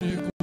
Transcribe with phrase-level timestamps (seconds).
[0.00, 0.33] comigo.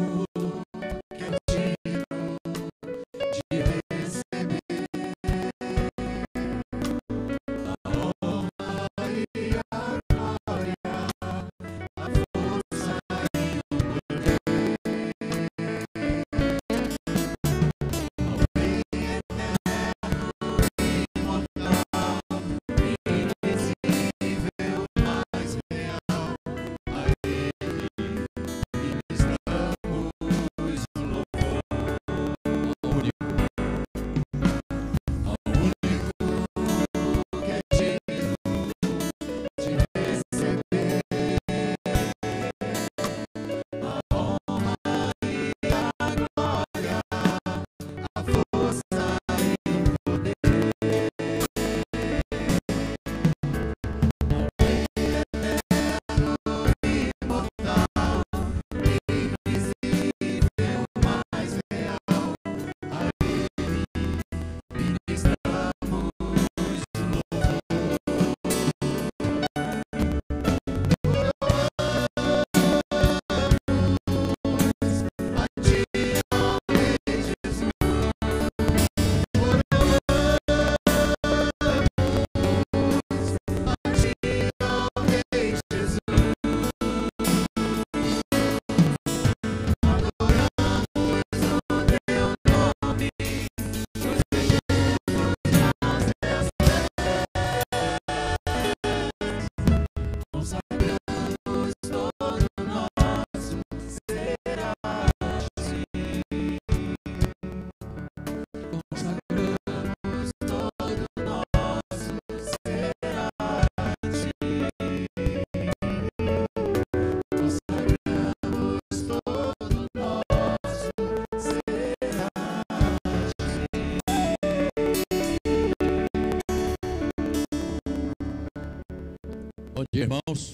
[129.82, 130.52] Bom dia, irmãos.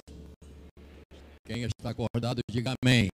[1.46, 3.10] Quem está acordado, diga amém.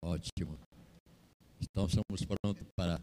[0.00, 0.56] Ótimo.
[1.60, 3.00] Então, estamos prontos para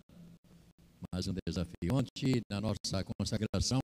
[1.12, 1.92] mais um desafio.
[1.92, 3.80] Ontem, na nossa consagração,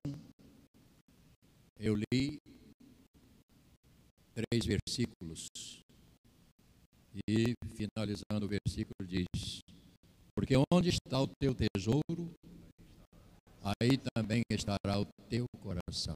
[1.78, 2.38] eu li
[4.32, 5.48] três versículos.
[7.28, 9.60] E, finalizando o versículo, diz:
[10.34, 12.34] Porque onde está o teu tesouro,
[13.62, 16.14] aí também estará o teu coração.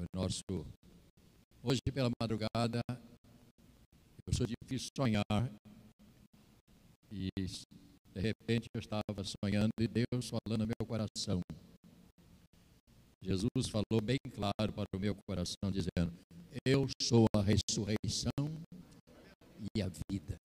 [0.00, 0.42] Foi nosso.
[1.62, 5.52] Hoje pela madrugada, eu sou difícil sonhar.
[7.12, 11.42] E de repente eu estava sonhando e Deus falando no meu coração.
[13.22, 16.18] Jesus falou bem claro para o meu coração, dizendo:
[16.64, 18.48] Eu sou a ressurreição
[19.76, 20.38] e a vida.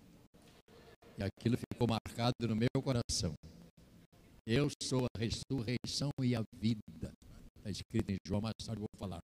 [1.17, 3.33] E aquilo ficou marcado no meu coração.
[4.45, 7.13] Eu sou a ressurreição e a vida.
[7.55, 9.21] Está escrito em João, mais tarde vou falar.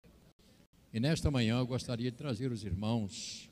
[0.93, 3.49] E nesta manhã eu gostaria de trazer os irmãos,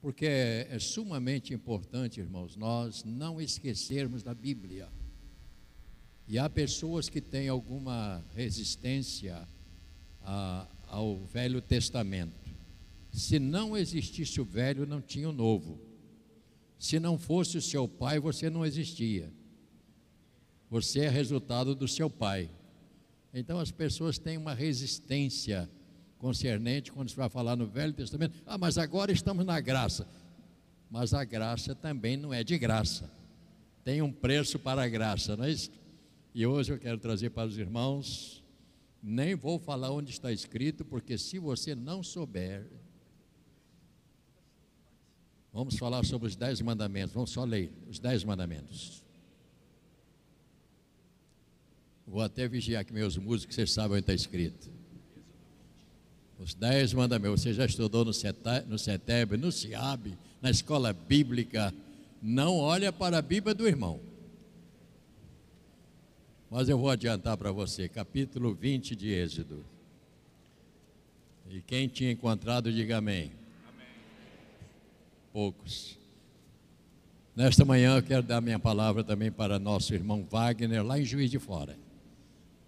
[0.00, 4.88] porque é, é sumamente importante, irmãos, nós não esquecermos da Bíblia.
[6.26, 9.46] E há pessoas que têm alguma resistência
[10.22, 12.48] a, ao Velho Testamento.
[13.12, 15.78] Se não existisse o velho, não tinha o novo.
[16.78, 19.30] Se não fosse o seu pai, você não existia.
[20.70, 22.50] Você é resultado do seu pai.
[23.34, 25.68] Então as pessoas têm uma resistência
[26.18, 28.42] concernente quando se vai falar no Velho Testamento.
[28.46, 30.06] Ah, mas agora estamos na graça.
[30.90, 33.10] Mas a graça também não é de graça.
[33.84, 35.70] Tem um preço para a graça, não é isso?
[36.34, 38.42] E hoje eu quero trazer para os irmãos,
[39.02, 42.66] nem vou falar onde está escrito, porque se você não souber,
[45.52, 49.02] vamos falar sobre os dez mandamentos, vamos só ler os dez mandamentos.
[52.06, 54.77] Vou até vigiar que meus músicos, vocês sabem onde está escrito.
[56.38, 57.42] Os dez mandamentos.
[57.42, 61.74] Você já estudou no CETEB, no CIAB, na escola bíblica.
[62.22, 64.00] Não olha para a Bíblia do irmão.
[66.50, 69.64] Mas eu vou adiantar para você, capítulo 20 de Êxodo.
[71.50, 73.32] E quem tinha encontrado, diga amém.
[73.68, 73.86] amém.
[75.32, 75.98] Poucos.
[77.34, 81.30] Nesta manhã eu quero dar minha palavra também para nosso irmão Wagner, lá em Juiz
[81.30, 81.76] de Fora.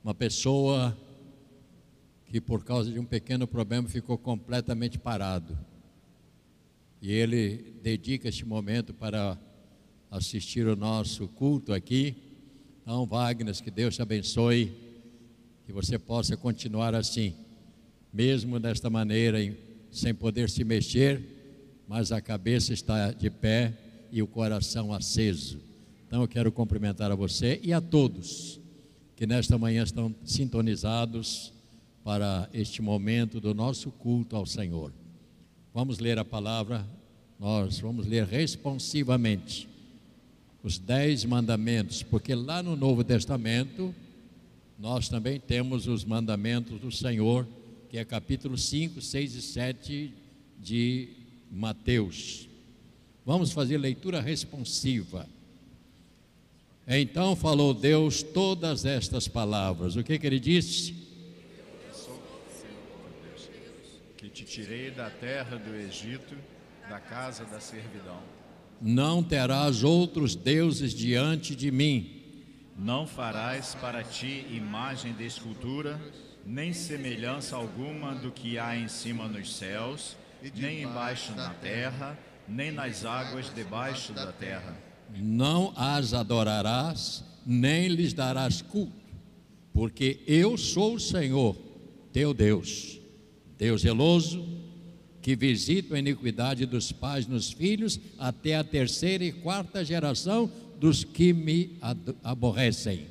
[0.03, 0.97] Uma pessoa
[2.31, 5.59] que por causa de um pequeno problema ficou completamente parado.
[7.03, 9.37] E ele dedica este momento para
[10.09, 12.15] assistir o nosso culto aqui.
[12.81, 14.73] Então, Wagner, que Deus te abençoe,
[15.67, 17.35] que você possa continuar assim,
[18.13, 19.39] mesmo desta maneira,
[19.91, 21.21] sem poder se mexer,
[21.89, 23.77] mas a cabeça está de pé
[24.13, 25.59] e o coração aceso.
[26.07, 28.61] Então eu quero cumprimentar a você e a todos
[29.17, 31.53] que nesta manhã estão sintonizados
[32.11, 34.93] para este momento do nosso culto ao Senhor.
[35.73, 36.85] Vamos ler a palavra,
[37.39, 39.69] nós vamos ler responsivamente
[40.61, 43.95] os dez mandamentos, porque lá no Novo Testamento
[44.77, 47.47] nós também temos os mandamentos do Senhor,
[47.89, 50.13] que é capítulo 5, 6 e 7
[50.59, 51.11] de
[51.49, 52.49] Mateus.
[53.25, 55.29] Vamos fazer leitura responsiva.
[56.89, 59.95] Então falou Deus todas estas palavras.
[59.95, 61.09] O que, que ele disse?
[64.21, 66.35] Que te tirei da terra do Egito,
[66.89, 68.19] da casa da servidão.
[68.83, 72.21] Não terás outros deuses diante de mim.
[72.77, 76.01] Não farás para ti imagem de escultura,
[76.45, 80.17] nem semelhança alguma do que há em cima nos céus,
[80.57, 82.19] nem embaixo na terra,
[82.49, 84.77] nem nas águas debaixo da terra.
[85.15, 89.15] Não as adorarás, nem lhes darás culto,
[89.73, 91.57] porque eu sou o Senhor,
[92.13, 93.00] teu Deus,
[93.61, 94.43] Deus zeloso,
[95.21, 101.05] que visita a iniquidade dos pais nos filhos até a terceira e quarta geração dos
[101.05, 101.77] que me
[102.25, 103.07] aborrecem.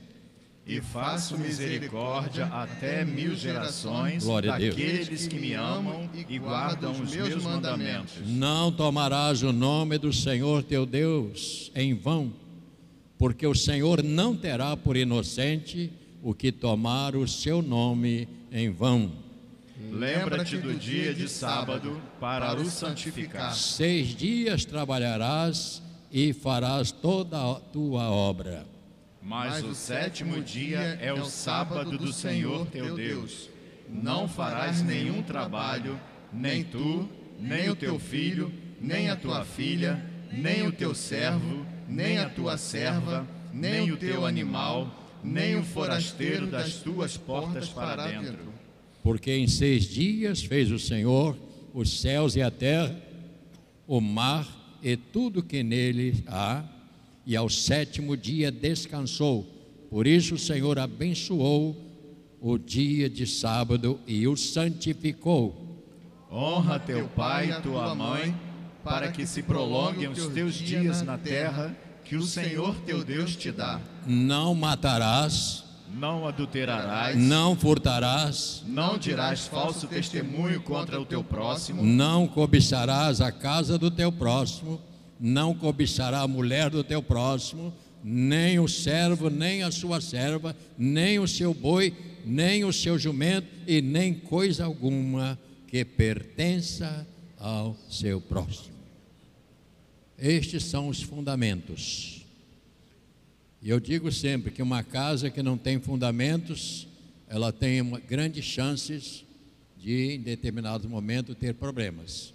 [0.65, 7.43] E faço misericórdia até mil gerações Glória daqueles que me amam e guardam os meus
[7.43, 8.15] mandamentos.
[8.25, 12.33] Não tomarás o nome do Senhor teu Deus em vão,
[13.19, 15.91] porque o Senhor não terá por inocente
[16.23, 19.28] o que tomar o seu nome em vão.
[19.91, 23.53] Lembra-te do dia de sábado para o santificar.
[23.53, 25.81] Seis dias trabalharás
[26.12, 28.65] e farás toda a tua obra.
[29.21, 33.50] Mas o sétimo dia é o sábado do Senhor teu Deus.
[33.88, 36.00] Não farás nenhum trabalho,
[36.31, 37.09] nem tu,
[37.39, 42.57] nem o teu filho, nem a tua filha, nem o teu servo, nem a tua
[42.57, 48.48] serva, nem o teu animal, nem o forasteiro das tuas portas para dentro.
[49.03, 51.37] Porque em seis dias fez o Senhor
[51.73, 52.95] os céus e a terra,
[53.87, 54.47] o mar
[54.81, 56.63] e tudo que nele há,
[57.25, 59.43] e ao sétimo dia descansou.
[59.89, 61.75] Por isso o Senhor abençoou
[62.41, 65.83] o dia de sábado e o santificou.
[66.31, 68.35] Honra teu pai e tua mãe,
[68.83, 71.75] para que se prolonguem os teus dias na terra
[72.05, 73.79] que o Senhor teu Deus te dá.
[74.07, 82.27] Não matarás, Não adulterarás, não furtarás, não dirás falso testemunho contra o teu próximo, não
[82.27, 84.80] cobiçarás a casa do teu próximo,
[85.19, 91.19] não cobiçará a mulher do teu próximo, nem o servo, nem a sua serva, nem
[91.19, 91.94] o seu boi,
[92.25, 95.38] nem o seu jumento, e nem coisa alguma
[95.68, 97.07] que pertença
[97.38, 98.75] ao seu próximo.
[100.18, 102.19] Estes são os fundamentos.
[103.61, 106.87] E eu digo sempre que uma casa que não tem fundamentos,
[107.28, 109.25] ela tem uma, grandes chances
[109.78, 112.33] de, em determinado momento, ter problemas.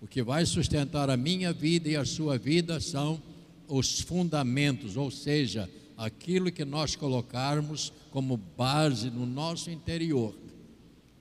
[0.00, 3.20] O que vai sustentar a minha vida e a sua vida são
[3.66, 10.34] os fundamentos, ou seja, aquilo que nós colocarmos como base no nosso interior.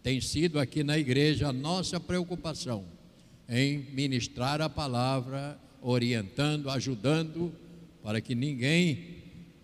[0.03, 2.85] Tem sido aqui na igreja a nossa preocupação
[3.49, 7.51] em ministrar a palavra, orientando, ajudando,
[8.03, 9.16] para que ninguém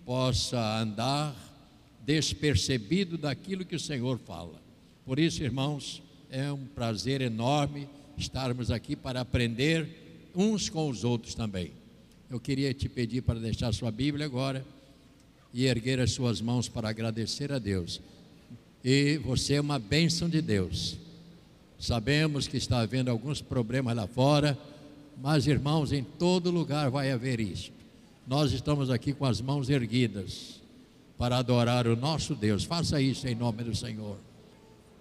[0.06, 1.36] possa andar
[2.06, 4.62] despercebido daquilo que o Senhor fala.
[5.06, 11.36] Por isso, irmãos, é um prazer enorme estarmos aqui para aprender uns com os outros
[11.36, 11.72] também.
[12.30, 14.66] Eu queria te pedir para deixar sua Bíblia agora
[15.54, 18.02] e erguer as suas mãos para agradecer a Deus.
[18.84, 20.98] E você é uma bênção de Deus.
[21.80, 24.58] Sabemos que está havendo alguns problemas lá fora,
[25.22, 27.72] mas irmãos, em todo lugar vai haver isso.
[28.26, 30.62] Nós estamos aqui com as mãos erguidas
[31.18, 32.64] para adorar o nosso Deus.
[32.64, 34.18] Faça isso em nome do Senhor.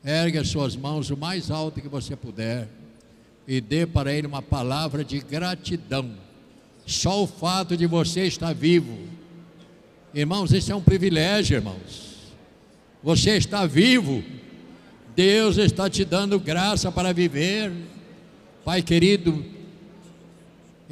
[0.04, 2.68] Ergue as suas mãos o mais alto que você puder
[3.46, 6.10] e dê para Ele uma palavra de gratidão.
[6.84, 8.98] Só o fato de você estar vivo,
[10.12, 12.32] irmãos, isso é um privilégio, irmãos.
[13.02, 14.22] Você está vivo,
[15.14, 17.72] Deus está te dando graça para viver.
[18.64, 19.44] Pai querido,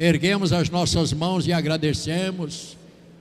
[0.01, 2.75] erguemos as nossas mãos e agradecemos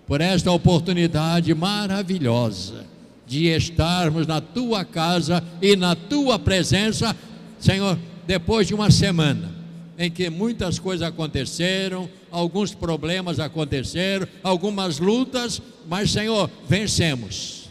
[0.06, 2.86] por esta oportunidade maravilhosa
[3.26, 7.14] de estarmos na tua casa e na tua presença,
[7.58, 9.54] Senhor, depois de uma semana
[9.98, 17.68] em que muitas coisas aconteceram, alguns problemas aconteceram, algumas lutas, mas Senhor, vencemos.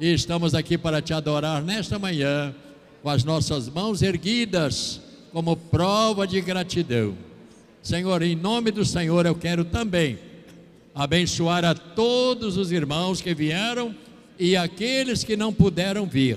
[0.00, 2.54] E estamos aqui para te adorar nesta manhã,
[3.02, 5.02] com as nossas mãos erguidas,
[5.34, 7.27] como prova de gratidão
[7.88, 10.18] Senhor, em nome do Senhor, eu quero também
[10.94, 13.94] abençoar a todos os irmãos que vieram
[14.38, 16.36] e aqueles que não puderam vir.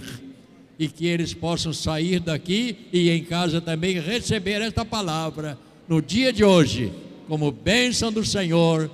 [0.79, 6.31] E que eles possam sair daqui e em casa também receber esta palavra no dia
[6.31, 6.89] de hoje,
[7.27, 8.89] como bênção do Senhor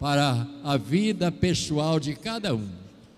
[0.00, 2.66] para a vida pessoal de cada um.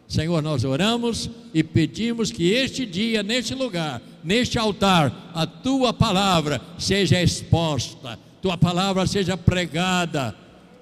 [0.07, 6.61] Senhor, nós oramos e pedimos que este dia, neste lugar, neste altar, a tua palavra
[6.79, 10.33] seja exposta, tua palavra seja pregada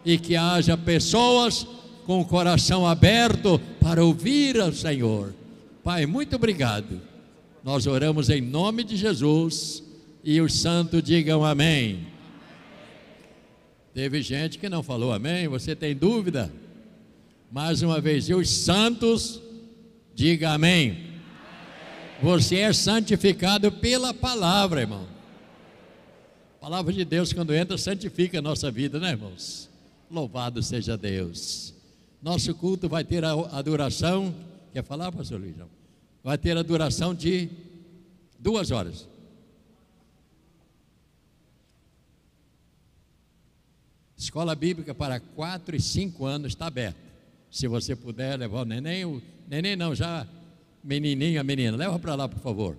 [0.05, 1.67] e que haja pessoas
[2.05, 5.35] com o coração aberto para ouvir ao Senhor.
[5.83, 7.01] Pai, muito obrigado.
[7.65, 9.83] Nós oramos em nome de Jesus
[10.23, 12.07] e os santos digam amém.
[13.95, 16.53] Teve gente que não falou amém, você tem dúvida?
[17.51, 19.41] Mais uma vez, e os santos,
[20.15, 21.15] diga amém.
[22.23, 25.14] Você é santificado pela palavra, irmão.
[26.65, 29.69] Palavra de Deus, quando entra, santifica a nossa vida, né, irmãos?
[30.11, 31.75] Louvado seja Deus.
[32.23, 34.35] Nosso culto vai ter a, a duração,
[34.73, 35.55] quer falar, pastor Luiz?
[36.23, 37.51] Vai ter a duração de
[38.39, 39.07] duas horas.
[44.17, 46.99] Escola Bíblica para 4 e 5 anos está aberta.
[47.51, 50.27] Se você puder levar o neném, o neném não, já
[50.83, 52.75] menininho, a menina, leva para lá, por favor.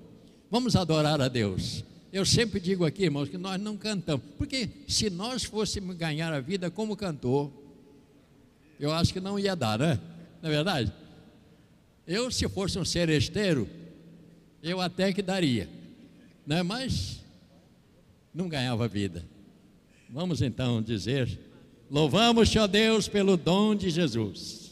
[0.50, 1.86] Vamos adorar a Deus.
[2.16, 4.26] Eu sempre digo aqui, irmãos, que nós não cantamos.
[4.38, 7.52] Porque se nós fôssemos ganhar a vida como cantor,
[8.80, 10.00] eu acho que não ia dar, né?
[10.42, 10.94] Não é verdade?
[12.08, 13.68] Eu, se fosse um seresteiro,
[14.64, 15.68] eu até que daria,
[16.48, 16.64] né?
[16.64, 17.20] mas
[18.34, 19.26] não ganhava vida.
[20.10, 21.38] Vamos então dizer:
[21.92, 24.65] Louvamos, ó Deus, pelo dom de Jesus.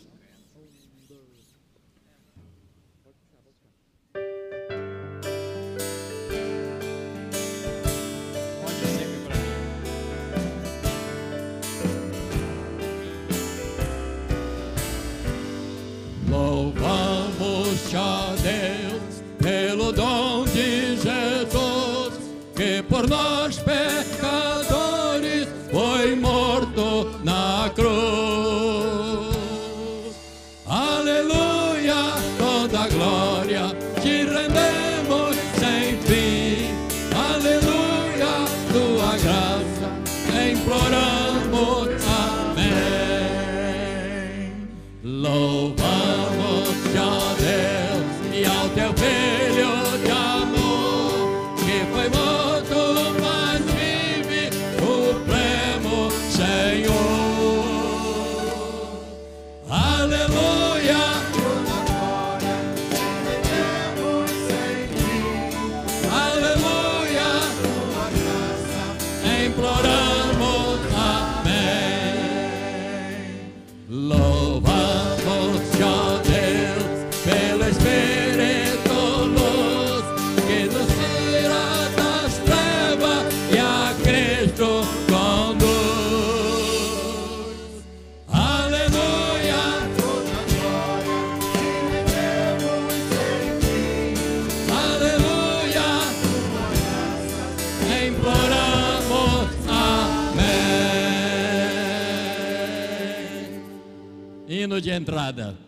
[105.03, 105.59] Entrada.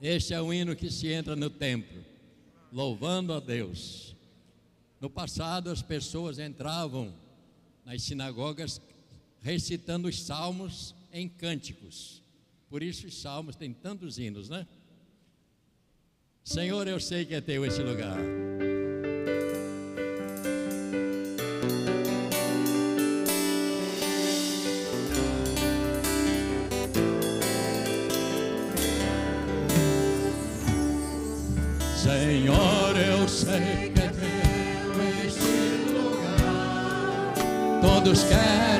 [0.00, 2.02] Este é o hino que se entra no templo,
[2.72, 4.16] louvando a Deus.
[4.98, 7.12] No passado, as pessoas entravam
[7.84, 8.80] nas sinagogas
[9.42, 12.22] recitando os salmos em cânticos.
[12.70, 14.66] Por isso, os salmos têm tantos hinos, né?
[16.42, 18.16] Senhor, eu sei que é teu esse lugar.
[38.12, 38.71] Todos querem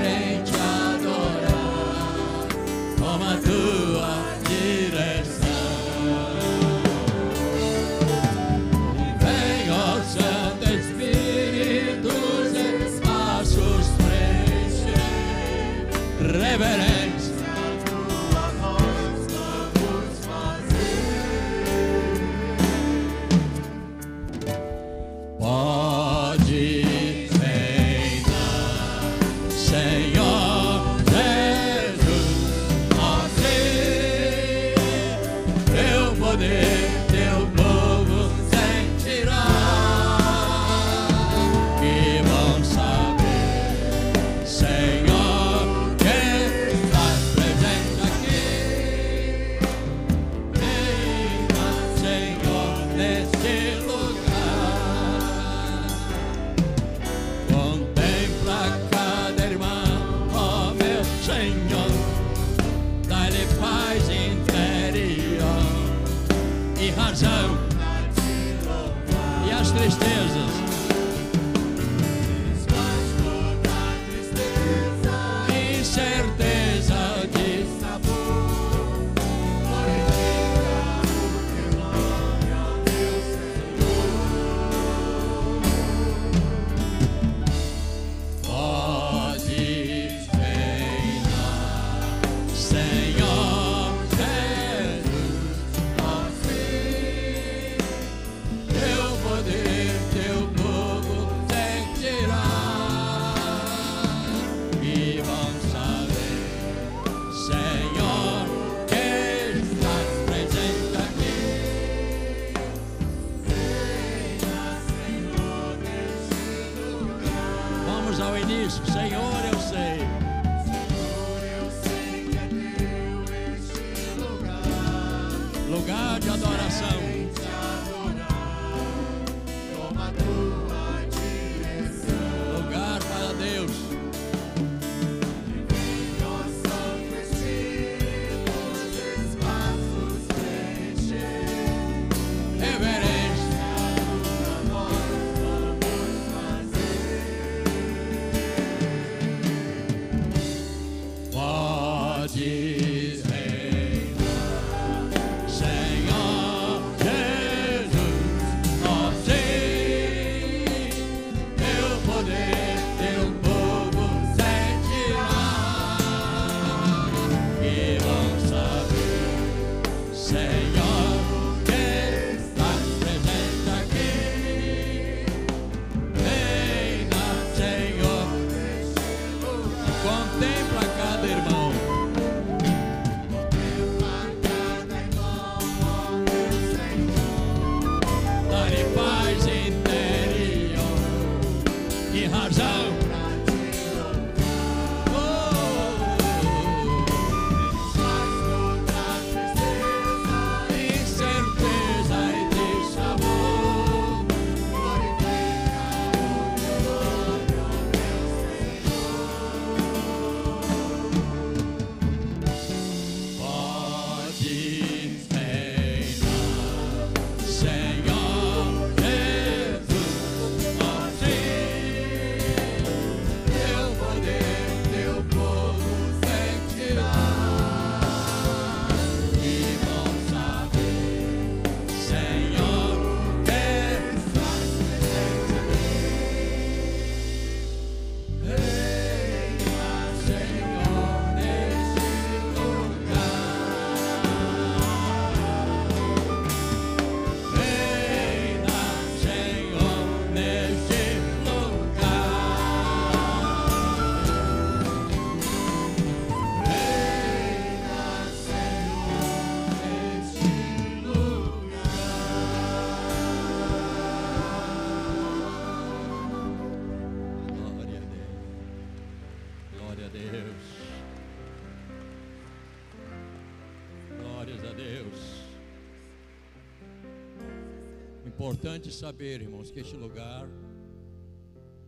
[278.62, 280.48] importante saber, irmãos, que este lugar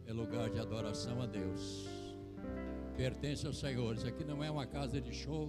[0.08, 1.86] é lugar de adoração a Deus.
[2.96, 4.04] Pertence aos senhores.
[4.04, 5.48] aqui não é uma casa de show,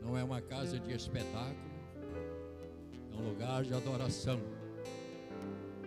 [0.00, 1.70] não é uma casa de espetáculo,
[3.12, 4.40] é um lugar de adoração.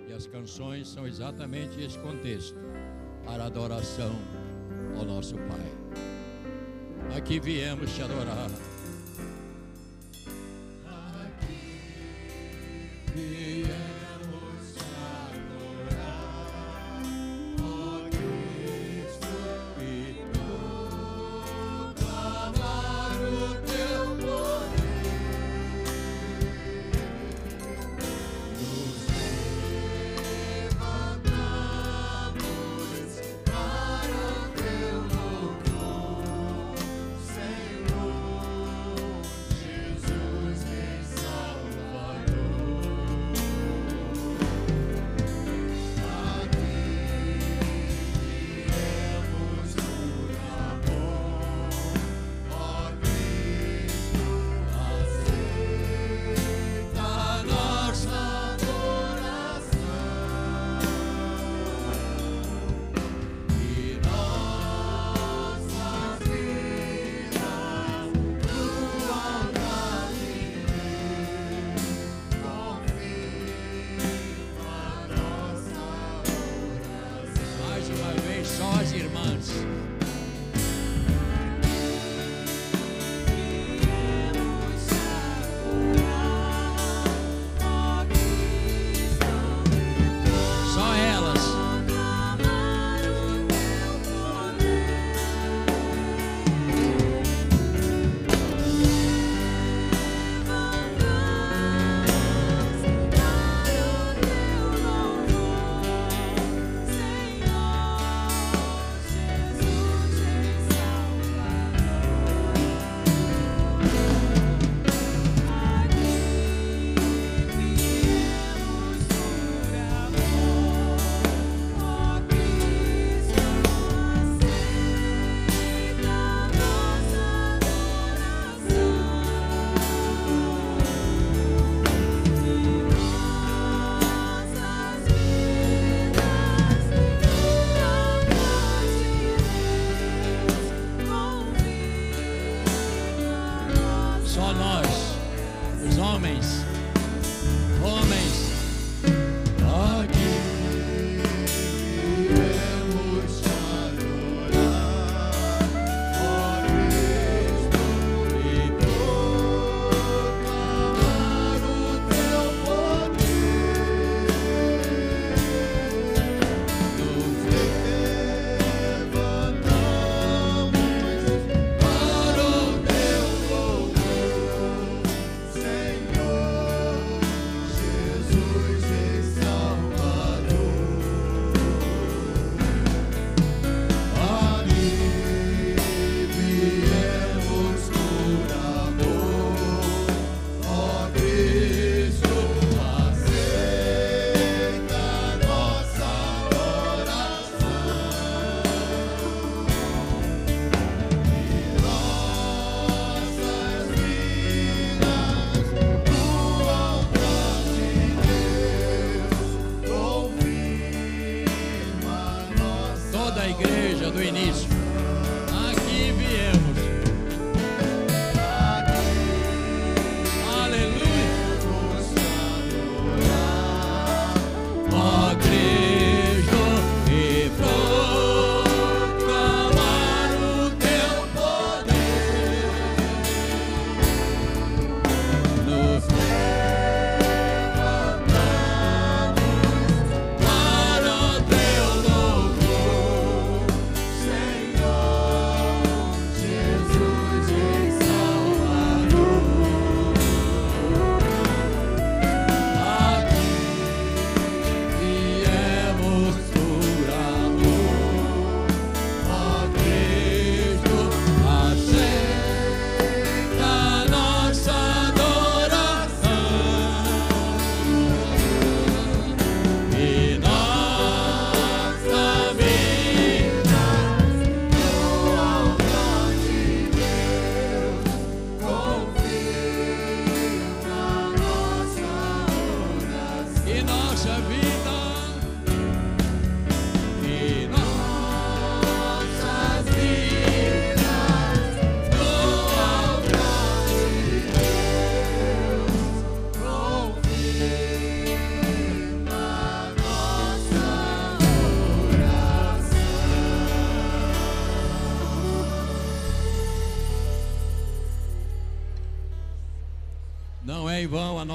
[0.08, 2.60] E as canções são exatamente esse contexto
[3.25, 4.12] para adoração
[4.99, 7.17] ao nosso Pai.
[7.17, 8.69] Aqui viemos te adorar.
[13.20, 13.99] the end.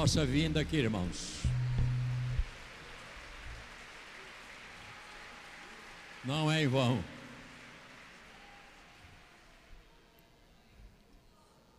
[0.05, 1.41] Nossa vinda aqui, irmãos.
[6.23, 7.03] Não é em vão.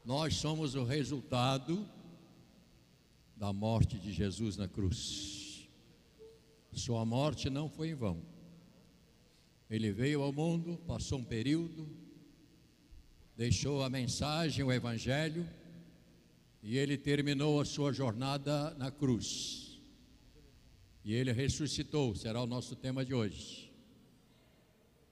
[0.05, 1.89] Nós somos o resultado
[3.37, 5.69] da morte de Jesus na cruz.
[6.73, 8.21] Sua morte não foi em vão.
[9.71, 11.89] Ele veio ao mundo, passou um período,
[13.37, 15.49] deixou a mensagem, o Evangelho,
[16.69, 19.79] e ele terminou a sua jornada na cruz.
[21.05, 23.73] E ele ressuscitou, será o nosso tema de hoje.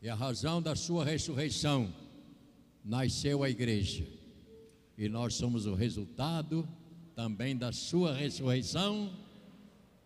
[0.02, 1.94] E a razão da sua ressurreição
[2.84, 4.04] nasceu a igreja
[4.98, 6.68] e nós somos o resultado
[7.14, 9.16] também da sua ressurreição,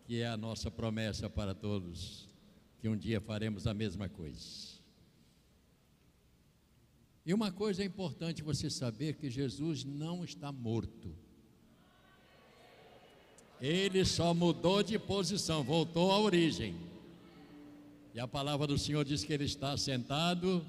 [0.05, 2.29] que é a nossa promessa para todos,
[2.77, 4.77] que um dia faremos a mesma coisa.
[7.25, 11.27] E uma coisa é importante você saber que Jesus não está morto.
[13.61, 16.75] Ele só mudou de posição, voltou à origem.
[18.13, 20.65] E a palavra do Senhor diz que ele está sentado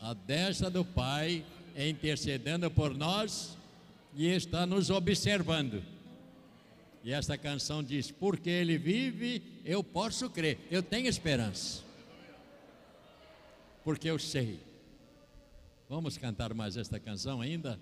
[0.00, 1.44] à destra do Pai,
[1.76, 3.56] intercedendo por nós
[4.14, 5.82] e está nos observando.
[7.02, 11.82] E esta canção diz: Porque Ele vive, eu posso crer, eu tenho esperança.
[13.84, 14.58] Porque eu sei.
[15.88, 17.78] Vamos cantar mais esta canção ainda?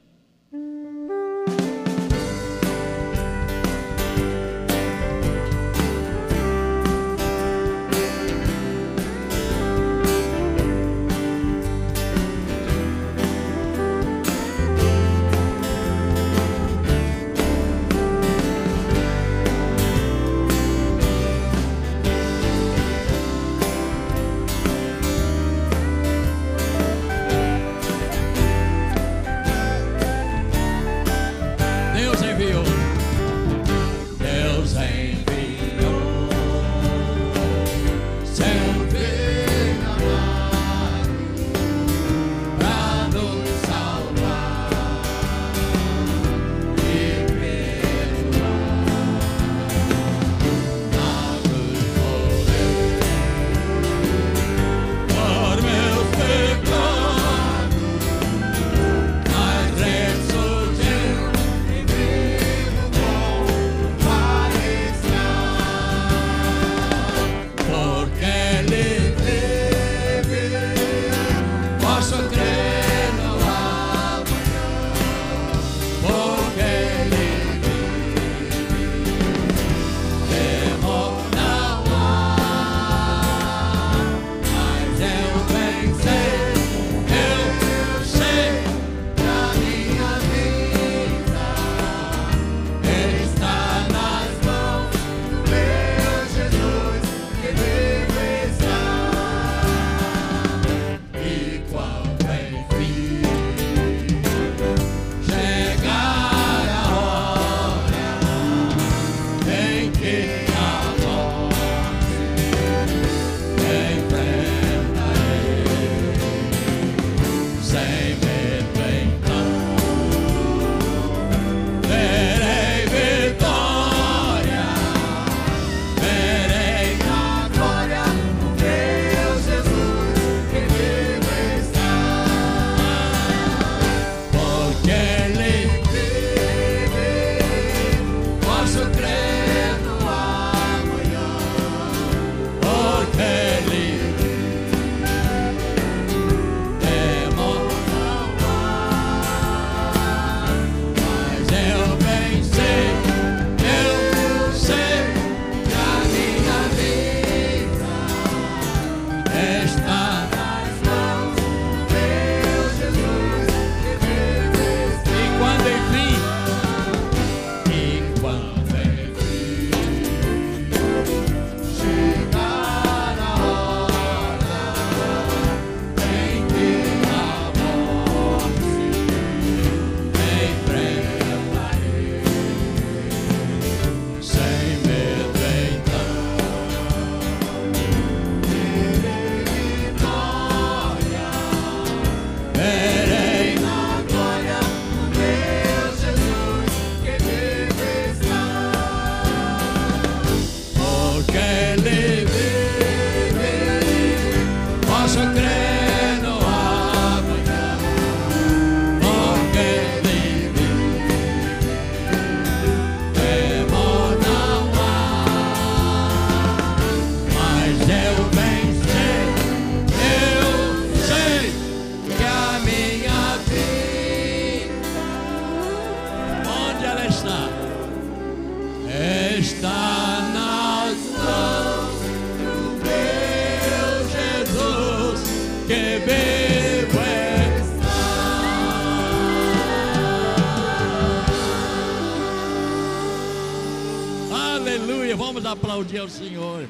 [245.53, 246.67] Aplaudir ao Senhor.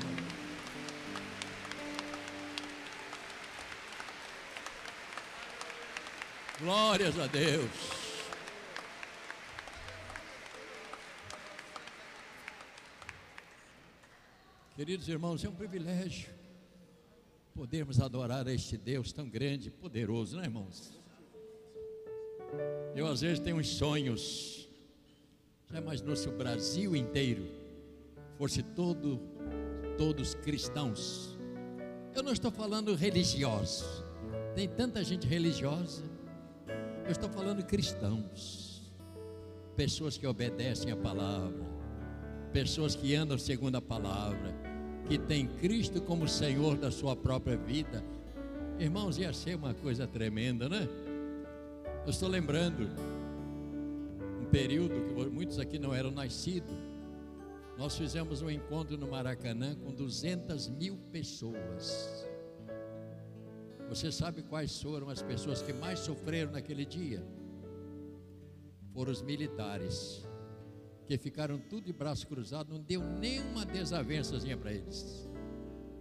[6.58, 7.70] Glórias a Deus.
[14.74, 16.30] Queridos irmãos, é um privilégio
[17.54, 20.92] podermos adorar a este Deus tão grande e poderoso, né, irmãos?
[22.96, 24.68] Eu às vezes tenho uns sonhos.
[25.70, 27.61] Já imaginou se o Brasil inteiro
[28.38, 29.20] fosse todo,
[29.96, 31.38] todos cristãos?
[32.14, 34.04] Eu não estou falando religiosos.
[34.54, 36.02] Tem tanta gente religiosa.
[37.04, 38.92] Eu estou falando cristãos.
[39.74, 41.64] Pessoas que obedecem a palavra.
[42.52, 44.54] Pessoas que andam segundo a palavra.
[45.08, 48.04] Que têm Cristo como Senhor da sua própria vida.
[48.78, 50.86] Irmãos, ia ser uma coisa tremenda, né?
[52.04, 52.90] Eu estou lembrando
[54.40, 56.74] um período que muitos aqui não eram nascidos.
[57.82, 62.24] Nós fizemos um encontro no Maracanã com 200 mil pessoas.
[63.88, 67.26] Você sabe quais foram as pessoas que mais sofreram naquele dia?
[68.94, 70.24] Foram os militares,
[71.08, 75.28] que ficaram tudo de braço cruzado, não deu nenhuma desavençazinha para eles.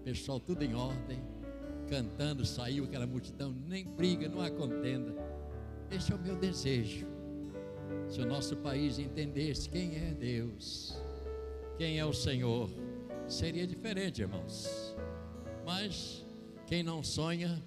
[0.04, 1.20] Pessoal, tudo em ordem,
[1.90, 5.16] cantando, saiu aquela multidão, nem briga, não há contenda.
[5.90, 7.08] Esse é o meu desejo.
[8.08, 10.96] Se o nosso país entendesse quem é Deus,
[11.82, 12.70] quem é o Senhor,
[13.28, 14.96] seria diferente, irmãos.
[15.66, 16.24] Mas
[16.68, 17.60] quem não sonha,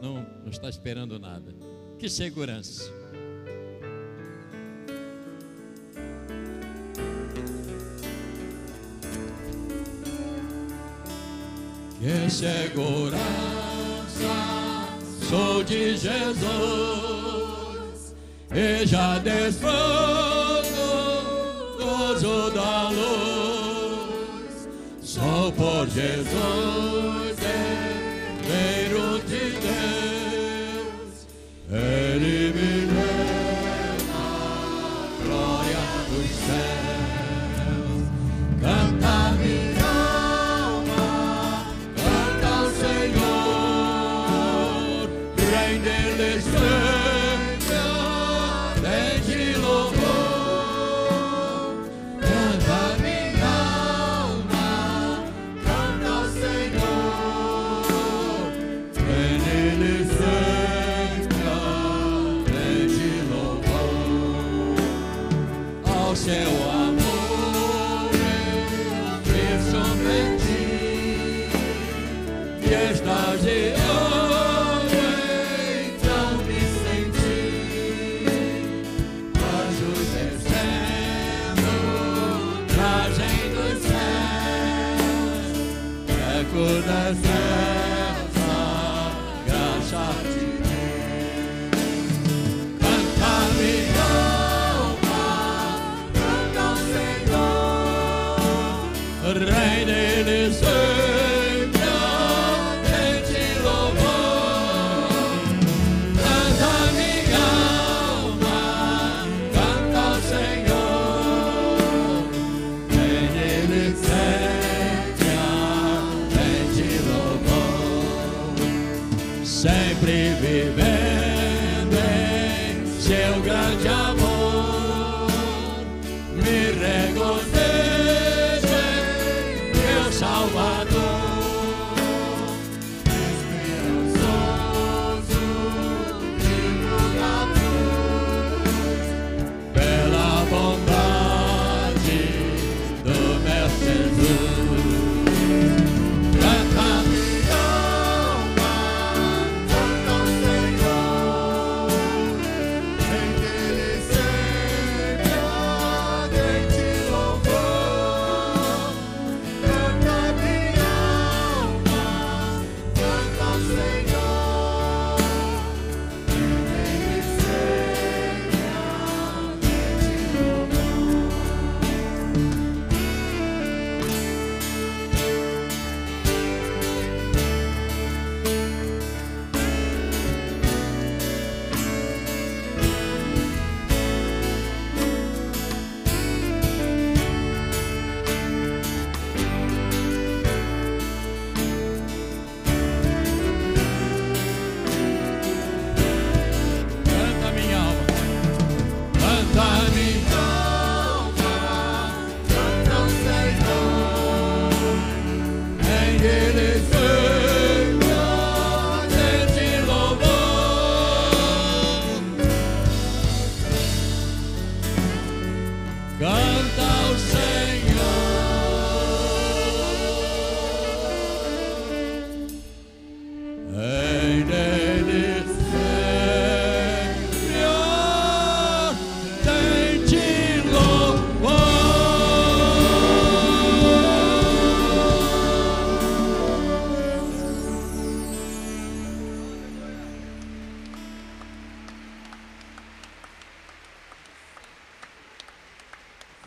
[0.00, 1.52] não, não está esperando nada.
[1.98, 2.92] Que segurança.
[11.98, 13.18] Que segurança
[15.28, 16.14] sou de Jesus
[18.54, 20.62] e já desfruto
[22.22, 23.31] gozo da luz.
[25.50, 27.21] Por Jesus,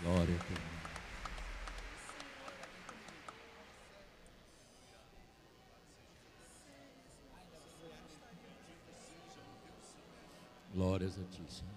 [0.06, 0.60] Glória a Deus.
[10.76, 11.74] Glórias a ti, Senhor.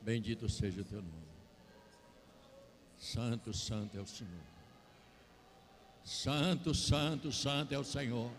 [0.00, 1.12] Bendito seja o teu nome.
[2.98, 4.32] Santo, santo é o Senhor.
[6.02, 8.32] Santo, santo, santo é o Senhor.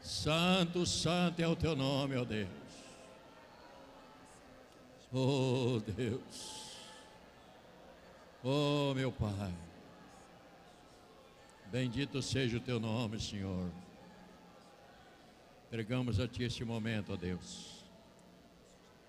[0.00, 2.63] Santo, santo é o teu nome, ó Deus.
[5.16, 6.74] Oh Deus.
[8.42, 9.54] Oh meu Pai.
[11.70, 13.70] Bendito seja o teu nome, Senhor.
[15.68, 17.84] Entregamos a Ti este momento, ó Deus.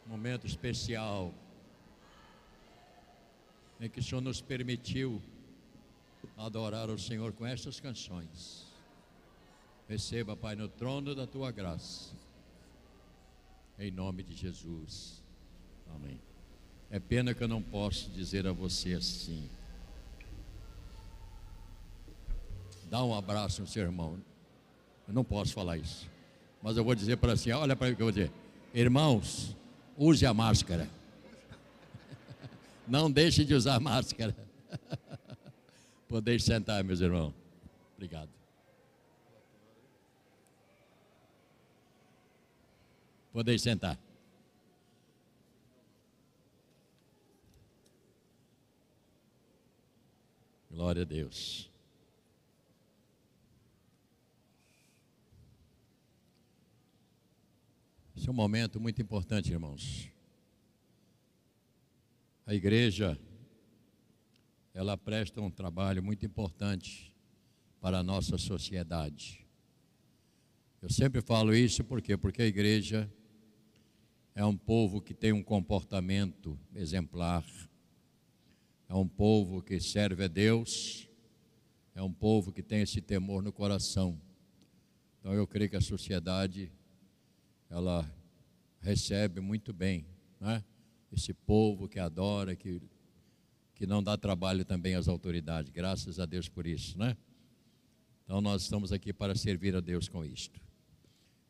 [0.05, 1.33] Momento especial.
[3.81, 5.19] Em que o Senhor nos permitiu
[6.37, 8.67] adorar o Senhor com estas canções.
[9.89, 12.13] Receba, Pai, no trono da Tua graça.
[13.79, 15.24] Em nome de Jesus.
[15.93, 16.19] Amém.
[16.89, 19.49] É pena que eu não posso dizer a você assim.
[22.89, 24.17] Dá um abraço no seu irmão.
[25.07, 26.09] Eu não posso falar isso.
[26.61, 28.31] Mas eu vou dizer para assim, olha para o que eu vou dizer.
[28.73, 29.55] Irmãos,
[29.97, 30.89] use a máscara.
[32.87, 34.35] Não deixe de usar máscara.
[36.07, 37.33] Podeis sentar, meus irmãos.
[37.95, 38.29] Obrigado.
[43.33, 43.97] Podeis sentar.
[50.75, 51.71] Glória a Deus.
[58.13, 60.09] Esse é um momento muito importante, irmãos.
[62.45, 63.17] A igreja,
[64.73, 67.15] ela presta um trabalho muito importante
[67.79, 69.47] para a nossa sociedade.
[70.81, 72.17] Eu sempre falo isso por quê?
[72.17, 73.09] Porque a igreja
[74.35, 77.45] é um povo que tem um comportamento exemplar,
[78.87, 81.09] é um povo que serve a Deus,
[81.93, 84.19] é um povo que tem esse temor no coração.
[85.19, 86.71] Então eu creio que a sociedade
[87.69, 88.09] ela
[88.81, 90.05] recebe muito bem,
[90.39, 90.63] né?
[91.11, 92.81] Esse povo que adora, que
[93.75, 95.69] que não dá trabalho também às autoridades.
[95.69, 97.15] Graças a Deus por isso, né?
[98.23, 100.59] Então nós estamos aqui para servir a Deus com isto.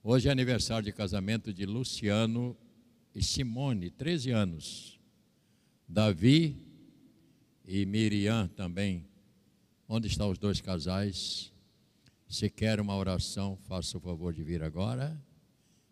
[0.03, 2.57] Hoje é aniversário de casamento de Luciano
[3.13, 4.99] e Simone, 13 anos.
[5.87, 6.57] Davi
[7.67, 9.05] e Miriam também.
[9.87, 11.51] Onde estão os dois casais?
[12.27, 15.19] Se quer uma oração, faça o favor de vir agora,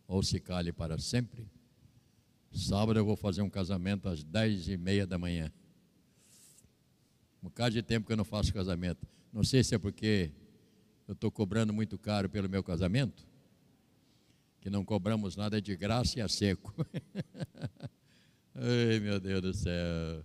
[0.08, 1.48] ou se cale para sempre.
[2.52, 5.52] Sábado eu vou fazer um casamento às dez e meia da manhã.
[7.42, 9.08] Um bocado de tempo que eu não faço casamento.
[9.32, 10.32] Não sei se é porque
[11.08, 13.28] eu estou cobrando muito caro pelo meu casamento,
[14.62, 16.74] que não cobramos nada de graça e a seco.
[18.56, 20.24] Ai, meu Deus do céu.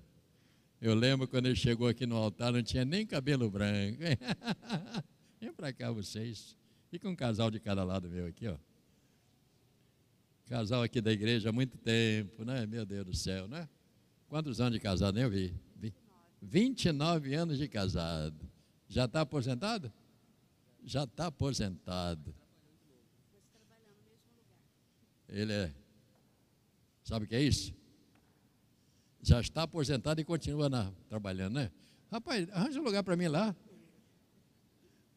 [0.81, 3.99] Eu lembro quando ele chegou aqui no altar, não tinha nem cabelo branco.
[5.41, 6.57] Vem para cá vocês.
[6.89, 8.57] Fica um casal de cada lado meu aqui, ó.
[10.47, 12.65] Casal aqui da igreja há muito tempo, né?
[12.65, 13.69] Meu Deus do céu, né?
[14.29, 15.15] Quantos anos de casado?
[15.15, 15.53] Nem eu vi.
[15.77, 15.93] vi.
[16.41, 18.49] 29 anos de casado.
[18.89, 19.93] Já está aposentado?
[20.85, 22.35] Já está aposentado.
[25.29, 25.75] Ele é.
[27.03, 27.78] Sabe o que é isso?
[29.23, 31.71] Já está aposentado e continua na, trabalhando, né?
[32.11, 33.55] Rapaz, arranja um lugar para mim lá.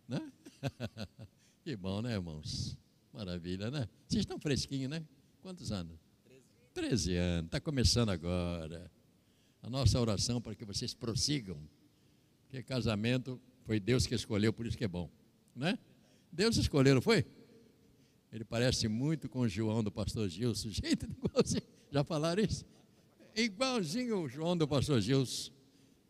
[0.07, 0.31] Né?
[1.63, 2.77] que bom, né, irmãos?
[3.13, 3.87] Maravilha, né?
[4.07, 5.05] Vocês estão fresquinhos, né?
[5.41, 5.97] Quantos anos?
[6.73, 7.45] 13 anos.
[7.45, 8.91] Está começando agora.
[9.61, 11.57] A nossa oração para que vocês prossigam.
[12.43, 15.09] Porque casamento foi Deus que escolheu, por isso que é bom.
[15.55, 15.77] Né?
[16.31, 17.25] Deus escolheu, não foi?
[18.31, 20.69] Ele parece muito com o João do pastor Gilson.
[20.69, 21.63] Gente, igualzinho.
[21.91, 22.65] Já falaram isso?
[23.35, 25.51] Igualzinho o João do pastor Gilson.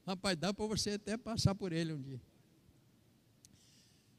[0.05, 2.22] Rapaz, dá para você até passar por ele um dia.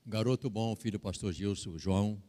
[0.06, 2.22] Garoto bom, filho do pastor Gilson, João.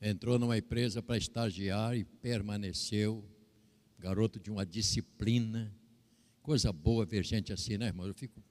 [0.00, 3.24] Entrou numa empresa para estagiar e permaneceu.
[3.98, 5.72] Garoto de uma disciplina.
[6.42, 8.06] Coisa boa ver gente assim, né, irmão?
[8.06, 8.42] Eu fico,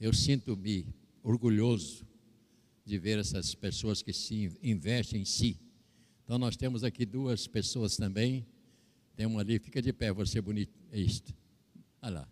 [0.00, 0.86] eu sinto-me
[1.22, 2.06] orgulhoso
[2.84, 5.60] de ver essas pessoas que se investem em si.
[6.24, 8.46] Então nós temos aqui duas pessoas também,
[9.18, 10.72] Tem um ali, fica de pé, você bonito.
[10.92, 11.34] É isto.
[12.00, 12.28] Olha lá.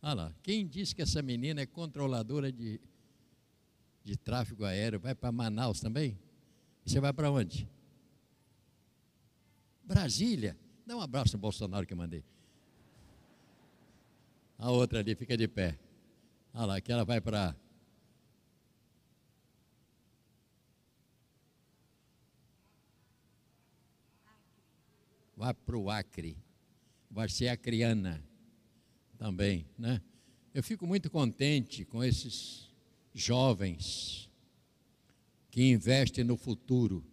[0.00, 0.34] Olha lá.
[0.40, 2.80] Quem disse que essa menina é controladora de,
[4.04, 5.00] de tráfego aéreo?
[5.00, 6.16] Vai para Manaus também?
[6.86, 7.68] E você vai para onde?
[9.82, 10.56] Brasília.
[10.86, 12.22] Dá um abraço no Bolsonaro que eu mandei.
[14.56, 15.76] A outra ali fica de pé.
[16.54, 17.56] Olha lá, que ela vai para.
[25.42, 26.36] Vai para o Acre.
[27.10, 28.22] Vai ser acriana
[29.18, 30.00] também, né?
[30.54, 32.70] Eu fico muito contente com esses
[33.12, 34.30] jovens
[35.50, 37.04] que investem no futuro.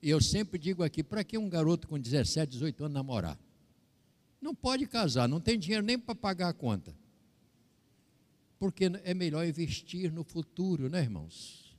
[0.00, 3.38] E eu sempre digo aqui: para que um garoto com 17, 18 anos namorar?
[4.40, 6.96] Não pode casar, não tem dinheiro nem para pagar a conta.
[8.58, 11.76] Porque é melhor investir no futuro, né, irmãos?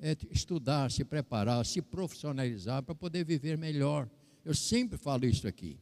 [0.00, 4.10] É estudar, se preparar, se profissionalizar para poder viver melhor.
[4.44, 5.78] Eu sempre falo isso aqui.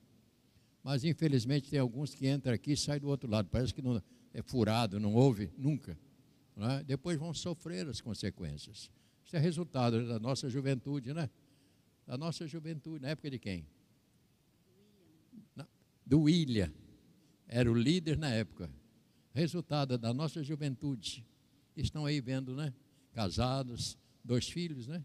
[0.82, 3.48] Mas infelizmente tem alguns que entram aqui e saem do outro lado.
[3.50, 4.02] Parece que não
[4.32, 5.98] é furado, não ouve nunca.
[6.56, 6.82] Não é?
[6.82, 8.90] Depois vão sofrer as consequências.
[9.24, 11.28] Isso é resultado da nossa juventude, né?
[12.06, 13.66] Da nossa juventude, na época de quem?
[16.08, 16.72] do William,
[17.46, 18.70] era o líder na época.
[19.34, 21.24] Resultado da nossa juventude.
[21.76, 22.72] Estão aí vendo, né?
[23.12, 25.04] Casados, dois filhos, né?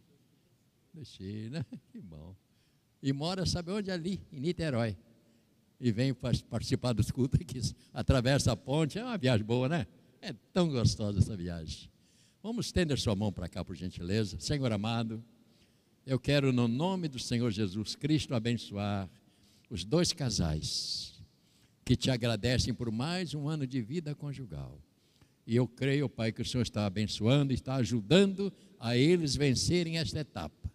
[0.93, 1.65] Filhos, né?
[1.91, 2.33] Que bom.
[3.03, 3.91] E mora, sabe onde?
[3.91, 4.95] Ali, em Niterói.
[5.77, 7.59] E vem participar dos cultos aqui,
[7.93, 8.97] atravessa a ponte.
[8.97, 9.85] É uma viagem boa, né?
[10.21, 11.91] É tão gostosa essa viagem.
[12.41, 14.39] Vamos estender sua mão para cá, por gentileza.
[14.39, 15.21] Senhor amado,
[16.05, 19.09] eu quero, no nome do Senhor Jesus Cristo, abençoar
[19.69, 21.21] os dois casais
[21.83, 24.79] que te agradecem por mais um ano de vida conjugal.
[25.45, 30.21] E eu creio, Pai, que o Senhor está abençoando está ajudando a eles vencerem esta
[30.21, 30.71] etapa.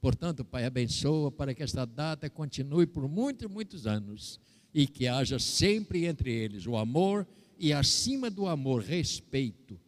[0.00, 4.40] Portanto, Pai, abençoa para que esta data continue por muitos, muitos anos
[4.72, 7.26] e que haja sempre entre eles o amor
[7.58, 9.78] e, acima do amor, respeito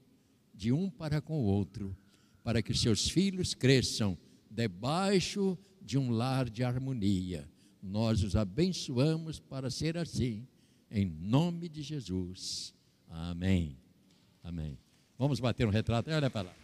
[0.55, 1.97] de um para com o outro,
[2.45, 4.19] para que seus filhos cresçam
[4.51, 7.49] debaixo de um lar de harmonia
[7.83, 10.47] nós os abençoamos para ser assim,
[10.89, 12.73] em nome de Jesus.
[13.09, 13.77] Amém.
[14.43, 14.79] Amém.
[15.19, 16.09] Vamos bater um retrato.
[16.11, 16.62] Olha para lá.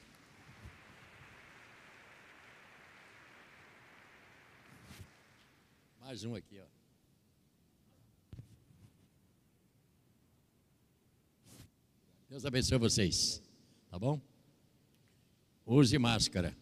[6.08, 6.64] Mais um aqui, ó.
[12.30, 13.42] Deus abençoe vocês.
[13.90, 14.18] Tá bom?
[15.66, 16.56] Use máscara.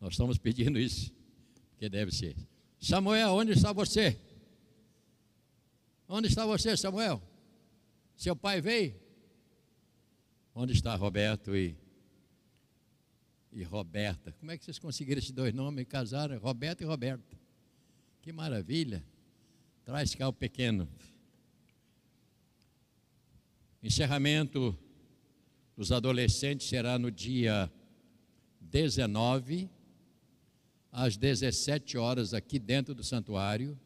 [0.00, 1.12] Nós estamos pedindo isso,
[1.70, 2.36] porque deve ser.
[2.78, 4.16] Samuel, onde está você?
[6.06, 7.20] Onde está você, Samuel?
[8.16, 8.94] Seu pai veio?
[10.54, 11.76] Onde está Roberto e,
[13.50, 14.30] e Roberta?
[14.38, 16.38] Como é que vocês conseguiram esses dois nomes casaram?
[16.38, 17.39] Roberto e Roberta.
[18.22, 19.02] Que maravilha.
[19.82, 20.86] Traz cá o pequeno.
[23.82, 24.78] Encerramento
[25.74, 27.72] dos adolescentes será no dia
[28.60, 29.70] 19
[30.92, 33.78] às 17 horas aqui dentro do santuário.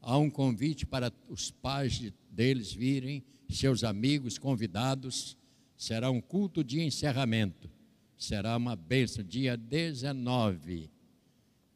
[0.00, 5.36] Há um convite para os pais deles virem, seus amigos convidados.
[5.76, 7.70] Será um culto de encerramento.
[8.16, 10.90] Será uma bênção, dia 19.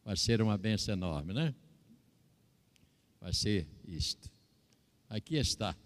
[0.03, 1.55] Vai ser uma bênção enorme, né?
[3.21, 4.31] Vai ser isto.
[5.09, 5.77] Aqui está.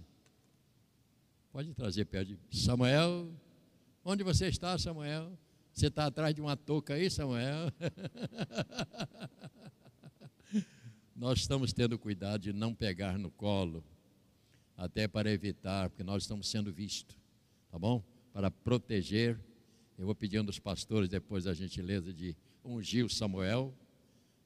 [1.53, 3.33] Pode trazer perto de Samuel.
[4.05, 5.37] Onde você está, Samuel?
[5.73, 7.71] Você está atrás de uma touca aí, Samuel?
[11.15, 13.85] nós estamos tendo cuidado de não pegar no colo,
[14.77, 17.17] até para evitar, porque nós estamos sendo vistos,
[17.71, 18.03] tá bom?
[18.33, 19.39] Para proteger.
[19.97, 23.73] Eu vou pedir um dos pastores, depois a gentileza, de ungir o Samuel,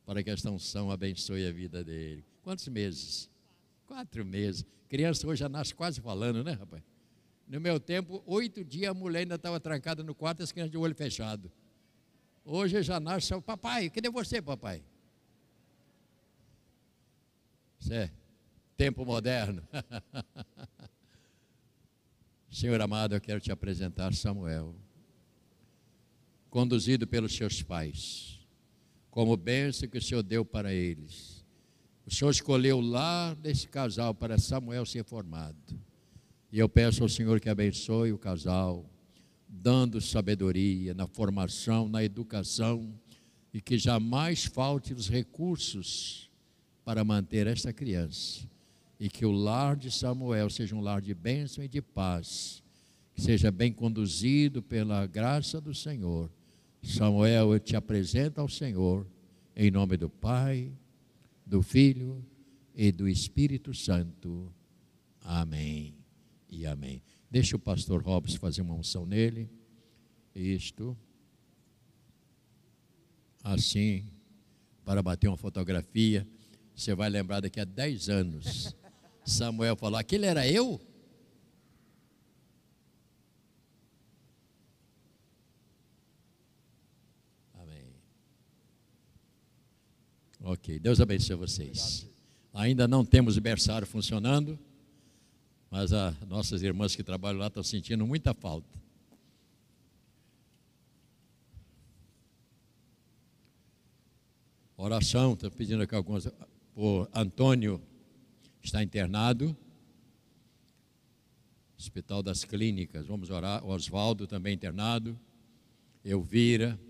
[0.04, 2.24] para que esta unção abençoe a vida dele.
[2.48, 3.28] Quantos meses?
[3.86, 4.64] Quatro meses.
[4.88, 6.82] Criança hoje já nasce quase falando, né, rapaz?
[7.46, 10.78] No meu tempo, oito dias a mulher ainda estava trancada no quarto as crianças de
[10.78, 11.52] olho fechado.
[12.46, 14.82] Hoje já nasce, papai, cadê você, papai?
[17.78, 18.10] Isso é
[18.78, 19.62] tempo moderno.
[22.50, 24.74] Senhor amado, eu quero te apresentar Samuel,
[26.48, 28.40] conduzido pelos seus pais,
[29.10, 31.37] como bênção que o Senhor deu para eles.
[32.08, 35.78] O Senhor escolheu lá desse casal para Samuel ser formado.
[36.50, 38.88] E eu peço ao Senhor que abençoe o casal,
[39.46, 42.98] dando sabedoria na formação, na educação,
[43.52, 46.30] e que jamais falte os recursos
[46.82, 48.48] para manter esta criança.
[48.98, 52.62] E que o lar de Samuel seja um lar de bênção e de paz,
[53.12, 56.30] que seja bem conduzido pela graça do Senhor.
[56.82, 59.06] Samuel, eu te apresento ao Senhor,
[59.54, 60.72] em nome do Pai,
[61.48, 62.22] do Filho
[62.74, 64.52] e do Espírito Santo.
[65.22, 65.96] Amém
[66.48, 67.02] e amém.
[67.30, 69.50] Deixa o pastor Robson fazer uma unção nele.
[70.34, 70.96] Isto.
[73.42, 74.06] Assim,
[74.84, 76.28] para bater uma fotografia.
[76.74, 78.76] Você vai lembrar daqui a 10 anos.
[79.24, 80.78] Samuel falou: aquele era eu?
[87.54, 87.94] Amém.
[90.50, 92.08] Ok, Deus abençoe vocês.
[92.54, 94.58] Ainda não temos o berçário funcionando,
[95.70, 98.80] mas as nossas irmãs que trabalham lá estão sentindo muita falta.
[104.74, 106.26] Oração, estou pedindo aqui algumas.
[106.74, 107.78] O Antônio
[108.62, 109.54] está internado.
[111.78, 113.62] Hospital das Clínicas, vamos orar.
[113.66, 115.14] Oswaldo também internado.
[116.02, 116.80] Elvira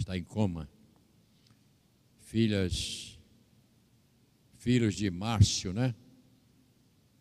[0.00, 0.68] está em coma.
[2.20, 3.18] Filhas,
[4.56, 5.94] filhos de Márcio, né?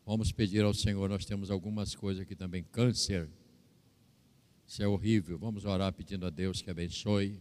[0.06, 3.30] Vamos pedir ao Senhor, nós temos algumas coisas aqui também, câncer.
[4.66, 5.38] Isso é horrível.
[5.38, 7.40] Vamos orar pedindo a Deus que abençoe.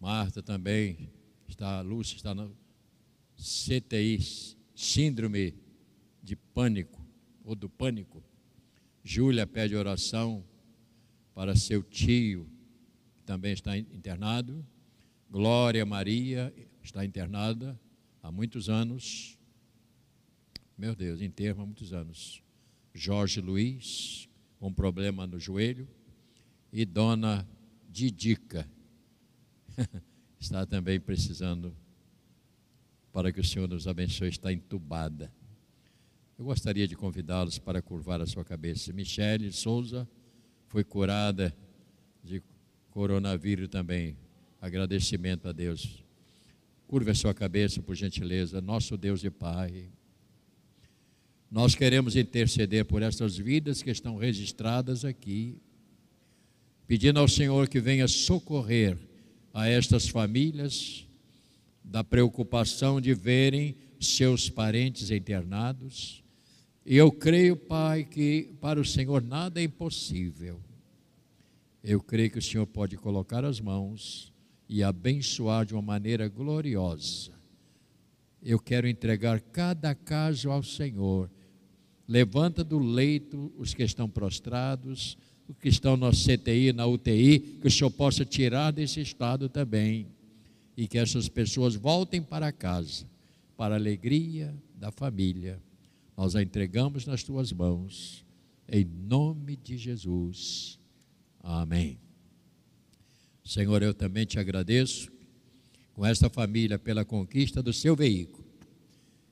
[0.00, 1.10] Marta também
[1.48, 2.56] está, Lúcia está no
[3.36, 4.20] CTI,
[4.74, 5.54] síndrome
[6.22, 7.04] de pânico
[7.44, 8.22] ou do pânico.
[9.02, 10.44] Júlia pede oração
[11.34, 12.48] para seu tio,
[13.24, 14.64] também está internado.
[15.30, 17.78] Glória Maria está internada
[18.22, 19.38] há muitos anos.
[20.76, 22.42] Meu Deus, enterro há muitos anos.
[22.92, 25.88] Jorge Luiz, com problema no joelho.
[26.72, 27.48] E Dona
[27.88, 28.68] Didica,
[30.40, 31.76] está também precisando,
[33.12, 35.32] para que o Senhor nos abençoe, está entubada.
[36.36, 38.92] Eu gostaria de convidá-los para curvar a sua cabeça.
[38.92, 40.08] Michele Souza
[40.66, 41.56] foi curada
[42.94, 44.16] coronavírus também.
[44.60, 46.04] Agradecimento a Deus.
[46.86, 48.60] Curva a sua cabeça, por gentileza.
[48.60, 49.88] Nosso Deus e Pai.
[51.50, 55.58] Nós queremos interceder por estas vidas que estão registradas aqui,
[56.86, 58.96] pedindo ao Senhor que venha socorrer
[59.52, 61.04] a estas famílias
[61.82, 66.22] da preocupação de verem seus parentes internados.
[66.86, 70.60] E eu creio, Pai, que para o Senhor nada é impossível.
[71.86, 74.32] Eu creio que o Senhor pode colocar as mãos
[74.66, 77.30] e abençoar de uma maneira gloriosa.
[78.42, 81.30] Eu quero entregar cada caso ao Senhor.
[82.08, 87.68] Levanta do leito os que estão prostrados, os que estão na CTI, na UTI, que
[87.68, 90.06] o Senhor possa tirar desse estado também.
[90.74, 93.04] E que essas pessoas voltem para casa,
[93.58, 95.60] para a alegria da família.
[96.16, 98.24] Nós a entregamos nas tuas mãos,
[98.66, 100.82] em nome de Jesus.
[101.46, 102.00] Amém.
[103.44, 105.12] Senhor, eu também te agradeço
[105.92, 108.42] com esta família pela conquista do seu veículo.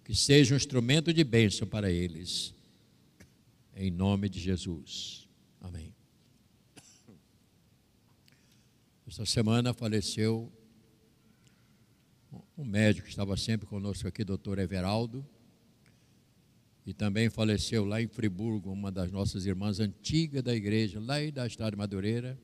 [0.04, 2.54] Que seja um instrumento de bênção para eles.
[3.74, 5.26] Em nome de Jesus.
[5.58, 5.94] Amém.
[9.06, 10.52] Esta semana faleceu
[12.58, 15.26] um médico que estava sempre conosco aqui, doutor Everaldo,
[16.84, 21.46] e também faleceu lá em Friburgo, uma das nossas irmãs antigas da igreja, lá da
[21.46, 22.38] Estrada Madureira,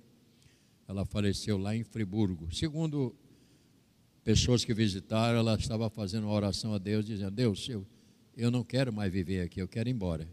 [0.87, 2.55] ela faleceu lá em Friburgo.
[2.55, 3.15] Segundo
[4.23, 7.87] pessoas que visitaram, ela estava fazendo uma oração a Deus, dizendo, Deus, eu,
[8.37, 10.29] eu não quero mais viver aqui, eu quero ir embora.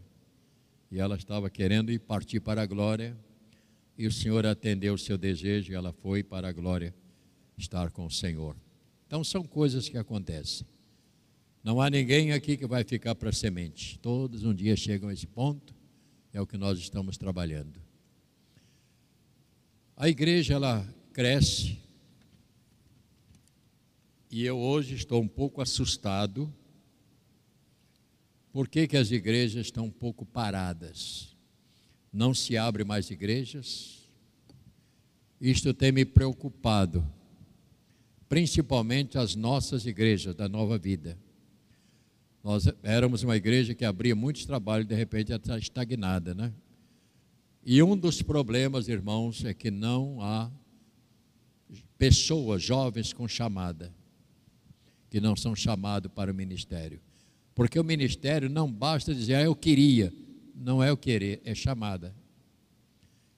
[0.90, 3.16] E ela estava querendo ir partir para a glória,
[3.98, 6.94] e o Senhor atendeu o seu desejo e ela foi para a glória
[7.56, 8.56] estar com o Senhor.
[9.06, 10.66] Então são coisas que acontecem.
[11.66, 13.98] Não há ninguém aqui que vai ficar para semente.
[13.98, 15.74] Todos um dia chegam a esse ponto.
[16.32, 17.82] É o que nós estamos trabalhando.
[19.96, 21.78] A igreja ela cresce.
[24.30, 26.54] E eu hoje estou um pouco assustado.
[28.52, 31.36] Por que, que as igrejas estão um pouco paradas?
[32.16, 34.08] não se abre mais igrejas.
[35.38, 37.06] Isto tem me preocupado,
[38.26, 41.18] principalmente as nossas igrejas da nova vida.
[42.46, 46.52] Nós éramos uma igreja que abria muitos trabalhos, de repente está estagnada, né?
[47.64, 50.48] E um dos problemas, irmãos, é que não há
[51.98, 53.92] pessoas jovens com chamada,
[55.10, 57.00] que não são chamados para o ministério.
[57.52, 60.12] Porque o ministério não basta dizer, ah, eu queria
[60.54, 62.14] não é o querer, é chamada.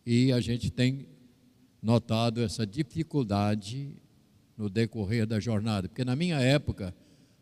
[0.05, 1.09] E a gente tem
[1.81, 3.97] notado essa dificuldade
[4.55, 6.95] no decorrer da jornada, porque na minha época,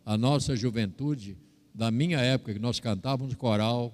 [0.05, 1.37] a nossa juventude,
[1.77, 3.93] da minha época que nós cantávamos coral,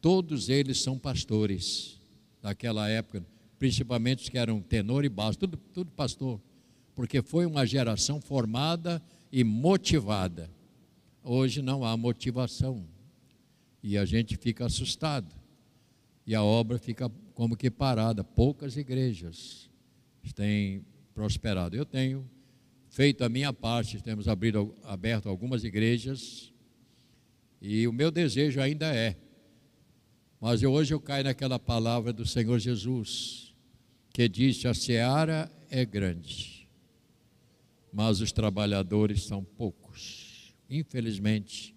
[0.00, 1.98] todos eles são pastores
[2.40, 3.26] daquela época,
[3.58, 6.40] principalmente os que eram tenor e baixo, tudo, tudo pastor,
[6.94, 9.02] porque foi uma geração formada
[9.32, 10.48] e motivada.
[11.24, 12.86] Hoje não há motivação
[13.82, 15.34] e a gente fica assustado
[16.24, 18.22] e a obra fica como que parada.
[18.22, 19.68] Poucas igrejas
[20.32, 21.74] têm prosperado.
[21.76, 22.24] Eu tenho
[22.88, 26.51] feito a minha parte, temos abrido, aberto algumas igrejas
[27.62, 29.16] e o meu desejo ainda é.
[30.40, 33.54] Mas hoje eu caio naquela palavra do Senhor Jesus,
[34.12, 36.68] que disse: a seara é grande,
[37.92, 40.52] mas os trabalhadores são poucos.
[40.68, 41.72] Infelizmente,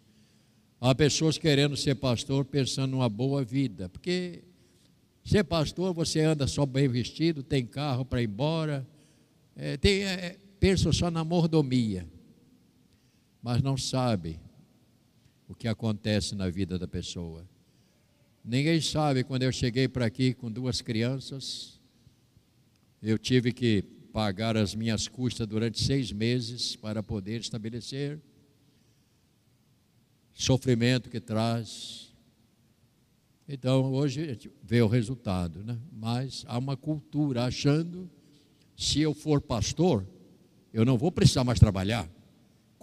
[0.82, 4.44] há pessoas querendo ser pastor pensando numa boa vida, porque
[5.24, 8.88] ser pastor você anda só bem vestido, tem carro para ir embora,
[9.56, 12.08] é, tem, é, pensa só na mordomia,
[13.44, 14.40] mas não sabe
[15.48, 17.48] o que acontece na vida da pessoa.
[18.44, 21.80] Ninguém sabe quando eu cheguei para aqui com duas crianças,
[23.02, 23.84] eu tive que
[24.14, 28.20] pagar as minhas custas durante seis meses para poder estabelecer.
[30.34, 32.14] Sofrimento que traz.
[33.48, 35.78] Então, hoje a gente vê o resultado, né?
[35.92, 38.10] Mas há uma cultura achando,
[38.76, 40.08] se eu for pastor,
[40.74, 42.10] eu não vou precisar mais trabalhar.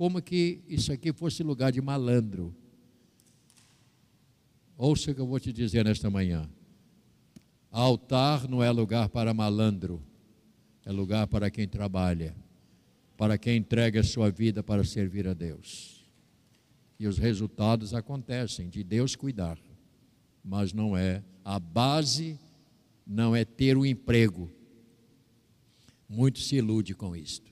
[0.03, 2.53] Como que isso aqui fosse lugar de malandro.
[4.77, 6.51] Ouça o que eu vou te dizer nesta manhã.
[7.71, 10.03] Altar não é lugar para malandro
[10.85, 12.35] é lugar para quem trabalha,
[13.17, 16.05] para quem entrega a sua vida para servir a Deus.
[16.99, 19.57] E os resultados acontecem de Deus cuidar,
[20.43, 22.37] mas não é a base,
[23.07, 24.51] não é ter o um emprego.
[26.09, 27.52] Muito se ilude com isto.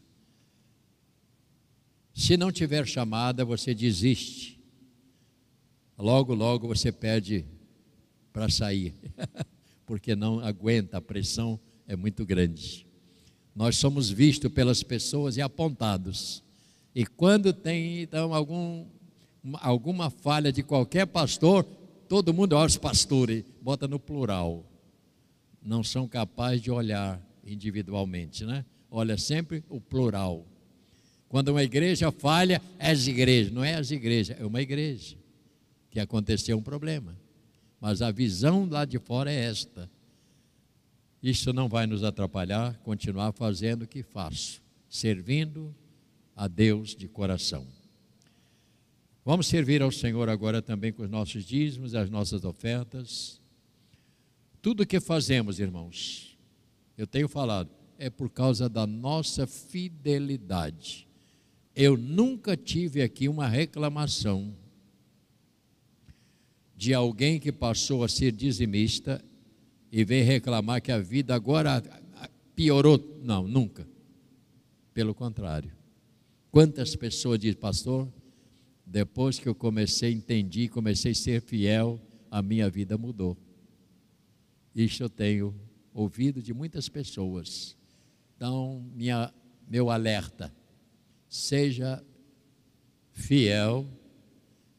[2.20, 4.60] Se não tiver chamada, você desiste.
[5.98, 7.44] Logo, logo você pede
[8.32, 8.94] para sair,
[9.84, 12.90] porque não aguenta, a pressão é muito grande
[13.54, 16.42] nós somos vistos pelas pessoas e apontados.
[16.94, 18.86] E quando tem então algum,
[19.54, 21.64] alguma falha de qualquer pastor,
[22.08, 24.64] todo mundo olha os pastores, bota no plural.
[25.62, 28.64] Não são capazes de olhar individualmente, né?
[28.90, 30.46] Olha sempre o plural.
[31.30, 35.16] Quando uma igreja falha, é as igrejas, não é as igrejas, é uma igreja
[35.90, 37.16] que aconteceu um problema.
[37.80, 39.88] Mas a visão lá de fora é esta
[41.22, 45.74] isso não vai nos atrapalhar continuar fazendo o que faço, servindo
[46.34, 47.66] a Deus de coração.
[49.22, 53.38] Vamos servir ao Senhor agora também com os nossos dízimos, as nossas ofertas.
[54.62, 56.38] Tudo que fazemos, irmãos,
[56.96, 57.68] eu tenho falado,
[57.98, 61.06] é por causa da nossa fidelidade.
[61.74, 64.54] Eu nunca tive aqui uma reclamação
[66.76, 69.22] de alguém que passou a ser dizimista
[69.92, 71.82] e vem reclamar que a vida agora
[72.54, 73.20] piorou.
[73.22, 73.86] Não, nunca.
[74.94, 75.70] Pelo contrário.
[76.50, 78.08] Quantas pessoas dizem, pastor,
[78.84, 82.00] depois que eu comecei, entendi, comecei a ser fiel,
[82.30, 83.36] a minha vida mudou.
[84.74, 85.54] Isso eu tenho
[85.92, 87.76] ouvido de muitas pessoas.
[88.36, 89.32] Então, minha,
[89.68, 90.52] meu alerta,
[91.30, 92.04] seja
[93.12, 93.86] fiel,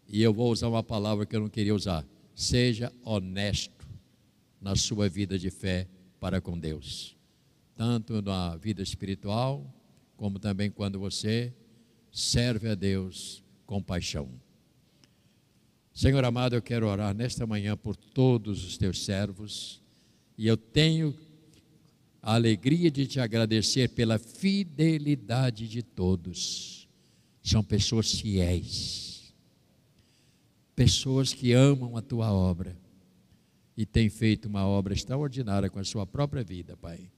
[0.05, 3.87] e eu vou usar uma palavra que eu não queria usar, seja honesto
[4.59, 5.87] na sua vida de fé
[6.19, 7.15] para com Deus,
[7.73, 9.65] tanto na vida espiritual,
[10.17, 11.53] como também quando você
[12.11, 14.29] serve a Deus com paixão.
[15.93, 19.81] Senhor amado, eu quero orar nesta manhã por todos os teus servos,
[20.37, 21.17] e eu tenho
[22.21, 26.87] a alegria de te agradecer pela fidelidade de todos.
[27.41, 29.33] São pessoas fiéis,
[30.75, 32.77] pessoas que amam a tua obra
[33.75, 37.11] e tem feito uma obra extraordinária com a sua própria vida, Pai.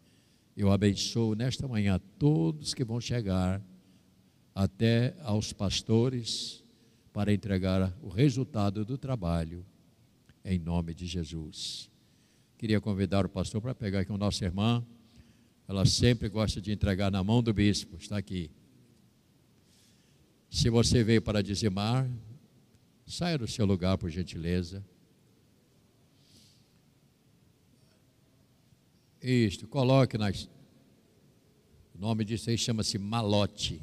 [0.56, 3.62] Eu abençoo nesta manhã todos que vão chegar
[4.56, 6.64] até aos pastores
[7.12, 9.66] para entregar o resultado do trabalho,
[10.46, 11.93] em nome de Jesus.
[12.64, 14.82] Queria convidar o pastor para pegar aqui o nosso irmã.
[15.68, 18.50] Ela sempre gosta de entregar na mão do bispo, está aqui.
[20.50, 22.10] Se você veio para dizimar,
[23.06, 24.82] saia do seu lugar, por gentileza.
[29.22, 30.50] Isto, coloque nas.
[31.94, 33.82] O nome disso aí chama-se malote.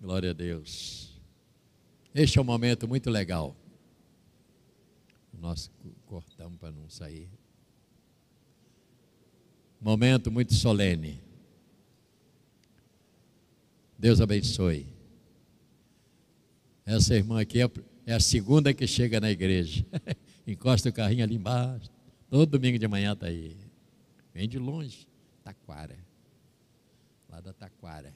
[0.00, 1.12] Glória a Deus.
[2.14, 3.54] Este é um momento muito legal.
[5.38, 5.70] Nós
[6.06, 7.28] cortamos para não sair.
[9.80, 11.20] Momento muito solene.
[13.98, 14.86] Deus abençoe.
[16.84, 17.70] Essa irmã aqui é,
[18.06, 19.84] é a segunda que chega na igreja.
[20.46, 21.90] Encosta o carrinho ali embaixo.
[22.30, 23.56] Todo domingo de manhã está aí.
[24.32, 25.06] Vem de longe,
[25.42, 25.98] Taquara.
[27.28, 28.14] Lá da Taquara.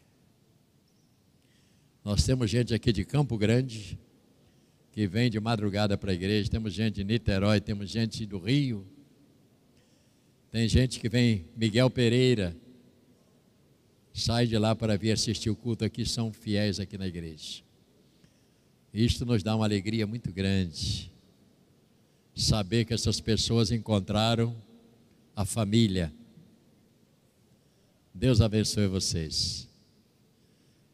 [2.05, 3.99] Nós temos gente aqui de Campo Grande
[4.93, 8.87] que vem de madrugada para a igreja, temos gente de Niterói, temos gente do Rio,
[10.51, 12.57] tem gente que vem, Miguel Pereira,
[14.13, 17.63] sai de lá para vir assistir o culto aqui, são fiéis aqui na igreja.
[18.93, 21.13] Isto nos dá uma alegria muito grande,
[22.35, 24.57] saber que essas pessoas encontraram
[25.37, 26.13] a família.
[28.13, 29.69] Deus abençoe vocês.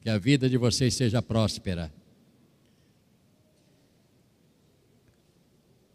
[0.02, 1.92] Que a vida de vocês seja próspera.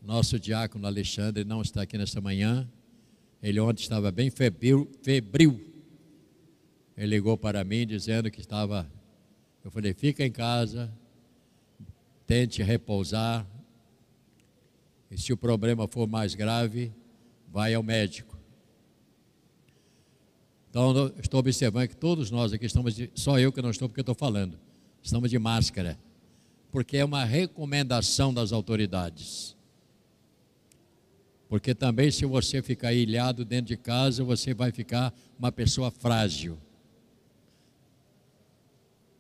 [0.02, 2.68] Nosso diácono Alexandre não está aqui nesta manhã.
[3.42, 5.64] Ele ontem estava bem febril, febril.
[6.98, 8.92] Ele ligou para mim dizendo que estava.
[9.64, 10.92] Eu falei: fica em casa,
[12.26, 13.46] tente repousar.
[15.10, 16.92] E se o problema for mais grave,
[17.48, 18.38] vai ao médico.
[20.70, 24.00] Então, estou observando que todos nós aqui estamos, de, só eu que não estou porque
[24.00, 24.58] estou falando,
[25.04, 26.00] estamos de máscara,
[26.72, 29.54] porque é uma recomendação das autoridades.
[31.52, 36.58] Porque também, se você ficar ilhado dentro de casa, você vai ficar uma pessoa frágil.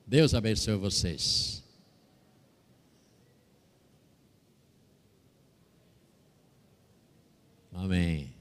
[0.07, 1.61] Deus abençoe vocês.
[7.73, 8.33] Amém.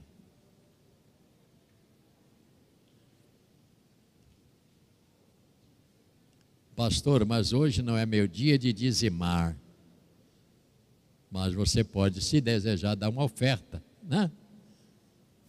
[6.77, 9.57] Pastor, mas hoje não é meu dia de dizimar.
[11.31, 14.31] Mas você pode, se desejar, dar uma oferta, né?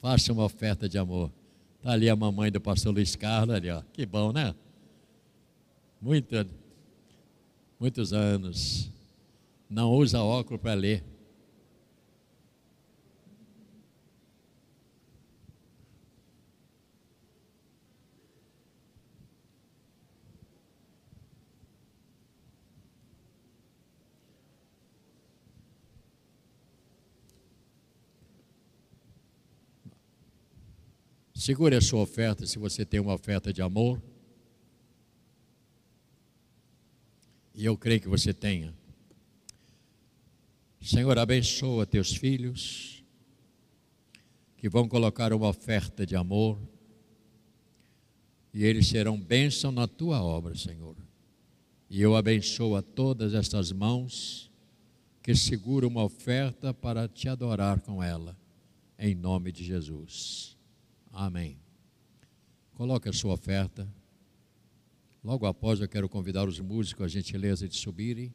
[0.02, 1.32] Faça uma oferta de amor.
[1.78, 3.82] Está ali a mamãe do pastor Luiz Carlos, ali, ó.
[3.92, 4.54] Que bom, né?
[6.00, 6.46] Muito,
[7.80, 8.90] muitos anos.
[9.70, 11.04] Não usa óculos para ler.
[31.42, 34.00] Segure a sua oferta se você tem uma oferta de amor.
[37.56, 38.72] E eu creio que você tenha.
[40.80, 43.04] Senhor, abençoa teus filhos
[44.56, 46.60] que vão colocar uma oferta de amor
[48.54, 50.96] e eles serão bênção na tua obra, Senhor.
[51.89, 54.52] E eu abençoo a todas estas mãos
[55.24, 58.38] que seguram uma oferta para te adorar com ela,
[59.00, 60.51] em nome de Jesus.
[61.12, 61.59] Amém.
[62.74, 63.88] Coloque a sua oferta.
[65.22, 68.34] Logo após, eu quero convidar os músicos, a gentileza de subirem.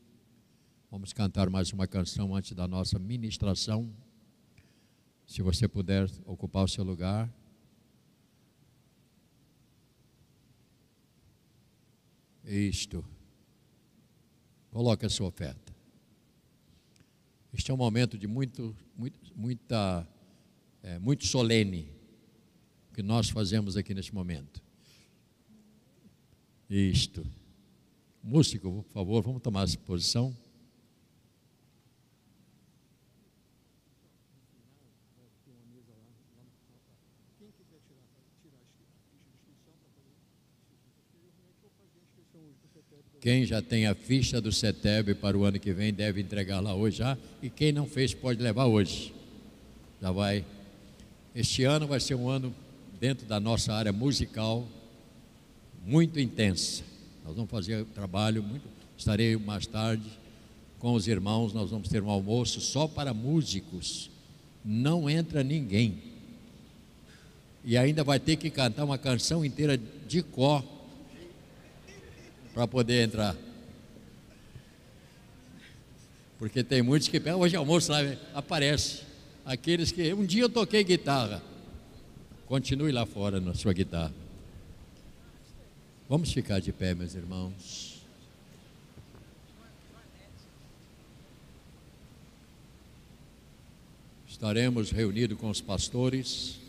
[0.91, 3.91] Vamos cantar mais uma canção antes da nossa ministração.
[5.27, 7.33] Se você puder ocupar o seu lugar.
[12.45, 13.05] Isto.
[14.71, 15.75] Coloque a sua oferta.
[17.53, 20.07] Este é um momento de muito, muito, muita,
[20.83, 21.96] é, muito solene
[22.97, 24.63] que nós fazemos aqui neste momento.
[26.71, 27.27] Isto.
[28.25, 30.35] Músico, por favor, vamos tomar essa posição.
[43.21, 46.75] Quem já tem a ficha do CETEB para o ano que vem deve entregar lá
[46.75, 47.19] hoje já.
[47.43, 49.13] E quem não fez pode levar hoje.
[50.01, 50.47] Já vai.
[51.35, 52.55] Este ano vai ser um ano
[53.01, 54.67] dentro da nossa área musical
[55.85, 56.83] muito intensa.
[57.25, 58.67] Nós vamos fazer trabalho muito.
[58.97, 60.05] Estarei mais tarde
[60.79, 61.53] com os irmãos.
[61.53, 64.11] Nós vamos ter um almoço só para músicos.
[64.65, 66.03] Não entra ninguém.
[67.65, 70.65] E ainda vai ter que cantar uma canção inteira de có
[72.55, 73.37] para poder entrar.
[76.39, 77.99] Porque tem muitos que pegam hoje almoço lá,
[78.35, 79.03] aparece.
[79.45, 81.43] Aqueles que um dia eu toquei guitarra.
[82.47, 84.15] Continue lá fora na sua guitarra.
[86.09, 88.01] Vamos ficar de pé, meus irmãos.
[94.29, 96.61] Estaremos reunidos com os pastores.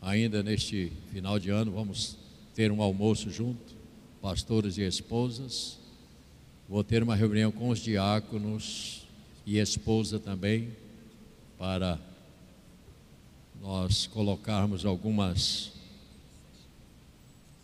[0.00, 2.16] Ainda neste final de ano, vamos
[2.54, 3.74] ter um almoço junto,
[4.22, 5.76] pastores e esposas.
[6.66, 9.06] Vou ter uma reunião com os diáconos
[9.44, 10.70] e esposa também,
[11.58, 11.98] para
[13.60, 15.72] nós colocarmos algumas,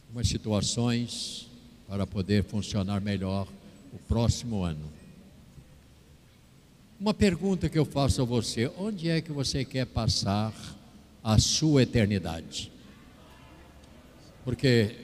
[0.07, 1.49] algumas situações
[1.89, 3.47] para poder funcionar melhor
[3.93, 4.93] o próximo ano.
[6.99, 10.53] Uma pergunta que eu faço a você: onde é que você quer passar
[11.23, 12.71] a sua eternidade?
[14.45, 14.95] Porque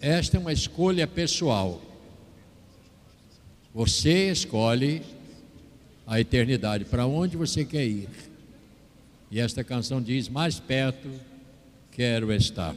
[0.00, 1.82] esta é uma escolha pessoal.
[3.74, 5.02] Você escolhe
[6.06, 8.27] a eternidade, para onde você quer ir.
[9.30, 11.08] E esta canção diz: Mais perto
[11.90, 12.74] quero estar.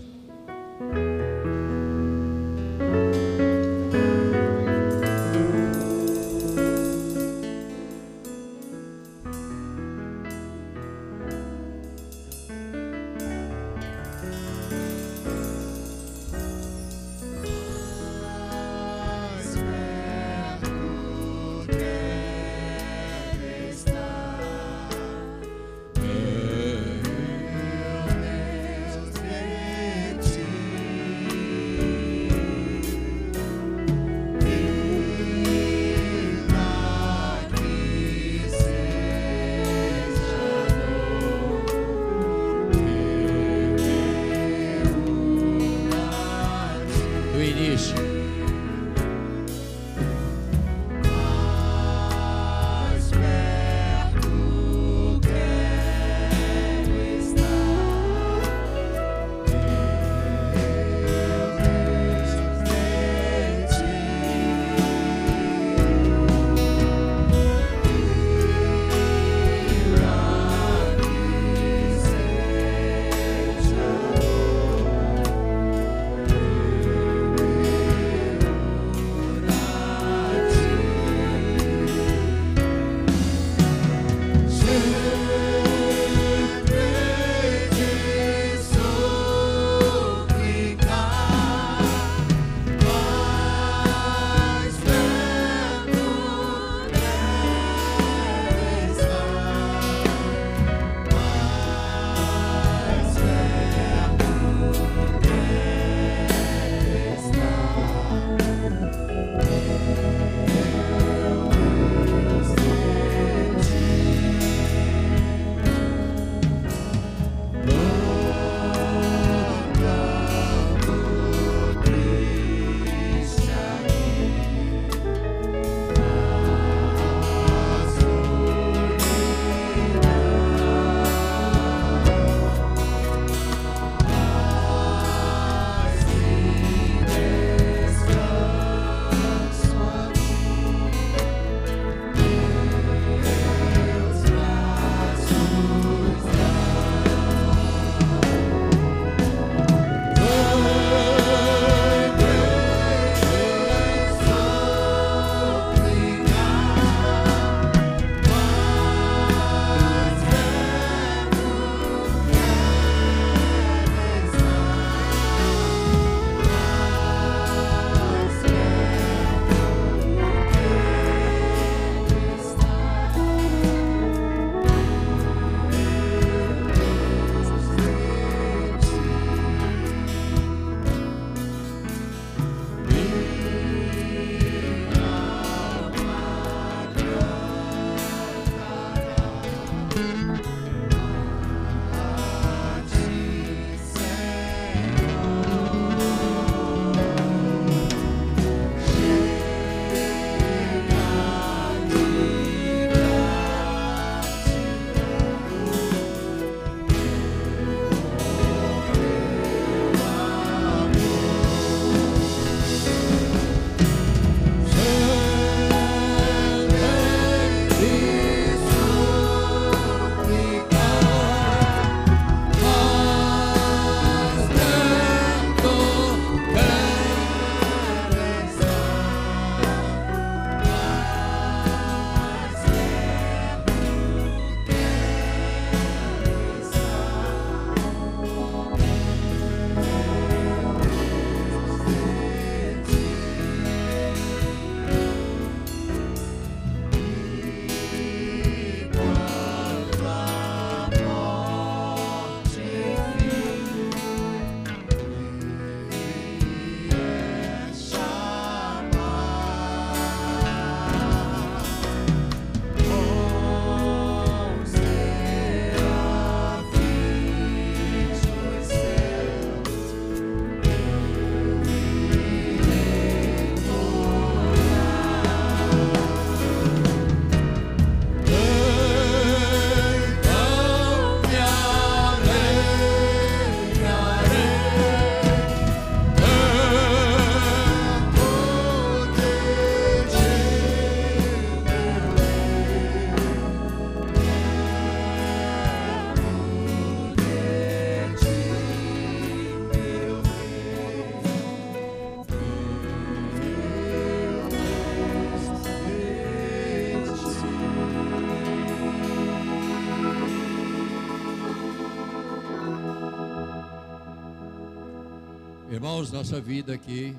[315.92, 317.14] Irmãos, nossa vida aqui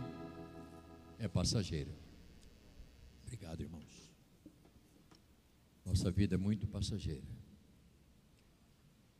[1.19, 1.91] é passageira.
[3.23, 4.11] Obrigado, irmãos.
[5.85, 7.29] Nossa vida é muito passageira.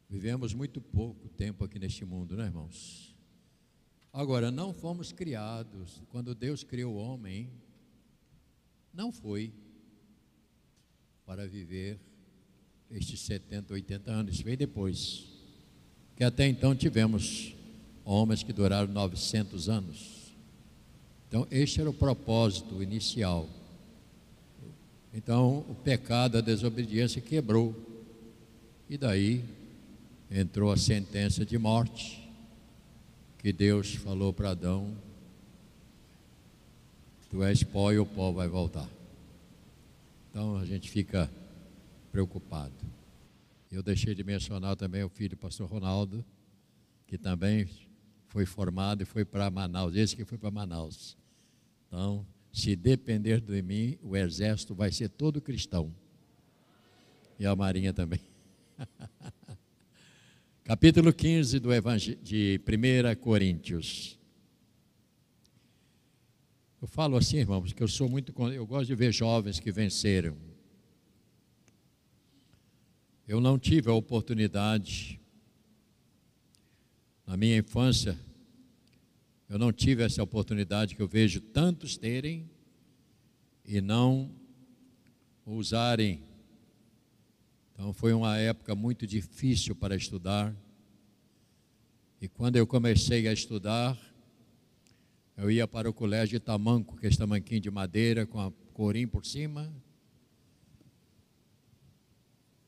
[0.09, 3.15] Vivemos muito pouco tempo aqui neste mundo, né, irmãos?
[4.11, 6.03] Agora, não fomos criados.
[6.09, 7.53] Quando Deus criou o homem,
[8.91, 9.53] não foi
[11.27, 12.01] para viver
[12.91, 14.41] estes 70, 80 anos.
[14.41, 15.27] Veio depois.
[16.17, 17.55] Que até então tivemos
[18.05, 20.33] homens que duraram 900 anos.
[21.29, 23.49] Então, este era o propósito inicial.
[25.15, 27.75] Então, o pecado, a desobediência quebrou.
[28.89, 29.45] E daí
[30.31, 32.29] entrou a sentença de morte,
[33.39, 34.95] que Deus falou para Adão:
[37.31, 38.89] Tu és pó e o pó vai voltar.
[40.31, 41.31] Então a gente fica
[42.11, 42.73] preocupado.
[43.71, 46.25] Eu deixei de mencionar também o filho do pastor Ronaldo,
[47.07, 47.67] que também
[48.33, 51.19] foi formado e foi para Manaus, esse que foi para Manaus.
[51.87, 55.95] Então, se depender de mim, o exército vai ser todo cristão.
[57.39, 58.21] E a marinha também.
[60.65, 64.19] Capítulo 15 do Evangel de 1 Coríntios.
[66.81, 68.33] Eu falo assim, irmãos, porque eu sou muito.
[68.51, 70.39] Eu gosto de ver jovens que venceram.
[73.29, 75.21] Eu não tive a oportunidade
[77.27, 78.19] na minha infância,
[79.49, 82.51] eu não tive essa oportunidade que eu vejo tantos terem
[83.65, 84.31] e não
[85.45, 86.23] usarem.
[87.73, 90.55] Então foi uma época muito difícil para estudar.
[92.21, 93.99] E quando eu comecei a estudar,
[95.37, 99.07] eu ia para o colégio de tamanco, que é tamanquinho de madeira com a corim
[99.07, 99.73] por cima,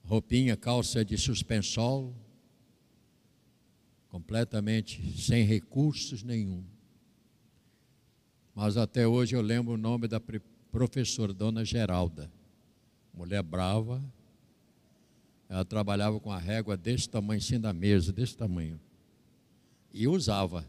[0.03, 2.15] roupinha, calça de suspensol,
[4.15, 6.63] completamente sem recursos nenhum.
[8.55, 10.23] Mas até hoje eu lembro o nome da
[10.71, 12.31] professora, Dona Geralda,
[13.13, 14.01] mulher brava.
[15.49, 18.79] Ela trabalhava com a régua desse tamanho, cima da mesa, desse tamanho.
[19.93, 20.65] E usava.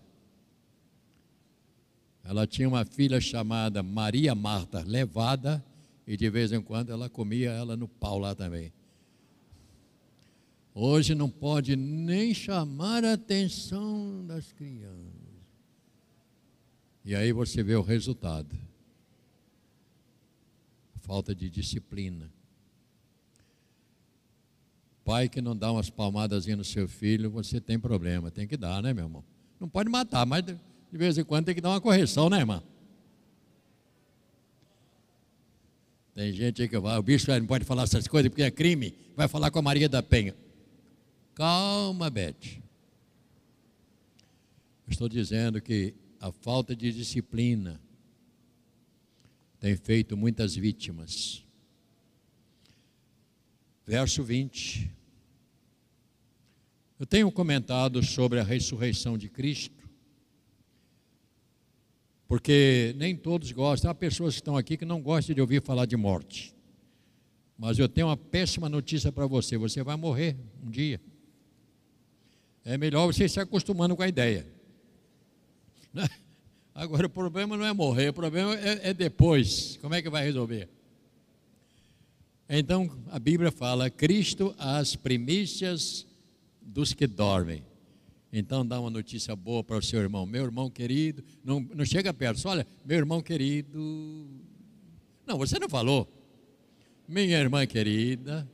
[2.23, 5.63] Ela tinha uma filha chamada Maria Marta, levada,
[6.07, 8.73] e de vez em quando ela comia ela no pau lá também.
[10.77, 15.15] Hoje não pode nem chamar a atenção das crianças.
[17.05, 18.53] E aí você vê o resultado.
[20.99, 22.29] Falta de disciplina.
[25.05, 28.29] Pai que não dá umas palmadas no seu filho, você tem problema.
[28.29, 29.23] Tem que dar, né, meu irmão?
[29.57, 30.57] Não pode matar, mas de
[30.91, 32.61] vez em quando tem que dar uma correção, né, irmão?
[36.13, 38.93] Tem gente aí que vai, o bicho não pode falar essas coisas porque é crime.
[39.15, 40.35] Vai falar com a Maria da Penha.
[41.35, 42.61] Calma, Beth.
[44.87, 47.81] Estou dizendo que a falta de disciplina
[49.59, 51.45] tem feito muitas vítimas.
[53.85, 54.89] Verso 20.
[56.97, 59.89] Eu tenho comentado sobre a ressurreição de Cristo,
[62.29, 63.91] porque nem todos gostam.
[63.91, 66.55] Há pessoas que estão aqui que não gostam de ouvir falar de morte.
[67.57, 71.01] Mas eu tenho uma péssima notícia para você: você vai morrer um dia
[72.65, 74.45] é melhor você se acostumando com a ideia.
[75.93, 76.09] Né?
[76.73, 79.77] Agora, o problema não é morrer, o problema é, é depois.
[79.81, 80.67] Como é que vai resolver?
[82.49, 86.05] Então, a Bíblia fala: Cristo as primícias
[86.59, 87.63] dos que dormem.
[88.33, 90.25] Então, dá uma notícia boa para o seu irmão.
[90.25, 94.27] Meu irmão querido, não, não chega perto, só olha, meu irmão querido.
[95.25, 96.11] Não, você não falou.
[97.07, 98.45] Minha irmã querida,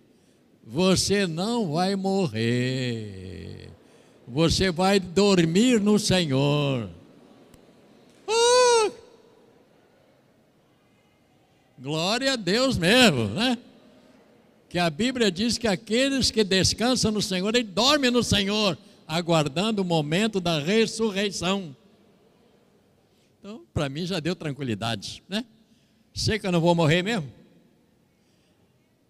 [0.63, 3.71] você não vai morrer
[4.27, 6.89] você vai dormir no Senhor.
[8.27, 8.91] Uh!
[11.79, 13.57] Glória a Deus mesmo, né?
[14.69, 18.77] Que a Bíblia diz que aqueles que descansam no Senhor, eles dormem no Senhor,
[19.07, 21.75] aguardando o momento da ressurreição.
[23.39, 25.43] Então, para mim já deu tranquilidade, né?
[26.13, 27.31] Sei que eu não vou morrer mesmo.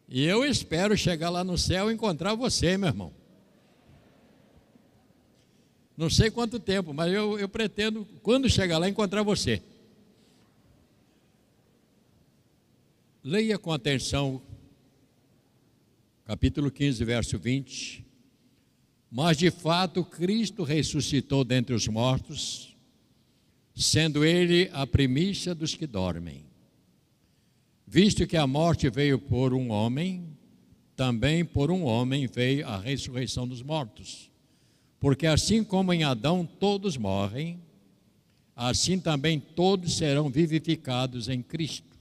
[0.07, 3.20] E eu espero chegar lá no céu e encontrar você, meu irmão.
[6.01, 9.61] Não sei quanto tempo, mas eu, eu pretendo, quando chegar lá, encontrar você.
[13.23, 14.41] Leia com atenção,
[16.25, 18.03] capítulo 15, verso 20.
[19.11, 22.75] Mas de fato Cristo ressuscitou dentre os mortos,
[23.75, 26.47] sendo Ele a primícia dos que dormem.
[27.85, 30.35] Visto que a morte veio por um homem,
[30.95, 34.30] também por um homem veio a ressurreição dos mortos.
[35.01, 37.59] Porque assim como em Adão todos morrem,
[38.55, 41.97] assim também todos serão vivificados em Cristo.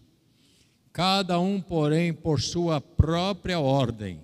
[0.92, 4.20] Cada um, porém, por sua própria ordem.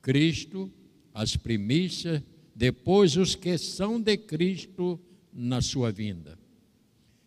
[0.00, 0.70] Cristo,
[1.12, 2.22] as primícias,
[2.54, 5.00] depois os que são de Cristo
[5.32, 6.38] na sua vinda.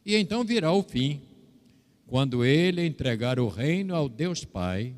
[0.06, 1.20] E então virá o fim,
[2.08, 4.96] quando ele entregar o reino ao Deus Pai,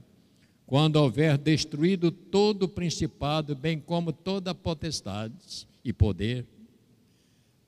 [0.67, 6.45] quando houver destruído todo o principado, bem como toda a potestade e poder,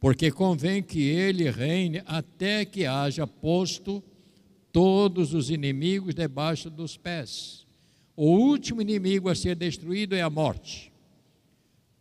[0.01, 4.03] porque convém que ele reine até que haja posto
[4.73, 7.65] todos os inimigos debaixo dos pés.
[8.17, 10.91] O último inimigo a ser destruído é a morte,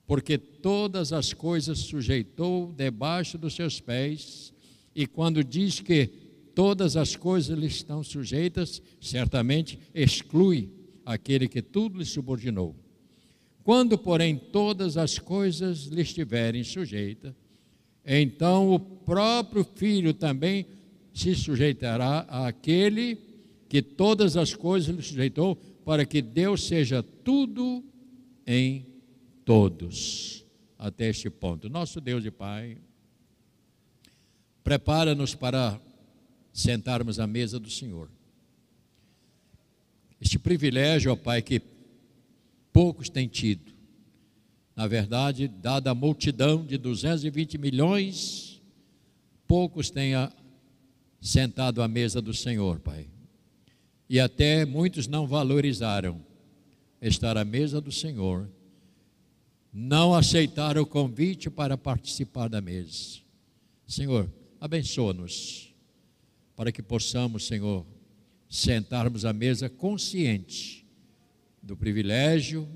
[0.05, 4.53] porque todas as coisas sujeitou debaixo dos seus pés,
[4.97, 6.09] e quando diz que
[6.57, 10.77] todas as coisas lhe estão sujeitas, certamente exclui
[11.09, 12.77] aquele que tudo lhe subordinou.
[13.65, 17.35] Quando, porém, todas as coisas lhe estiverem sujeitas,
[18.05, 20.67] então o próprio Filho também
[21.15, 23.19] se sujeitará àquele
[23.71, 27.83] que todas as coisas lhe sujeitou, para que Deus seja tudo
[28.47, 28.85] em
[29.47, 30.45] todos.
[30.79, 31.71] Até este ponto.
[31.71, 32.77] Nosso Deus e Pai,
[34.63, 35.81] prepara-nos para
[36.53, 38.11] sentarmos à mesa do Senhor.
[40.21, 41.61] Este privilégio, ó Pai, que
[42.73, 43.73] poucos têm tido.
[44.75, 48.63] Na verdade, dada a multidão de 220 milhões,
[49.47, 50.13] poucos têm
[51.21, 53.09] sentado à mesa do Senhor, Pai.
[54.09, 56.25] E até muitos não valorizaram
[57.03, 58.49] estar à mesa do Senhor,
[59.73, 63.19] não aceitaram o convite para participar da mesa.
[63.87, 64.31] Senhor,
[64.61, 65.75] abençoa-nos,
[66.57, 67.85] para que possamos, Senhor,
[68.49, 70.87] sentarmos à mesa consciente
[71.63, 72.69] do privilégio,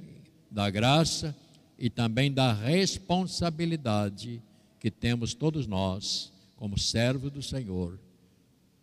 [0.51, 1.37] da graça
[1.79, 4.43] e também da responsabilidade
[4.79, 7.99] que temos todos nós como servos do Senhor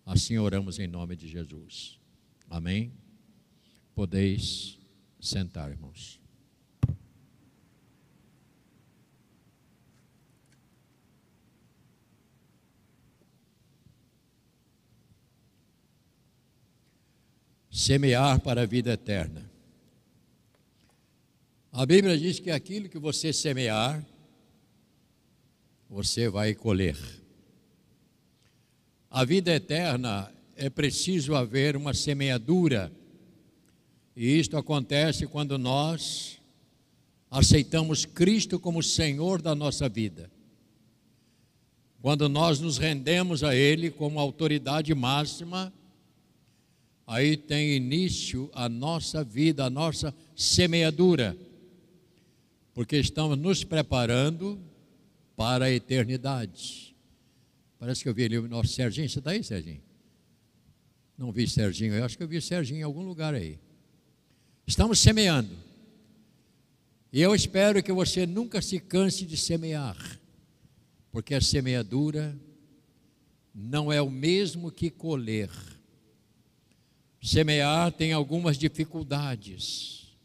[0.09, 1.99] Assim oramos em nome de Jesus.
[2.49, 2.91] Amém?
[3.93, 4.79] Podeis
[5.19, 6.18] sentar, irmãos.
[17.79, 19.49] Semear para a vida eterna.
[21.71, 24.05] A Bíblia diz que aquilo que você semear,
[25.89, 26.97] você vai colher.
[29.09, 32.91] A vida eterna é preciso haver uma semeadura,
[34.13, 36.37] e isto acontece quando nós
[37.31, 40.29] aceitamos Cristo como Senhor da nossa vida.
[42.01, 45.71] Quando nós nos rendemos a Ele como autoridade máxima,
[47.09, 51.35] aí tem início a nossa vida, a nossa semeadura,
[52.71, 54.61] porque estamos nos preparando
[55.35, 56.95] para a eternidade.
[57.79, 59.09] Parece que eu vi ali o nosso Serginho.
[59.09, 59.81] Você está aí, Serginho?
[61.17, 61.95] Não vi Serginho.
[61.95, 63.57] Eu acho que eu vi Serginho em algum lugar aí.
[64.67, 65.57] Estamos semeando.
[67.11, 69.97] E eu espero que você nunca se canse de semear,
[71.11, 72.37] porque a semeadura
[73.51, 75.49] não é o mesmo que colher.
[77.21, 80.15] Semear tem algumas dificuldades,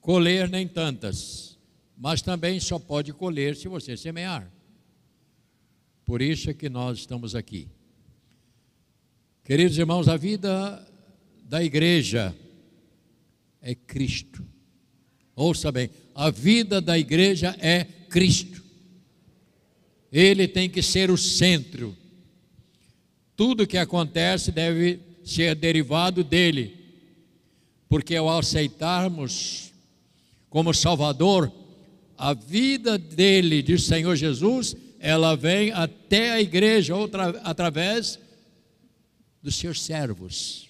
[0.00, 1.58] colher nem tantas,
[1.96, 4.50] mas também só pode colher se você semear.
[6.04, 7.68] Por isso é que nós estamos aqui.
[9.44, 10.86] Queridos irmãos, a vida
[11.44, 12.34] da igreja
[13.60, 14.44] é Cristo.
[15.36, 18.62] Ouça bem, a vida da igreja é Cristo.
[20.10, 21.96] Ele tem que ser o centro.
[23.36, 26.76] Tudo que acontece deve ser derivado dele.
[27.88, 29.72] Porque ao aceitarmos
[30.48, 31.52] como Salvador
[32.16, 38.18] a vida dele, de Senhor Jesus, ela vem até a igreja outra, através
[39.42, 40.68] dos seus servos.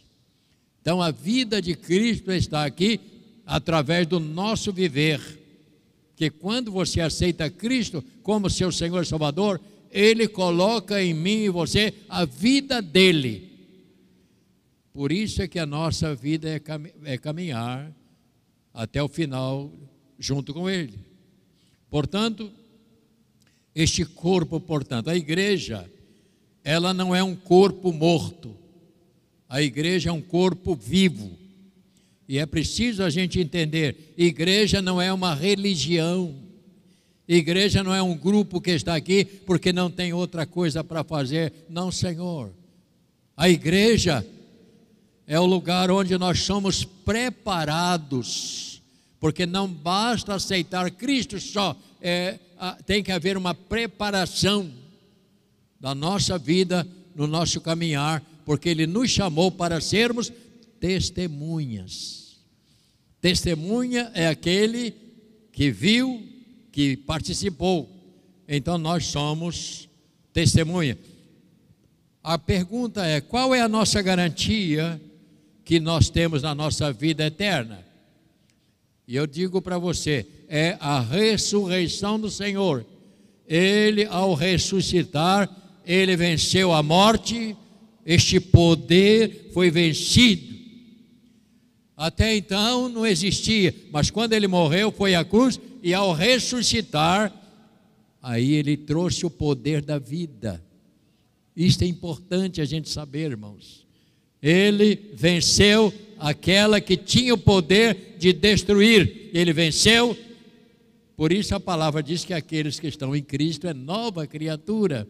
[0.82, 3.00] Então a vida de Cristo está aqui
[3.46, 5.20] através do nosso viver.
[6.16, 9.60] Que quando você aceita Cristo como seu Senhor e Salvador,
[9.90, 13.47] Ele coloca em mim e você a vida dele.
[14.98, 16.60] Por isso é que a nossa vida é,
[17.04, 17.94] é caminhar
[18.74, 19.72] até o final
[20.18, 20.98] junto com Ele.
[21.88, 22.50] Portanto,
[23.72, 25.88] este corpo, portanto, a igreja,
[26.64, 28.56] ela não é um corpo morto.
[29.48, 31.30] A igreja é um corpo vivo.
[32.26, 36.34] E é preciso a gente entender: igreja não é uma religião.
[37.28, 41.52] Igreja não é um grupo que está aqui porque não tem outra coisa para fazer.
[41.68, 42.52] Não, Senhor.
[43.36, 44.26] A igreja
[45.30, 48.80] é o lugar onde nós somos preparados,
[49.20, 52.38] porque não basta aceitar Cristo só, é,
[52.86, 54.72] tem que haver uma preparação
[55.78, 60.32] da nossa vida, no nosso caminhar, porque Ele nos chamou para sermos
[60.80, 62.38] testemunhas.
[63.20, 64.94] Testemunha é aquele
[65.52, 66.26] que viu,
[66.72, 67.86] que participou.
[68.48, 69.90] Então nós somos
[70.32, 70.96] testemunha.
[72.24, 74.98] A pergunta é: qual é a nossa garantia
[75.68, 77.84] que nós temos na nossa vida eterna?
[79.06, 82.86] E eu digo para você: é a ressurreição do Senhor.
[83.46, 85.46] Ele, ao ressuscitar,
[85.84, 87.54] ele venceu a morte,
[88.06, 90.56] este poder foi vencido.
[91.94, 97.30] Até então não existia, mas quando ele morreu, foi à cruz, e ao ressuscitar,
[98.22, 100.64] aí ele trouxe o poder da vida.
[101.54, 103.87] Isto é importante a gente saber, irmãos.
[104.42, 109.30] Ele venceu aquela que tinha o poder de destruir.
[109.32, 110.16] Ele venceu.
[111.16, 115.06] Por isso a palavra diz que aqueles que estão em Cristo é nova criatura.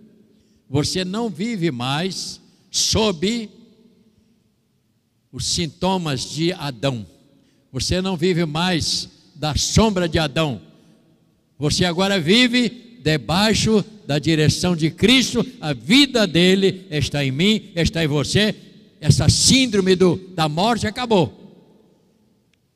[0.68, 2.40] Você não vive mais
[2.70, 3.48] sob
[5.30, 7.06] os sintomas de Adão.
[7.70, 10.60] Você não vive mais da sombra de Adão.
[11.58, 15.46] Você agora vive debaixo da direção de Cristo.
[15.60, 18.54] A vida dele está em mim, está em você
[19.00, 21.26] essa síndrome do, da morte acabou.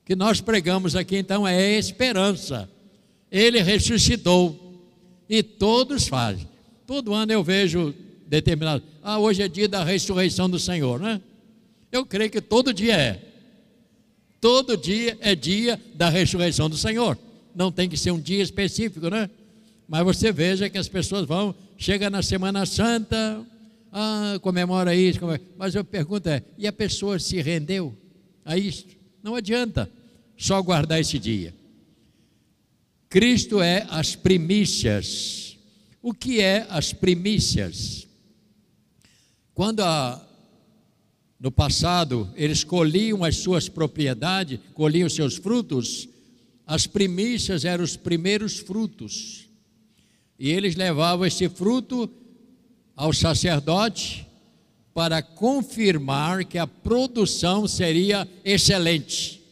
[0.02, 2.68] O que nós pregamos aqui então é esperança.
[3.30, 4.80] Ele ressuscitou
[5.28, 6.48] e todos fazem.
[6.86, 7.94] Todo ano eu vejo
[8.26, 8.82] determinado.
[9.02, 11.20] Ah, hoje é dia da ressurreição do Senhor, né?
[11.90, 13.22] Eu creio que todo dia é.
[14.40, 17.16] Todo dia é dia da ressurreição do Senhor.
[17.54, 19.30] Não tem que ser um dia específico, né?
[19.88, 23.44] Mas você veja que as pessoas vão, chega na Semana Santa,
[23.92, 25.42] ah, comemora isso, comemora.
[25.56, 27.94] mas eu pergunto é, e a pessoa se rendeu
[28.42, 28.96] a isto?
[29.22, 29.90] Não adianta
[30.34, 31.54] só guardar esse dia.
[33.10, 35.58] Cristo é as primícias.
[36.00, 38.08] O que é as primícias?
[39.52, 40.26] Quando a,
[41.38, 46.08] no passado eles colhiam as suas propriedades, colhiam os seus frutos,
[46.66, 49.46] as primícias eram os primeiros frutos.
[50.38, 52.10] E eles levavam esse fruto
[52.96, 54.26] ao sacerdote
[54.94, 59.42] para confirmar que a produção seria excelente.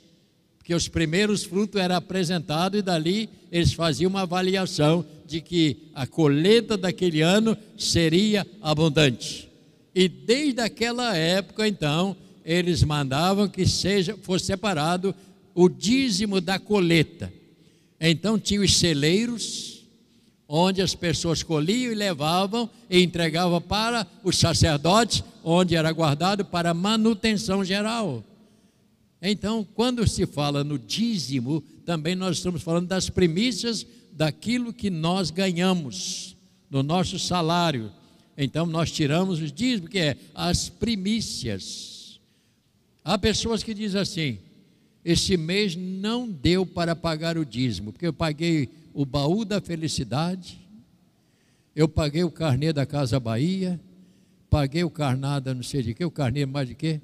[0.58, 6.06] Porque os primeiros frutos eram apresentados e dali eles faziam uma avaliação de que a
[6.06, 9.48] colheita daquele ano seria abundante.
[9.94, 15.14] E desde aquela época, então, eles mandavam que seja fosse separado
[15.54, 17.32] o dízimo da colheita.
[18.00, 19.79] Então tinha os celeiros,
[20.52, 26.74] onde as pessoas colhiam e levavam e entregavam para os sacerdotes, onde era guardado para
[26.74, 28.24] manutenção geral.
[29.22, 35.30] Então, quando se fala no dízimo, também nós estamos falando das primícias daquilo que nós
[35.30, 36.36] ganhamos,
[36.68, 37.92] do nosso salário.
[38.36, 42.18] Então, nós tiramos os dízimos, que é as primícias.
[43.04, 44.38] Há pessoas que dizem assim:
[45.04, 48.68] esse mês não deu para pagar o dízimo, porque eu paguei
[49.00, 50.60] o baú da felicidade,
[51.74, 53.80] eu paguei o carnê da Casa Bahia,
[54.50, 57.00] paguei o carnada não sei de que, o carnê mais de que.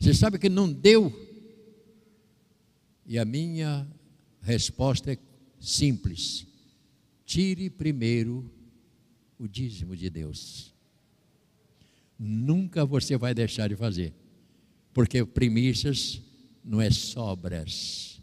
[0.00, 1.12] Você sabe que não deu?
[3.04, 3.86] E a minha
[4.40, 5.18] resposta é
[5.60, 6.46] simples:
[7.26, 8.50] tire primeiro
[9.38, 10.72] o dízimo de Deus.
[12.18, 14.14] Nunca você vai deixar de fazer,
[14.94, 16.18] porque primícias
[16.64, 18.22] não é sobras.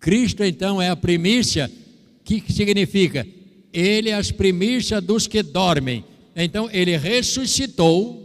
[0.00, 1.70] Cristo então é a primícia
[2.24, 3.26] que significa?
[3.72, 6.04] Ele é as primícias dos que dormem.
[6.34, 8.22] Então ele ressuscitou,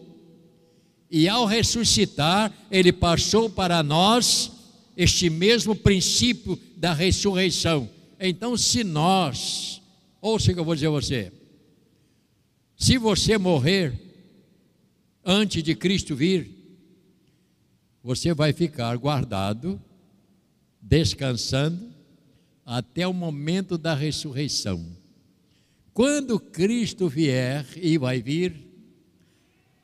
[1.09, 4.51] e ao ressuscitar, ele passou para nós
[4.95, 7.89] este mesmo princípio da ressurreição.
[8.19, 9.81] Então, se nós,
[10.19, 11.31] ouça o que eu vou dizer a você,
[12.75, 13.93] se você morrer
[15.23, 16.49] antes de Cristo vir,
[18.03, 19.81] você vai ficar guardado,
[20.81, 21.96] descansando,
[22.67, 24.85] até o momento da ressurreição.
[25.93, 28.53] Quando Cristo vier, e vai vir,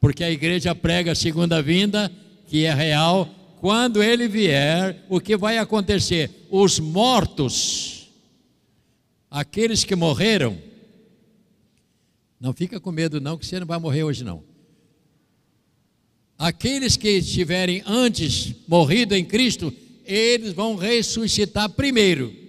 [0.02, 2.12] porque a igreja prega a segunda vinda,
[2.46, 6.46] que é real, quando ele vier, o que vai acontecer?
[6.52, 8.10] Os mortos,
[9.32, 10.62] aqueles que morreram,
[12.38, 14.44] não fica com medo não, que você não vai morrer hoje não.
[16.38, 19.74] Aqueles que estiverem antes morrido em Cristo,
[20.04, 22.43] eles vão ressuscitar primeiro.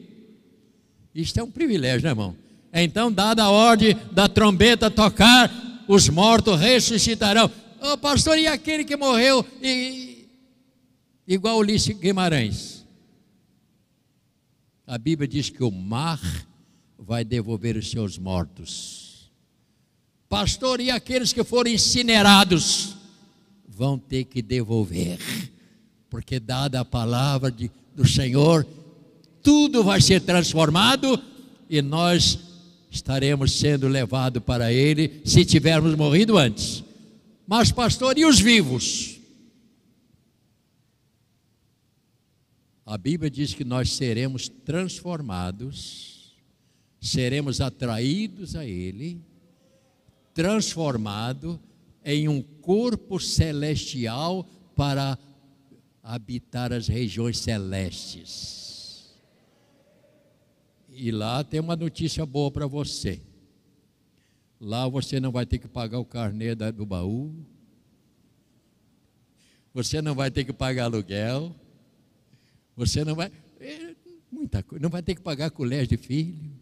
[1.14, 2.36] Isto é um privilégio, né, irmão?
[2.72, 7.46] Então, dada a ordem da trombeta tocar, os mortos ressuscitarão.
[7.80, 10.26] Ô oh, pastor, e aquele que morreu e,
[11.28, 12.84] igual Ulisses Guimarães?
[14.86, 16.20] A Bíblia diz que o mar
[16.98, 19.30] vai devolver os seus mortos.
[20.28, 22.96] Pastor, e aqueles que foram incinerados
[23.68, 25.18] vão ter que devolver,
[26.10, 28.66] porque, dada a palavra de, do Senhor,
[29.44, 31.22] tudo vai ser transformado
[31.68, 32.38] e nós
[32.90, 36.82] estaremos sendo levados para Ele se tivermos morrido antes.
[37.46, 39.20] Mas, pastor, e os vivos?
[42.86, 46.34] A Bíblia diz que nós seremos transformados,
[47.00, 49.20] seremos atraídos a Ele,
[50.32, 51.60] transformado
[52.02, 55.18] em um corpo celestial para
[56.02, 58.63] habitar as regiões celestes.
[60.94, 63.20] E lá tem uma notícia boa para você.
[64.60, 67.34] Lá você não vai ter que pagar o carnê do baú.
[69.72, 71.54] Você não vai ter que pagar aluguel.
[72.76, 73.30] Você não vai.
[73.58, 73.94] É,
[74.30, 74.80] muita coisa.
[74.80, 76.52] Não vai ter que pagar colégio de filho.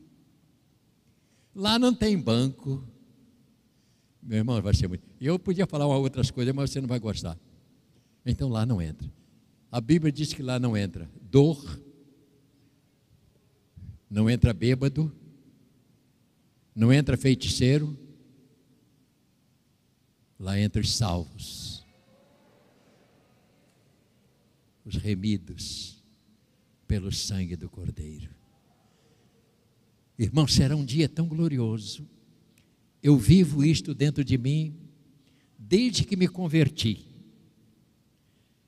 [1.54, 2.82] Lá não tem banco.
[4.22, 5.04] Meu irmão, vai ser muito.
[5.20, 7.38] Eu podia falar outras coisas, mas você não vai gostar.
[8.24, 9.12] Então lá não entra.
[9.70, 11.81] A Bíblia diz que lá não entra dor,
[14.12, 15.10] não entra bêbado,
[16.74, 17.96] não entra feiticeiro,
[20.38, 21.82] lá entra os salvos,
[24.84, 25.96] os remidos
[26.86, 28.28] pelo sangue do Cordeiro.
[30.18, 32.06] Irmão, será um dia tão glorioso.
[33.02, 34.76] Eu vivo isto dentro de mim
[35.58, 37.06] desde que me converti.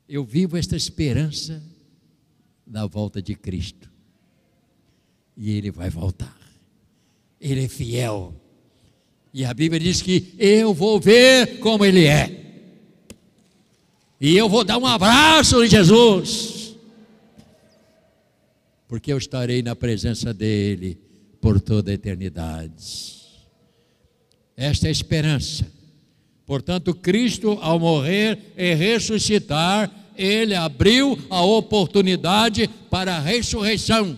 [0.09, 1.63] Eu vivo esta esperança
[2.67, 3.94] da volta de Cristo.
[5.37, 6.37] E Ele vai voltar.
[7.41, 8.35] Ele é fiel.
[9.33, 12.41] E a Bíblia diz que eu vou ver como Ele é.
[14.21, 16.55] E eu vou dar um abraço em Jesus
[18.95, 20.97] porque eu estarei na presença dEle
[21.41, 23.25] por toda a eternidade.
[24.57, 25.67] Esta é a esperança.
[26.47, 34.17] Portanto, Cristo, ao morrer e ressuscitar, ele abriu a oportunidade para a ressurreição.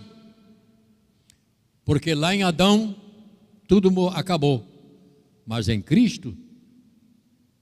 [1.86, 2.96] Porque lá em Adão
[3.68, 4.66] tudo acabou,
[5.46, 6.36] mas em Cristo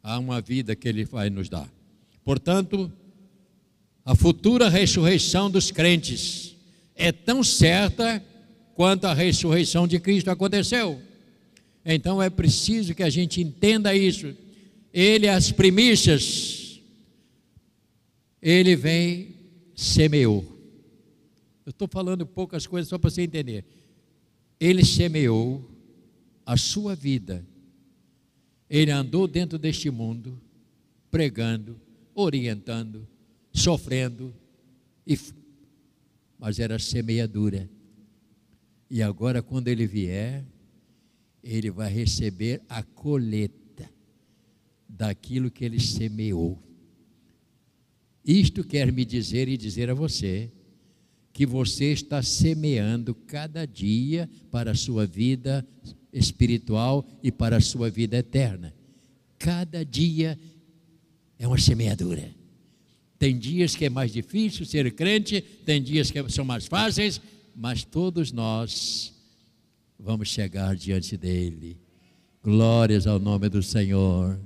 [0.02, 1.70] há uma vida que ele vai nos dar.
[2.24, 2.90] Portanto,
[4.02, 6.56] a futura ressurreição dos crentes
[6.94, 8.24] é tão certa
[8.74, 11.00] quanto a ressurreição de Cristo aconteceu.
[11.84, 14.34] Então é preciso que a gente entenda isso.
[14.90, 16.80] Ele, as primícias,
[18.40, 19.34] ele vem,
[19.76, 20.42] semeou.
[21.66, 23.66] Eu estou falando poucas coisas só para você entender.
[24.58, 25.68] Ele semeou
[26.46, 27.46] a sua vida.
[28.68, 30.40] Ele andou dentro deste mundo,
[31.10, 31.80] pregando,
[32.14, 33.06] orientando,
[33.52, 34.34] sofrendo
[35.06, 35.16] e
[36.38, 37.70] mas era semeadura.
[38.90, 40.44] E agora, quando ele vier,
[41.42, 43.90] ele vai receber a colheita
[44.88, 46.62] daquilo que ele semeou.
[48.24, 50.50] Isto quer me dizer e dizer a você
[51.34, 55.66] que você está semeando cada dia para a sua vida
[56.12, 58.72] espiritual e para a sua vida eterna.
[59.36, 60.38] Cada dia
[61.36, 62.32] é uma semeadura.
[63.18, 67.20] Tem dias que é mais difícil ser crente, tem dias que são mais fáceis,
[67.54, 69.12] mas todos nós
[69.98, 71.80] vamos chegar diante dele.
[72.44, 74.38] Glórias ao nome do Senhor.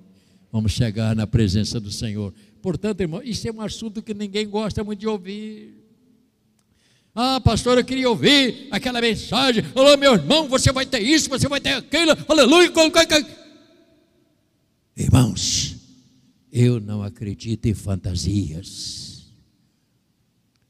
[0.50, 2.32] Vamos chegar na presença do Senhor.
[2.62, 5.77] Portanto, irmão, isso é um assunto que ninguém gosta muito de ouvir.
[7.20, 9.64] Ah, pastor, eu queria ouvir aquela mensagem.
[9.74, 12.12] Alô, meu irmão, você vai ter isso, você vai ter aquilo.
[12.28, 12.70] Aleluia.
[14.96, 15.76] Irmãos,
[16.52, 19.34] eu não acredito em fantasias.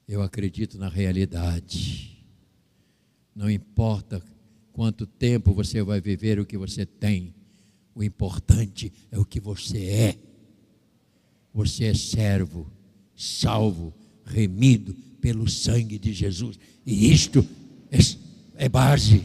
[0.09, 2.17] Eu acredito na realidade.
[3.37, 4.23] Não importa
[4.73, 7.35] quanto tempo você vai viver o que você tem,
[7.95, 10.19] o importante é o que você é.
[11.53, 12.73] Você é servo,
[13.15, 13.93] salvo,
[14.25, 16.59] remido pelo sangue de Jesus.
[16.85, 17.47] E isto
[17.91, 17.99] é,
[18.65, 19.25] é base.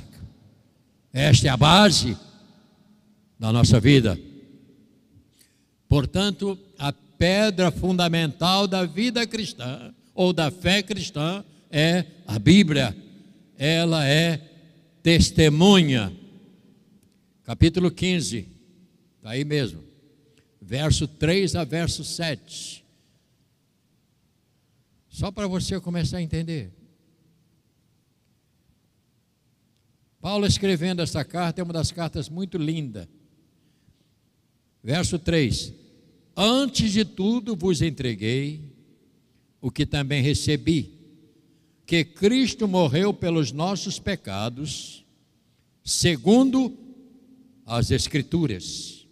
[1.12, 2.18] Esta é a base
[3.40, 4.20] da nossa vida.
[5.88, 12.96] Portanto, a pedra fundamental da vida cristã ou da fé cristã é a Bíblia.
[13.58, 14.42] Ela é
[15.02, 16.12] testemunha.
[17.44, 18.48] Capítulo 15,
[19.18, 19.84] está aí mesmo,
[20.62, 22.83] verso 3 a verso 7.
[25.14, 26.74] Só para você começar a entender.
[30.20, 33.08] Paulo escrevendo essa carta é uma das cartas muito linda.
[34.82, 35.72] Verso 3:
[36.36, 38.74] Antes de tudo vos entreguei
[39.62, 40.98] o que também recebi,
[41.86, 45.06] que Cristo morreu pelos nossos pecados,
[45.84, 46.76] segundo
[47.68, 49.08] as Escrituras,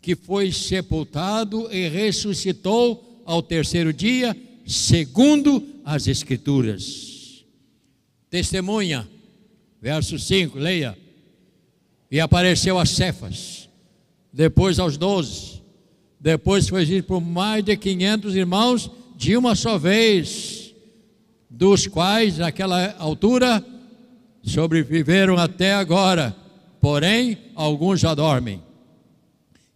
[0.00, 7.44] que foi sepultado e ressuscitou ao terceiro dia, segundo as Escrituras.
[8.28, 9.08] Testemunha,
[9.80, 10.98] verso 5, leia.
[12.10, 13.68] E apareceu a Cefas,
[14.32, 15.62] depois aos doze,
[16.20, 20.74] depois foi dito por mais de 500 irmãos de uma só vez,
[21.48, 23.64] dos quais, naquela altura,
[24.42, 26.36] sobreviveram até agora,
[26.80, 28.62] porém, alguns já dormem.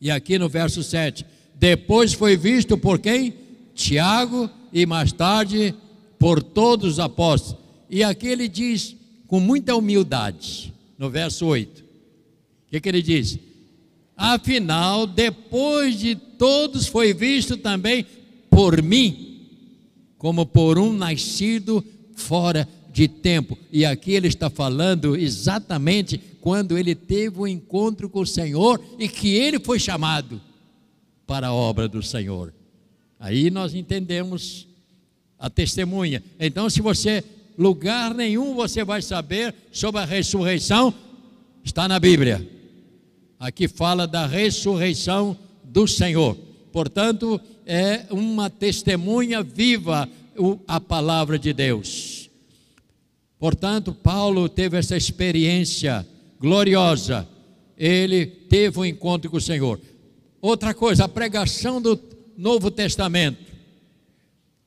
[0.00, 3.34] E aqui no verso 7, depois foi visto por quem?
[3.74, 5.74] Tiago e mais tarde
[6.18, 7.60] por todos os apóstolos.
[7.88, 11.80] E aqui ele diz com muita humildade, no verso 8.
[11.80, 13.38] O que, que ele diz?
[14.16, 18.04] Afinal, depois de todos foi visto também
[18.50, 19.46] por mim,
[20.18, 21.84] como por um nascido
[22.14, 23.56] fora de tempo.
[23.72, 28.80] E aqui ele está falando exatamente quando ele teve o um encontro com o Senhor
[28.98, 30.40] e que ele foi chamado
[31.26, 32.52] para a obra do Senhor.
[33.20, 34.66] Aí nós entendemos
[35.38, 36.24] a testemunha.
[36.40, 37.22] Então, se você
[37.58, 40.94] lugar nenhum você vai saber sobre a ressurreição,
[41.62, 42.48] está na Bíblia.
[43.38, 46.34] Aqui fala da ressurreição do Senhor.
[46.72, 50.08] Portanto, é uma testemunha viva
[50.66, 52.30] a palavra de Deus.
[53.38, 56.06] Portanto, Paulo teve essa experiência
[56.38, 57.28] gloriosa.
[57.76, 59.78] Ele teve um encontro com o Senhor.
[60.40, 61.96] Outra coisa, a pregação do
[62.40, 63.52] Novo Testamento.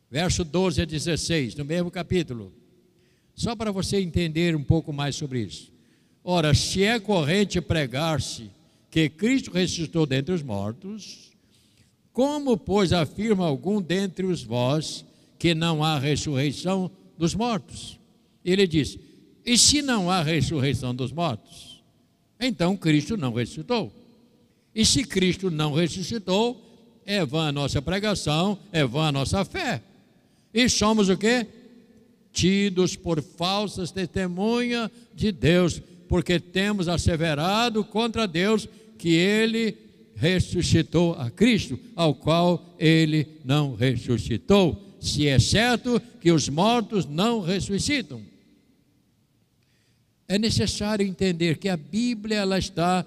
[0.07, 2.53] Verso 12 a 16, no mesmo capítulo.
[3.33, 5.71] Só para você entender um pouco mais sobre isso.
[6.23, 8.51] Ora, se é corrente pregar-se
[8.91, 11.31] que Cristo ressuscitou dentre os mortos,
[12.11, 15.03] como, pois, afirma algum dentre os vós
[15.39, 17.99] que não há ressurreição dos mortos?
[18.45, 18.99] Ele diz:
[19.43, 21.83] E se não há ressurreição dos mortos?
[22.39, 23.91] Então Cristo não ressuscitou.
[24.75, 26.72] E se Cristo não ressuscitou,
[27.05, 29.81] é vã a nossa pregação, é vã a nossa fé.
[30.53, 31.47] E somos o quê?
[32.31, 38.67] Tidos por falsas testemunhas de Deus, porque temos asseverado contra Deus
[38.97, 39.77] que ele
[40.15, 44.81] ressuscitou a Cristo, ao qual ele não ressuscitou.
[44.99, 48.21] Se é certo que os mortos não ressuscitam
[50.27, 53.05] é necessário entender que a Bíblia ela está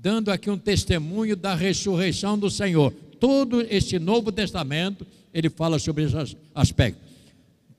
[0.00, 2.92] dando aqui um testemunho da ressurreição do Senhor.
[3.18, 5.04] Todo esse Novo Testamento,
[5.34, 7.00] ele fala sobre esse aspecto.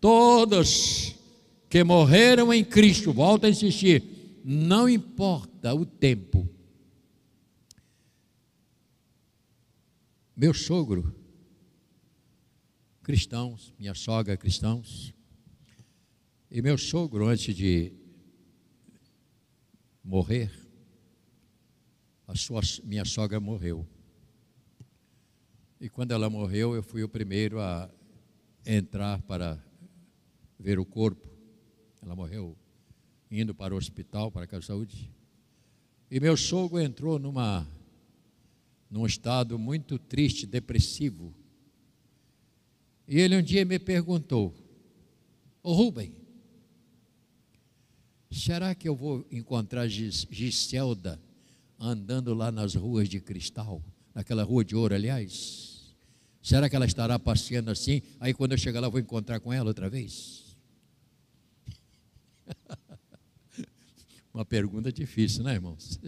[0.01, 1.15] Todos
[1.69, 4.03] que morreram em Cristo, volto a insistir,
[4.43, 6.47] não importa o tempo.
[10.35, 11.13] Meu sogro,
[13.01, 15.13] cristãos, minha sogra, cristãos,
[16.51, 17.93] e meu sogro, antes de
[20.03, 20.51] morrer,
[22.29, 23.87] a sua, minha sogra morreu.
[25.81, 27.89] E quando ela morreu, eu fui o primeiro a
[28.63, 29.57] entrar para
[30.59, 31.27] ver o corpo.
[32.03, 32.55] Ela morreu
[33.31, 35.11] indo para o hospital, para a casa de saúde.
[36.11, 37.67] E meu sogro entrou numa,
[38.91, 41.33] num estado muito triste, depressivo.
[43.07, 44.53] E ele um dia me perguntou:
[45.63, 46.13] Ô Rubem,
[48.31, 51.19] Será que eu vou encontrar Giselda
[51.79, 53.81] andando lá nas ruas de cristal,
[54.13, 55.95] naquela rua de ouro, aliás?
[56.41, 58.01] Será que ela estará passeando assim?
[58.19, 60.57] Aí quando eu chegar lá, vou encontrar com ela outra vez?
[64.33, 65.99] uma pergunta difícil, né, irmãos?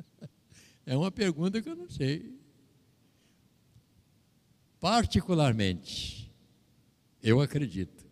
[0.86, 2.38] é uma pergunta que eu não sei.
[4.78, 6.32] Particularmente,
[7.22, 8.06] eu acredito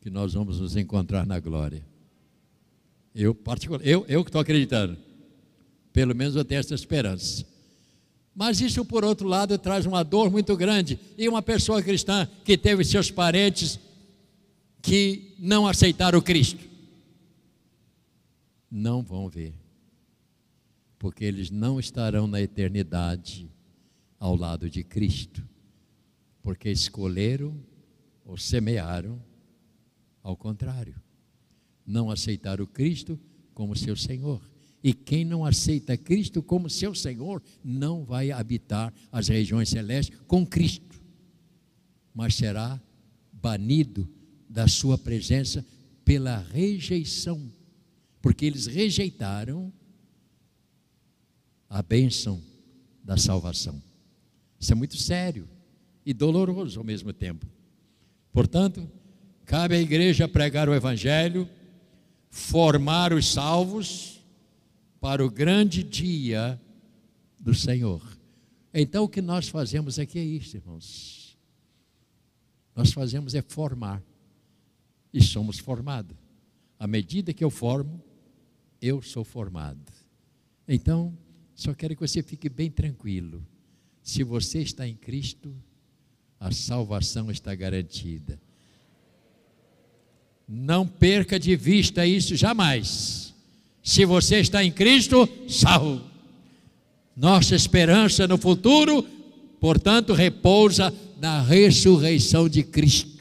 [0.00, 1.84] que nós vamos nos encontrar na glória.
[3.14, 5.07] Eu, particular, eu, eu que estou acreditando.
[5.92, 7.44] Pelo menos eu tenho essa esperança.
[8.34, 10.98] Mas isso, por outro lado, traz uma dor muito grande.
[11.16, 13.78] E uma pessoa cristã que teve seus parentes
[14.80, 16.64] que não aceitaram Cristo,
[18.70, 19.52] não vão ver,
[20.98, 23.50] porque eles não estarão na eternidade
[24.20, 25.42] ao lado de Cristo,
[26.42, 27.56] porque escolheram
[28.24, 29.20] ou semearam
[30.22, 30.94] ao contrário
[31.88, 33.18] não aceitaram Cristo
[33.54, 34.42] como seu Senhor.
[34.82, 40.46] E quem não aceita Cristo como seu Senhor não vai habitar as regiões celestes com
[40.46, 41.02] Cristo,
[42.14, 42.80] mas será
[43.32, 44.08] banido
[44.48, 45.64] da sua presença
[46.04, 47.52] pela rejeição,
[48.22, 49.72] porque eles rejeitaram
[51.68, 52.40] a bênção
[53.04, 53.82] da salvação.
[54.58, 55.48] Isso é muito sério
[56.06, 57.46] e doloroso ao mesmo tempo.
[58.32, 58.88] Portanto,
[59.44, 61.48] cabe à igreja pregar o Evangelho
[62.30, 64.17] formar os salvos,
[65.00, 66.60] para o grande dia
[67.38, 68.02] do Senhor.
[68.72, 71.36] Então o que nós fazemos aqui é isso, irmãos.
[72.74, 74.02] Nós fazemos é formar.
[75.12, 76.16] E somos formados.
[76.78, 78.02] À medida que eu formo,
[78.80, 79.80] eu sou formado.
[80.66, 81.16] Então,
[81.54, 83.44] só quero que você fique bem tranquilo.
[84.02, 85.52] Se você está em Cristo,
[86.38, 88.40] a salvação está garantida.
[90.46, 93.27] Não perca de vista isso jamais.
[93.82, 96.02] Se você está em Cristo, salvo.
[97.16, 99.02] Nossa esperança no futuro,
[99.60, 103.18] portanto, repousa na ressurreição de Cristo.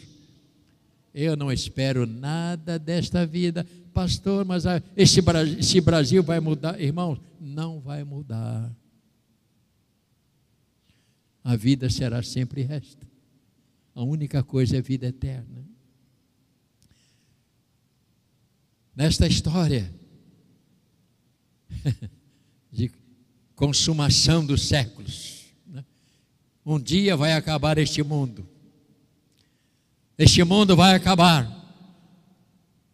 [1.13, 4.65] Eu não espero nada desta vida, pastor, mas
[4.95, 5.19] esse,
[5.57, 6.79] esse Brasil vai mudar.
[6.79, 8.71] Irmão, não vai mudar.
[11.43, 13.07] A vida será sempre esta.
[13.95, 15.67] A única coisa é vida eterna.
[18.97, 19.93] nesta história
[22.72, 22.91] de
[23.56, 25.45] consumação dos séculos.
[25.65, 25.84] Né?
[26.65, 28.48] Um dia vai acabar este mundo.
[30.18, 31.56] Este mundo vai acabar.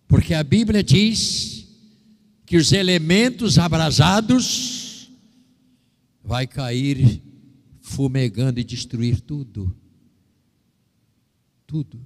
[0.07, 1.67] Porque a Bíblia diz
[2.45, 5.09] que os elementos abrasados
[6.23, 7.21] vai cair
[7.81, 9.75] fumegando e destruir tudo.
[11.65, 11.99] Tudo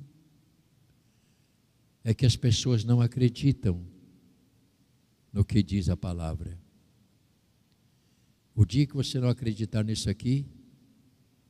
[2.03, 3.85] é que as pessoas não acreditam
[5.37, 6.59] no que diz a palavra.
[8.55, 10.47] O dia que você não acreditar nisso aqui,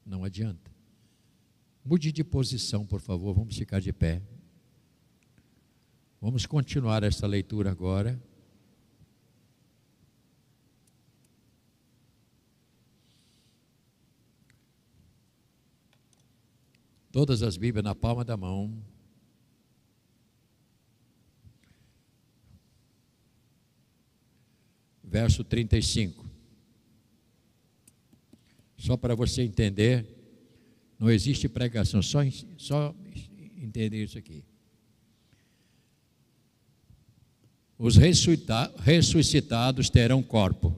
[0.05, 0.69] não adianta.
[1.85, 4.22] Mude de posição, por favor, vamos ficar de pé.
[6.19, 8.22] Vamos continuar essa leitura agora.
[17.09, 18.84] Todas as Bíblias na palma da mão.
[25.07, 26.25] Verso 35.
[28.77, 30.05] Só para você entender,
[30.99, 32.19] não existe pregação, só,
[32.57, 32.93] só
[33.57, 34.43] entender isso aqui.
[37.79, 40.75] Os ressuscitados terão corpo.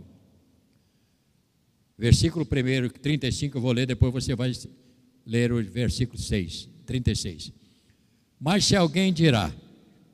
[1.97, 4.51] Versículo 1, 35, eu vou ler, depois você vai
[5.25, 7.51] ler o versículo 6, 36.
[8.39, 9.53] Mas se alguém dirá: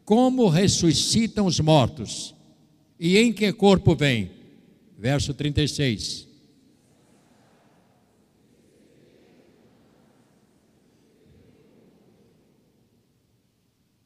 [0.03, 2.35] Como ressuscitam os mortos?
[2.99, 4.31] E em que corpo vem?
[4.97, 6.26] Verso 36.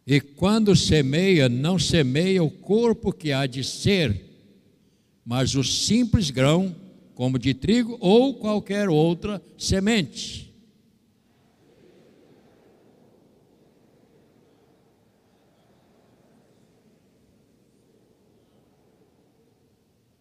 [0.05, 4.25] E quando semeia, não semeia o corpo que há de ser,
[5.23, 6.75] mas o simples grão,
[7.13, 10.48] como de trigo ou qualquer outra semente.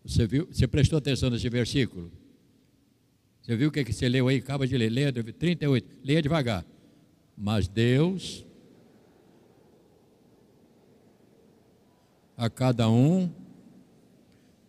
[0.09, 0.49] Você viu?
[0.51, 2.11] Você prestou atenção nesse versículo?
[3.43, 4.39] Você viu o que, você leu aí?
[4.39, 4.89] Acaba de ler.
[4.89, 5.87] Leia 38.
[6.03, 6.65] Leia devagar.
[7.37, 8.45] Mas Deus
[12.39, 13.31] a cada um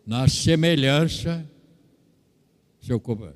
[0.05, 1.49] na semelhança
[2.81, 3.31] seu corpo.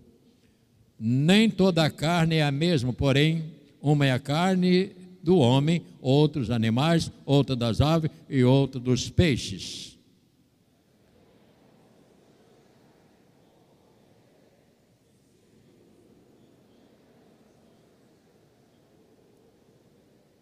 [0.99, 6.51] Nem toda a carne é a mesma, porém, uma é a carne do homem, outros
[6.51, 9.92] animais, outra das aves e outra dos peixes.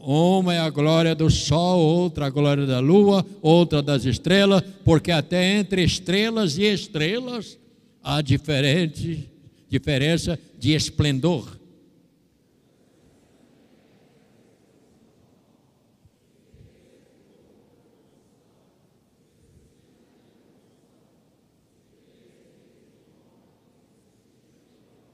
[0.03, 5.11] Uma é a glória do sol, outra a glória da lua, outra das estrelas, porque
[5.11, 7.57] até entre estrelas e estrelas
[8.03, 9.31] há diferente
[9.71, 11.57] diferença de esplendor.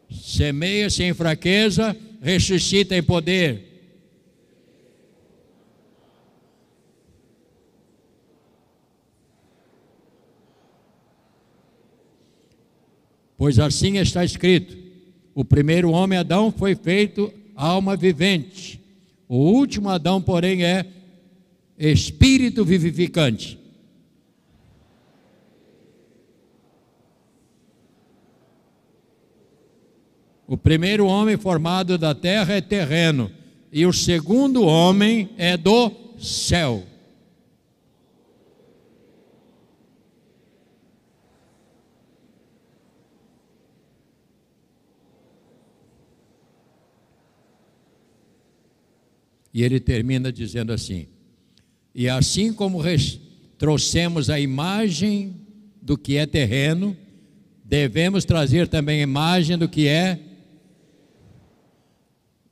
[0.10, 3.67] Semeia-se em fraqueza, ressuscita em poder.
[13.38, 14.76] Pois assim está escrito:
[15.36, 18.82] o primeiro homem, Adão, foi feito alma vivente.
[19.30, 20.86] O último Adão, porém, é
[21.78, 23.60] espírito vivificante.
[30.48, 33.30] O primeiro homem formado da terra é terreno,
[33.72, 36.84] e o segundo homem é do céu.
[49.58, 51.08] E ele termina dizendo assim:
[51.96, 52.80] E assim como
[53.58, 55.36] trouxemos a imagem
[55.82, 56.96] do que é terreno,
[57.66, 60.20] devemos trazer também imagem do que é.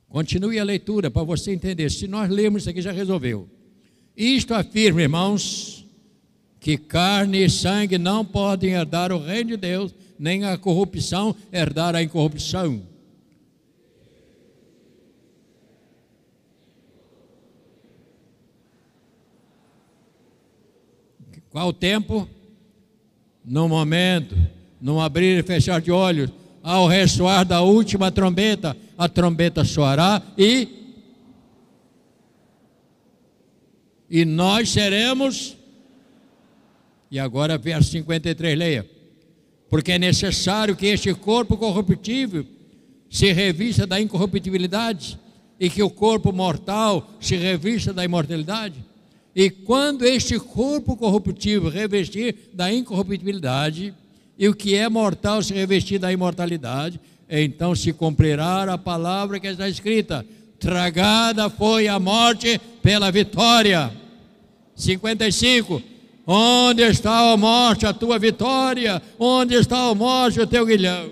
[0.08, 1.92] Continue a leitura para você entender.
[1.92, 3.48] Se nós lermos isso aqui, já resolveu.
[4.16, 5.86] Isto afirma, irmãos,
[6.58, 11.94] que carne e sangue não podem herdar o reino de Deus, nem a corrupção herdar
[11.94, 12.82] a incorrupção.
[21.56, 22.28] Qual o tempo?
[23.42, 24.36] No momento,
[24.78, 26.30] no abrir e fechar de olhos,
[26.62, 30.68] ao ressoar da última trombeta, a trombeta soará e
[34.10, 35.56] e nós seremos
[37.10, 38.86] e agora verso 53, leia.
[39.70, 42.44] Porque é necessário que este corpo corruptível
[43.08, 45.18] se revista da incorruptibilidade
[45.58, 48.84] e que o corpo mortal se revista da imortalidade.
[49.36, 53.92] E quando este corpo corruptível revestir da incorruptibilidade,
[54.38, 56.98] e o que é mortal se revestir da imortalidade,
[57.28, 60.24] então se cumprirá a palavra que está escrita:
[60.58, 63.92] tragada foi a morte pela vitória.
[64.74, 65.82] 55.
[66.26, 69.02] Onde está a morte, a tua vitória?
[69.18, 71.10] Onde está a morte, o teu guilhão?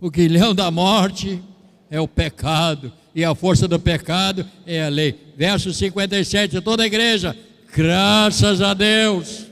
[0.00, 1.42] O guilhão da morte
[1.90, 5.18] é o pecado, e a força do pecado é a lei.
[5.38, 7.34] Verso 57, toda a igreja,
[7.74, 9.46] graças a Deus,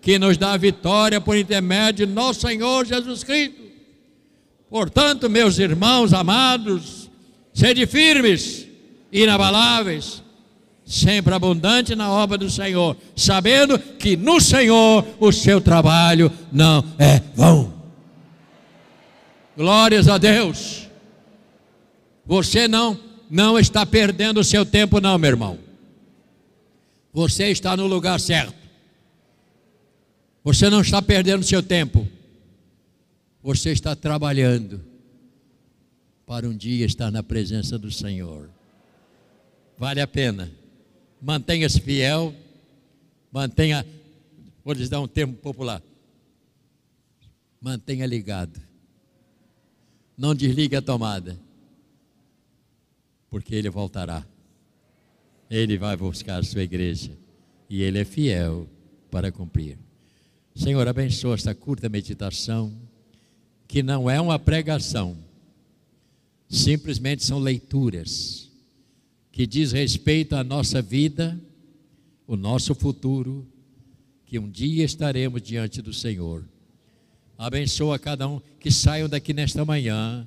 [0.00, 3.60] que nos dá a vitória por intermédio de nosso Senhor Jesus Cristo.
[4.70, 7.10] Portanto, meus irmãos amados,
[7.52, 8.68] sede firmes,
[9.10, 10.22] inabaláveis,
[10.84, 17.20] sempre abundante na obra do Senhor, sabendo que no Senhor o seu trabalho não é
[17.34, 17.74] vão.
[19.56, 20.86] Glórias a Deus.
[22.24, 25.58] Você não não está perdendo o seu tempo, não, meu irmão.
[27.12, 28.56] Você está no lugar certo.
[30.44, 32.06] Você não está perdendo o seu tempo.
[33.42, 34.84] Você está trabalhando
[36.26, 38.48] para um dia estar na presença do Senhor.
[39.76, 40.50] Vale a pena.
[41.20, 42.34] Mantenha-se fiel.
[43.30, 43.84] Mantenha,
[44.64, 45.82] vou lhes dar um termo popular.
[47.60, 48.60] Mantenha ligado.
[50.16, 51.47] Não desligue a tomada
[53.30, 54.26] porque ele voltará.
[55.50, 57.10] Ele vai buscar a sua igreja
[57.68, 58.68] e ele é fiel
[59.10, 59.78] para cumprir.
[60.54, 62.72] Senhor, abençoa esta curta meditação,
[63.66, 65.16] que não é uma pregação,
[66.48, 68.50] simplesmente são leituras
[69.30, 71.40] que diz respeito à nossa vida,
[72.26, 73.46] o nosso futuro,
[74.26, 76.44] que um dia estaremos diante do Senhor.
[77.38, 80.26] Abençoa cada um que saiam daqui nesta manhã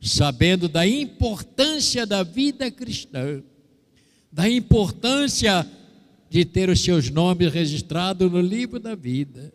[0.00, 3.42] sabendo da importância da vida cristã,
[4.30, 5.68] da importância
[6.28, 9.52] de ter os seus nomes registrados no livro da vida.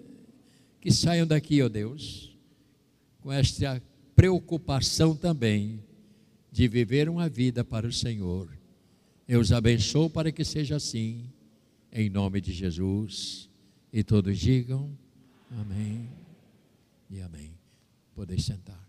[0.80, 2.36] Que saiam daqui, ó Deus,
[3.22, 3.82] com esta
[4.16, 5.84] preocupação também
[6.52, 8.50] de viver uma vida para o Senhor.
[9.28, 11.30] Eu os abençoo para que seja assim,
[11.94, 13.48] em nome de Jesus.
[13.94, 14.90] E todos digam
[15.60, 16.10] amém
[17.10, 17.54] e amém.
[18.16, 18.81] Podeis sentar.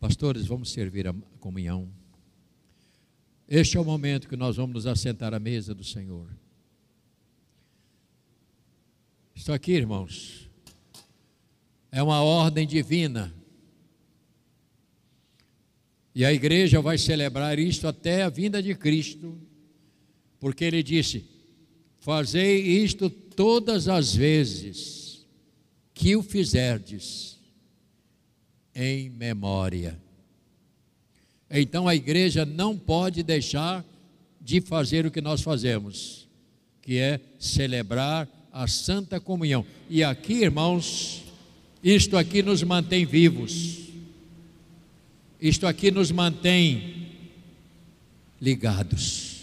[0.00, 1.88] Pastores, vamos servir a comunhão.
[3.48, 6.28] Este é o momento que nós vamos nos assentar à mesa do Senhor.
[9.34, 10.48] Estou aqui, irmãos.
[11.90, 13.34] É uma ordem divina.
[16.14, 19.36] E a igreja vai celebrar isto até a vinda de Cristo,
[20.38, 21.24] porque ele disse:
[21.98, 25.26] Fazei isto todas as vezes
[25.92, 27.37] que o fizerdes
[28.80, 29.98] em memória.
[31.50, 33.84] Então a igreja não pode deixar
[34.40, 36.28] de fazer o que nós fazemos,
[36.80, 39.66] que é celebrar a Santa Comunhão.
[39.90, 41.24] E aqui, irmãos,
[41.82, 43.78] isto aqui nos mantém vivos,
[45.40, 47.08] isto aqui nos mantém
[48.40, 49.40] ligados.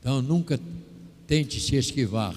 [0.00, 0.58] Então nunca
[1.26, 2.34] tente se esquivar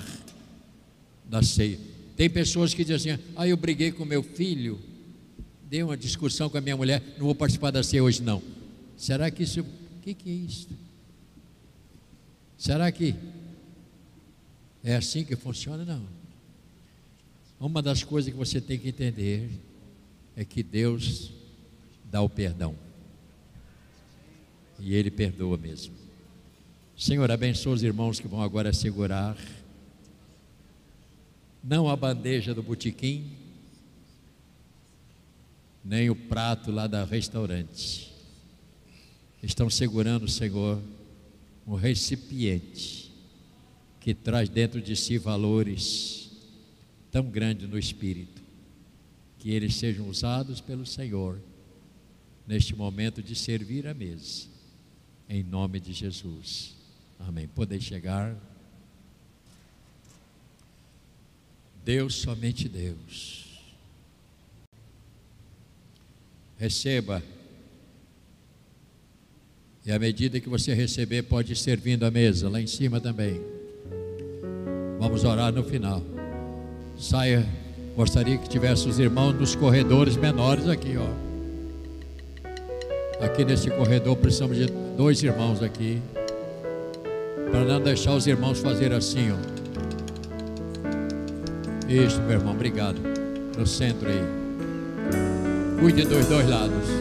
[1.24, 1.80] da ceia.
[2.18, 4.89] Tem pessoas que dizem assim: ah, eu briguei com meu filho
[5.70, 8.42] dei uma discussão com a minha mulher, não vou participar da ceia hoje não.
[8.98, 10.68] Será que isso, o que, que é isso?
[12.58, 13.16] Será que
[14.84, 15.86] é assim que funciona?
[15.86, 16.04] Não.
[17.60, 19.50] Uma das coisas que você tem que entender
[20.36, 21.32] é que Deus
[22.06, 22.76] dá o perdão.
[24.80, 25.94] E Ele perdoa mesmo.
[26.98, 29.38] Senhor, abençoa os irmãos que vão agora segurar
[31.64, 33.39] não a bandeja do botequim,
[35.84, 38.12] nem o prato lá da restaurante,
[39.42, 40.82] estão segurando, Senhor,
[41.66, 43.12] um recipiente
[44.00, 46.32] que traz dentro de si valores
[47.12, 48.42] tão grandes no espírito,
[49.38, 51.40] que eles sejam usados pelo Senhor
[52.48, 54.48] neste momento de servir a mesa,
[55.28, 56.76] em nome de Jesus.
[57.20, 57.48] Amém.
[57.48, 58.36] Podem chegar.
[61.84, 63.49] Deus, somente Deus.
[66.60, 67.24] Receba.
[69.86, 73.40] E à medida que você receber, pode ir servindo a mesa, lá em cima também.
[75.00, 76.04] Vamos orar no final.
[77.00, 77.48] Saia.
[77.96, 81.08] Gostaria que tivesse os irmãos nos corredores menores aqui, ó.
[83.24, 86.02] Aqui nesse corredor precisamos de dois irmãos aqui.
[87.52, 89.38] Para não deixar os irmãos fazer assim, ó.
[91.90, 93.00] Isso, meu irmão, obrigado.
[93.58, 94.39] No centro aí.
[95.80, 96.99] Cuide dos dois lados.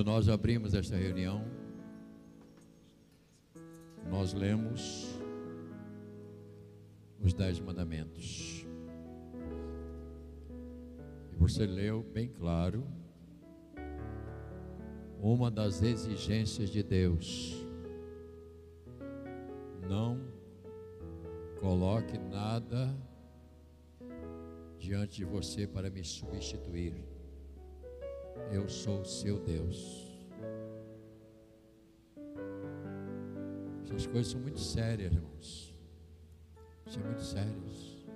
[0.00, 1.44] Quando nós abrimos esta reunião,
[4.08, 5.10] nós lemos
[7.20, 8.66] os Dez Mandamentos.
[11.30, 12.82] E você leu bem claro
[15.20, 17.62] uma das exigências de Deus.
[19.86, 20.18] Não
[21.60, 22.96] coloque nada
[24.78, 27.09] diante de você para me substituir.
[28.52, 30.10] Eu sou o seu Deus.
[33.84, 35.76] Essas coisas são muito sérias, irmãos.
[36.86, 38.06] São muito sérias.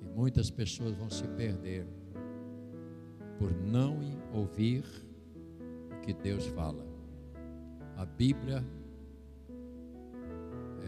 [0.00, 1.86] E muitas pessoas vão se perder
[3.38, 3.98] por não
[4.32, 4.84] ouvir
[5.92, 6.82] o que Deus fala.
[7.96, 8.64] A Bíblia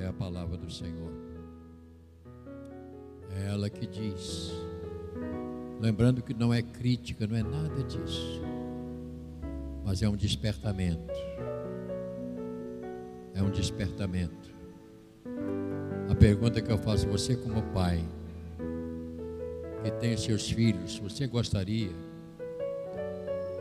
[0.00, 1.12] é a palavra do Senhor.
[3.36, 4.52] É ela que diz.
[5.80, 8.42] Lembrando que não é crítica, não é nada disso.
[9.84, 11.12] Mas é um despertamento.
[13.34, 14.50] É um despertamento.
[16.10, 18.05] A pergunta que eu faço você como pai,
[19.84, 21.90] que tem seus filhos, você gostaria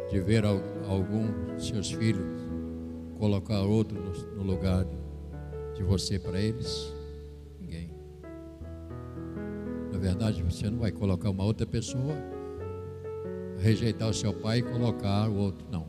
[0.10, 2.26] de ver algum dos seus filhos
[3.20, 4.00] colocar outro
[4.36, 4.86] no lugar
[5.76, 6.97] de você para eles?
[9.98, 12.14] Na verdade, você não vai colocar uma outra pessoa,
[13.58, 15.66] rejeitar o seu pai e colocar o outro.
[15.72, 15.88] Não.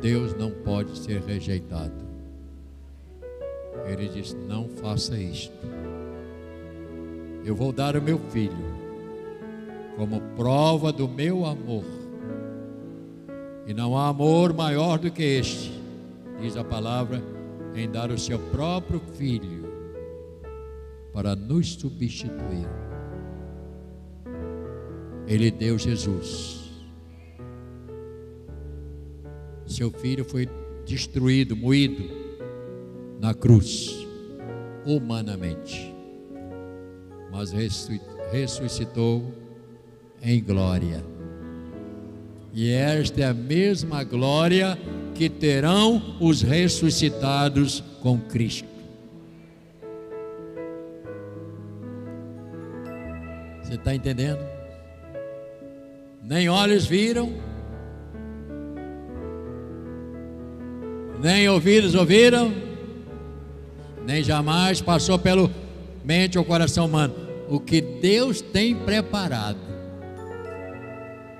[0.00, 2.06] Deus não pode ser rejeitado.
[3.86, 5.52] Ele diz: Não faça isto.
[7.44, 8.54] Eu vou dar o meu filho
[9.96, 11.84] como prova do meu amor.
[13.66, 15.72] E não há amor maior do que este,
[16.40, 17.20] diz a palavra,
[17.74, 19.55] em dar o seu próprio filho
[21.16, 22.68] para nos substituir.
[25.26, 26.70] Ele deu Jesus.
[29.64, 30.46] Seu filho foi
[30.84, 32.04] destruído, moído
[33.18, 34.06] na cruz,
[34.84, 35.90] humanamente,
[37.32, 37.50] mas
[38.30, 39.32] ressuscitou
[40.22, 41.02] em glória.
[42.52, 44.78] E esta é a mesma glória
[45.14, 48.75] que terão os ressuscitados com Cristo.
[53.86, 54.44] Está entendendo?
[56.20, 57.32] Nem olhos viram,
[61.22, 62.52] nem ouvidos ouviram,
[64.04, 65.48] nem jamais passou pelo
[66.04, 67.14] mente ou coração humano.
[67.48, 69.60] O que Deus tem preparado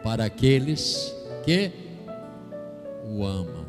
[0.04, 1.12] para aqueles
[1.44, 1.72] que
[3.04, 3.66] o amam.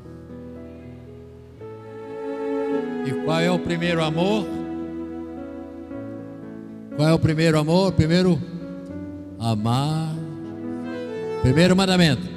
[3.08, 4.46] E qual é o primeiro amor?
[6.96, 7.92] Qual é o primeiro amor?
[7.94, 8.40] Primeiro,
[9.40, 10.16] amar.
[11.42, 12.28] Primeiro mandamento: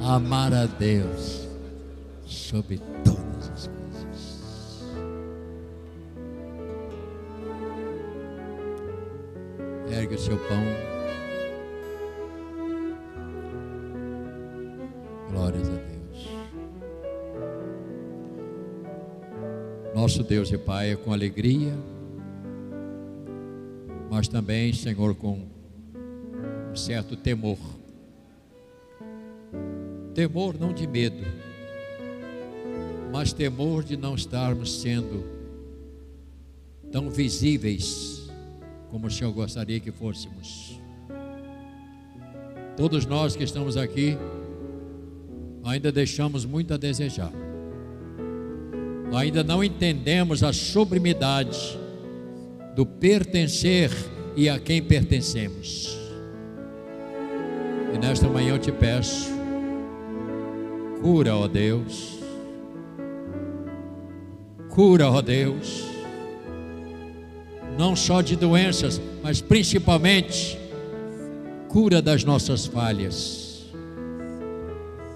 [0.00, 1.48] amar a Deus
[2.24, 4.84] sobre todas as coisas.
[9.90, 10.64] Ergue o seu pão.
[15.30, 16.28] Glórias a Deus.
[19.94, 21.74] Nosso Deus e Pai, com alegria
[24.14, 25.44] mas também, Senhor, com
[26.76, 27.58] certo temor.
[30.14, 31.24] Temor não de medo,
[33.12, 35.24] mas temor de não estarmos sendo
[36.92, 38.30] tão visíveis
[38.90, 40.80] como o Senhor gostaria que fôssemos.
[42.76, 44.16] Todos nós que estamos aqui
[45.64, 47.32] ainda deixamos muito a desejar.
[49.12, 51.78] Ainda não entendemos a sublimidade
[52.74, 53.90] do pertencer
[54.36, 56.03] e a quem pertencemos.
[57.94, 59.30] E nesta manhã eu te peço,
[61.00, 62.18] cura, ó Deus,
[64.68, 65.84] cura, ó Deus,
[67.78, 70.58] não só de doenças, mas principalmente
[71.68, 73.64] cura das nossas falhas,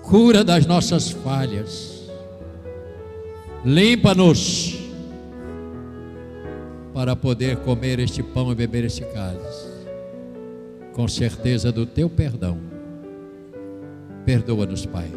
[0.03, 2.09] cura das nossas falhas,
[3.65, 4.79] limpa-nos
[6.95, 9.78] para poder comer este pão e beber este cálice,
[10.99, 12.59] com certeza do teu perdão.
[14.27, 15.09] Perdoa-nos, Pai.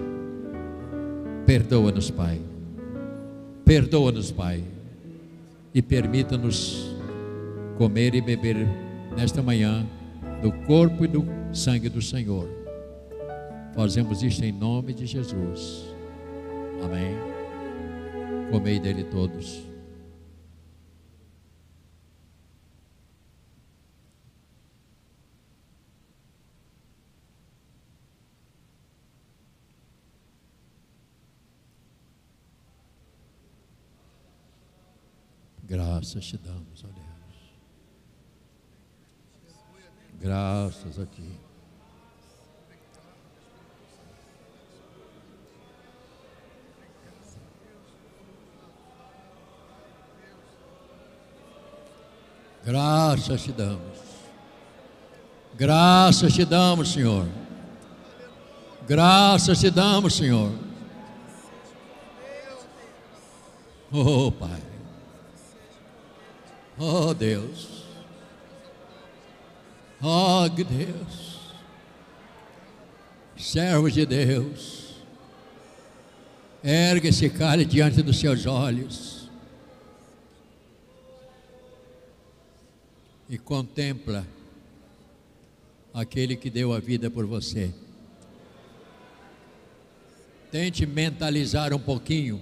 [1.43, 2.39] Perdoa-nos, Pai.
[3.65, 4.63] Perdoa-nos, Pai.
[5.73, 6.95] E permita-nos
[7.79, 8.57] comer e beber
[9.17, 9.83] nesta manhã
[10.43, 12.47] do corpo e do sangue do Senhor.
[13.73, 15.83] Fazemos isto em nome de Jesus.
[16.83, 17.15] Amém.
[18.51, 19.70] Comei dele todos.
[36.01, 37.05] Graças te damos, ó Deus.
[40.19, 41.39] Graças a Ti.
[52.65, 53.81] Graças te damos.
[55.53, 57.27] Graças te damos, Senhor.
[58.87, 60.51] Graças te damos, Senhor.
[63.91, 64.70] Oh, Pai.
[66.83, 67.83] Oh, Deus.
[70.01, 71.39] Oh, Deus.
[73.37, 74.95] Servos de Deus.
[76.63, 79.29] Ergue esse cálice diante dos seus olhos.
[83.29, 84.25] E contempla
[85.93, 87.71] aquele que deu a vida por você.
[90.49, 92.41] Tente mentalizar um pouquinho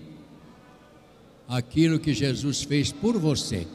[1.45, 3.68] aquilo que Jesus fez por você.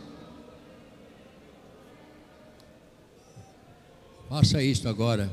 [4.34, 5.32] Faça isto agora,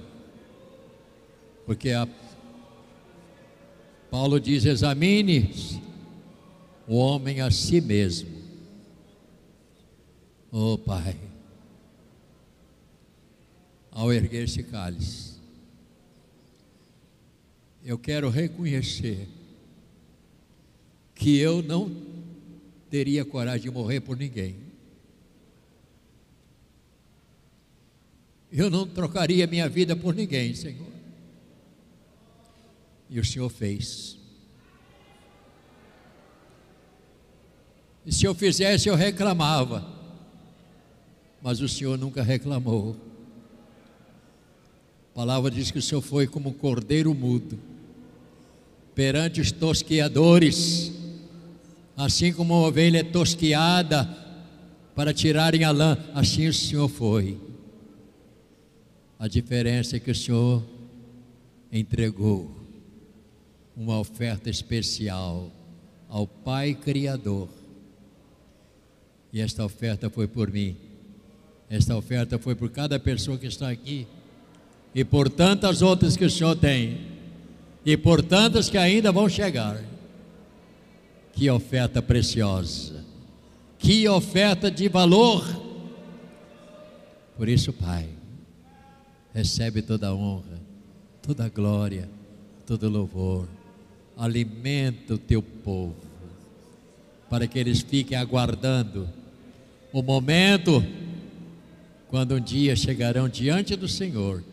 [1.65, 2.07] porque a,
[4.11, 5.82] Paulo diz: examine
[6.88, 8.30] o homem a si mesmo.
[10.52, 11.18] Oh Pai,
[13.90, 15.34] ao erguer esse cálice,
[17.84, 19.28] eu quero reconhecer
[21.15, 21.91] que eu não
[22.88, 24.61] teria coragem de morrer por ninguém.
[28.52, 30.91] Eu não trocaria minha vida por ninguém, Senhor.
[33.10, 34.18] E o Senhor fez.
[38.06, 39.88] E se eu fizesse, eu reclamava.
[41.41, 42.95] Mas o Senhor nunca reclamou.
[45.11, 47.60] A palavra diz que o Senhor foi como um cordeiro mudo
[48.95, 50.91] perante os tosqueadores,
[51.95, 54.07] assim como uma ovelha é tosqueada
[54.95, 57.38] para tirarem a lã, assim o Senhor foi.
[59.22, 60.64] A diferença é que o Senhor
[61.72, 62.49] entregou
[63.77, 65.52] uma oferta especial
[66.10, 67.48] ao Pai Criador.
[69.31, 70.76] E esta oferta foi por mim.
[71.69, 74.07] Esta oferta foi por cada pessoa que está aqui.
[74.95, 77.02] E por tantas outras que o Senhor tem.
[77.85, 79.80] E por tantas que ainda vão chegar.
[81.34, 83.06] Que oferta preciosa.
[83.77, 85.45] Que oferta de valor.
[87.38, 88.19] Por isso, Pai
[89.34, 90.60] recebe toda a honra,
[91.22, 92.10] toda a glória,
[92.66, 93.48] todo louvor.
[94.18, 95.95] Alimenta o teu povo,
[97.30, 99.10] para que eles fiquem aguardando
[99.91, 100.84] o momento
[102.10, 104.44] quando um dia chegarão diante do Senhor.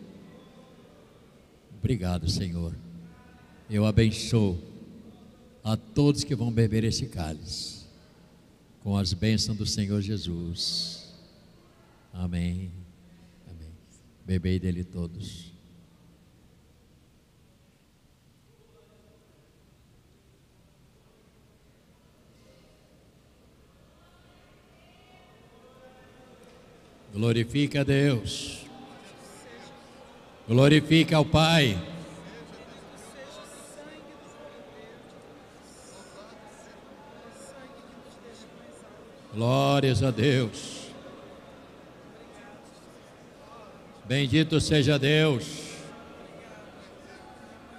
[1.77, 2.73] Obrigado, Senhor.
[3.69, 4.57] Eu abençoo
[5.63, 7.85] a todos que vão beber esse cálice,
[8.81, 11.13] com as bênçãos do Senhor Jesus.
[12.13, 12.78] Amém.
[14.29, 15.51] Bebei dele todos.
[27.11, 28.67] Glorifica a Deus.
[30.47, 31.75] Glorifica ao Pai.
[39.33, 40.88] Glórias a Deus.
[44.09, 45.45] Bendito seja Deus.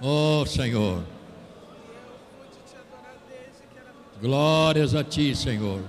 [0.01, 1.03] Oh Senhor.
[4.21, 5.83] Glórias a Ti, Senhor.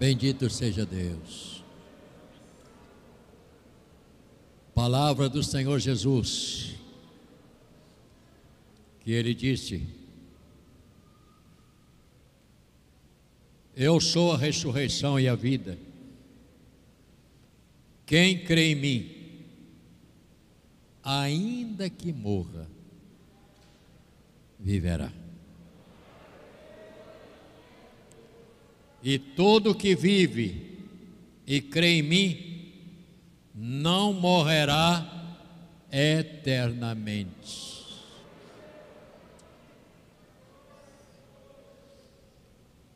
[0.00, 1.62] Bendito seja Deus.
[4.74, 6.74] Palavra do Senhor Jesus,
[8.98, 10.01] que Ele disse:
[13.82, 15.76] Eu sou a ressurreição e a vida.
[18.06, 19.10] Quem crê em mim,
[21.02, 22.70] ainda que morra,
[24.56, 25.12] viverá.
[29.02, 30.78] E todo que vive
[31.44, 32.72] e crê em mim,
[33.52, 35.34] não morrerá
[35.90, 37.71] eternamente.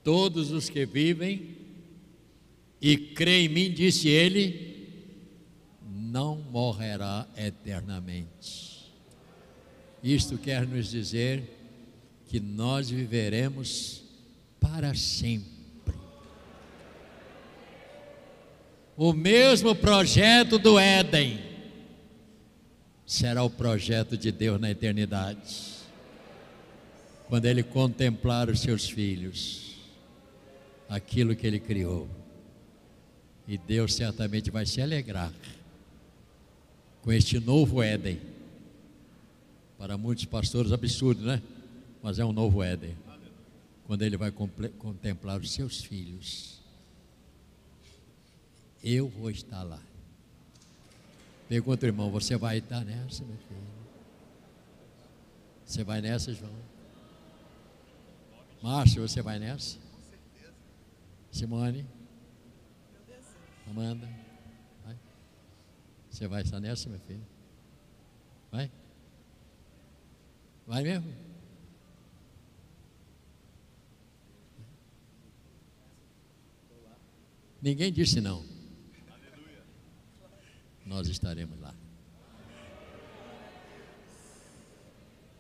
[0.07, 1.57] Todos os que vivem
[2.81, 4.87] e creem em mim, disse ele,
[5.85, 8.93] não morrerá eternamente.
[10.01, 11.43] Isto quer nos dizer
[12.29, 14.05] que nós viveremos
[14.61, 15.97] para sempre.
[18.97, 21.41] O mesmo projeto do Éden,
[23.05, 25.83] será o projeto de Deus na eternidade.
[27.29, 29.66] Quando Ele contemplar os seus filhos,
[30.89, 32.09] aquilo que Ele criou.
[33.47, 35.33] E Deus certamente vai se alegrar
[37.03, 38.21] com este novo Éden.
[39.79, 41.41] Para muitos pastores, absurdo, né?
[42.03, 42.97] Mas é um novo Éden.
[43.87, 46.61] Quando Ele vai contemplar os seus filhos.
[48.83, 49.81] Eu vou estar lá.
[51.49, 53.61] Pergunta, irmão, você vai estar nessa, meu filho?
[55.65, 56.53] Você vai nessa, João?
[58.63, 59.86] Márcio, você vai nessa?
[61.37, 61.87] Simone?
[63.69, 64.09] Amanda?
[64.83, 64.97] Vai?
[66.11, 67.27] Você vai estar nessa, meu filho?
[68.51, 68.71] Vai?
[70.67, 71.13] Vai mesmo?
[77.61, 78.57] Ninguém disse não
[80.87, 81.75] nós estaremos lá.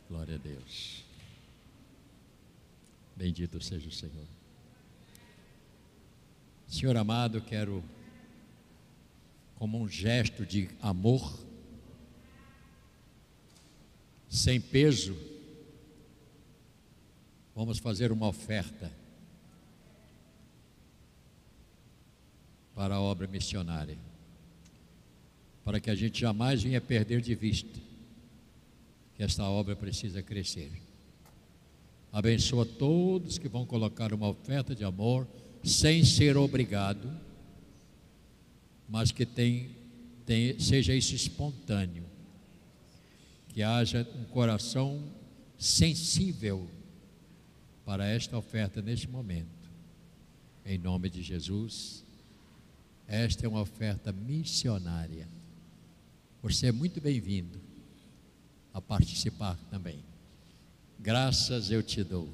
[0.09, 1.05] Glória a Deus.
[3.15, 4.36] Bendito seja o Senhor.
[6.67, 7.83] Senhor amado, quero,
[9.57, 11.39] como um gesto de amor,
[14.29, 15.17] sem peso,
[17.55, 18.93] vamos fazer uma oferta
[22.75, 23.97] para a obra missionária
[25.67, 27.81] para que a gente jamais venha perder de vista
[29.17, 30.71] que esta obra precisa crescer.
[32.13, 35.27] Abençoa todos que vão colocar uma oferta de amor
[35.67, 37.11] sem ser obrigado,
[38.89, 39.71] mas que tem,
[40.25, 42.05] tem, seja isso espontâneo,
[43.49, 45.03] que haja um coração
[45.59, 46.69] sensível
[47.85, 49.47] para esta oferta neste momento.
[50.65, 52.05] Em nome de Jesus,
[53.07, 55.27] esta é uma oferta missionária
[56.47, 57.59] você é muito bem-vindo
[58.73, 59.99] a participar também.
[60.97, 62.33] Graças eu te dou.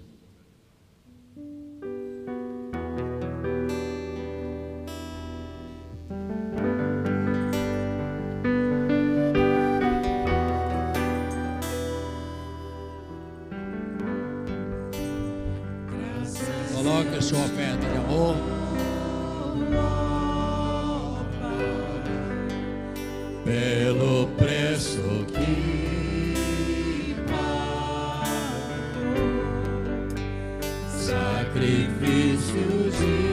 [31.52, 33.31] Sacrifício de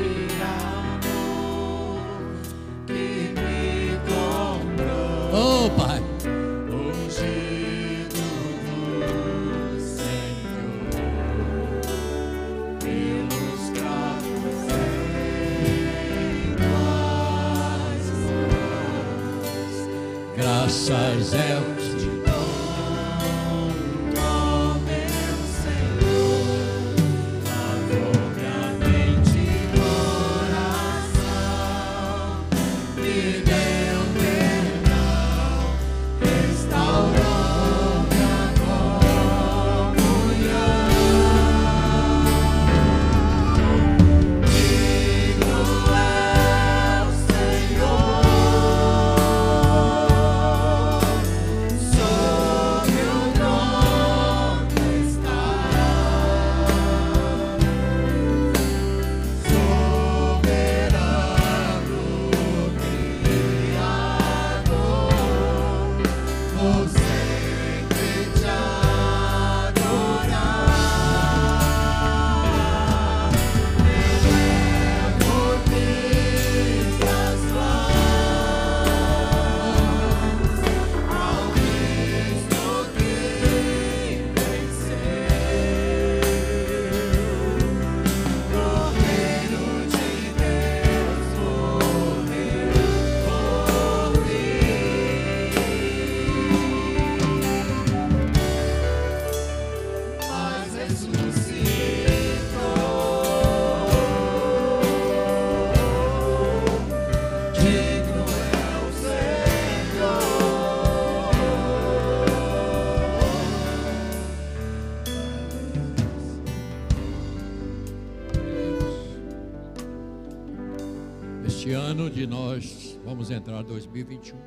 [123.59, 124.37] entrar 2021.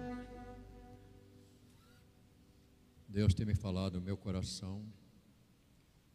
[3.09, 4.83] Deus tem me falado meu coração.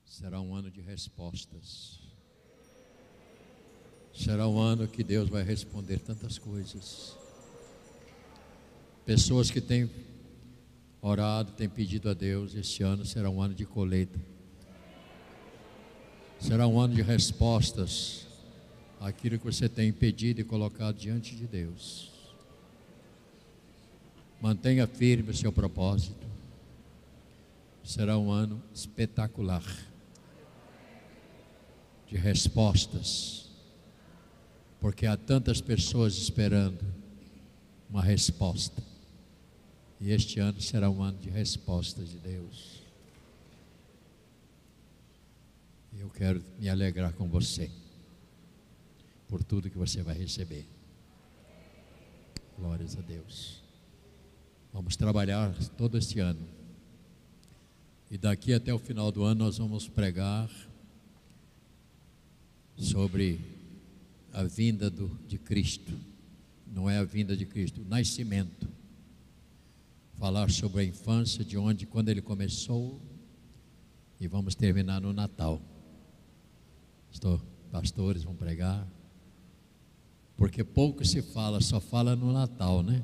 [0.03, 1.99] Será um ano de respostas.
[4.13, 7.15] Será um ano que Deus vai responder tantas coisas.
[9.05, 9.89] Pessoas que têm
[11.01, 14.19] orado, tem pedido a Deus, este ano será um ano de colheita.
[16.39, 18.25] Será um ano de respostas
[18.99, 22.16] àquilo que você tem pedido e colocado diante de Deus.
[24.41, 26.27] Mantenha firme o seu propósito.
[27.83, 29.63] Será um ano espetacular
[32.07, 33.49] de respostas,
[34.79, 36.85] porque há tantas pessoas esperando
[37.89, 38.81] uma resposta.
[39.99, 42.81] E este ano será um ano de respostas de Deus.
[45.97, 47.71] Eu quero me alegrar com você
[49.27, 50.65] por tudo que você vai receber.
[52.57, 53.56] Glórias a Deus.
[54.77, 56.47] Vamos trabalhar todo este ano.
[58.11, 60.47] E daqui até o final do ano nós vamos pregar
[62.77, 63.41] sobre
[64.31, 65.91] a vinda do, de Cristo.
[66.71, 68.69] Não é a vinda de Cristo, o nascimento.
[70.19, 73.01] Falar sobre a infância, de onde, quando ele começou.
[74.19, 75.59] E vamos terminar no Natal.
[77.11, 77.41] Estou,
[77.71, 78.87] pastores vão pregar.
[80.37, 83.03] Porque pouco se fala, só fala no Natal, né?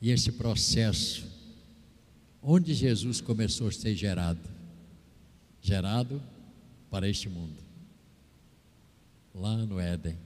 [0.00, 1.26] E esse processo,
[2.42, 4.40] onde Jesus começou a ser gerado?
[5.60, 6.22] Gerado
[6.90, 7.56] para este mundo.
[9.34, 10.16] Lá no Éden,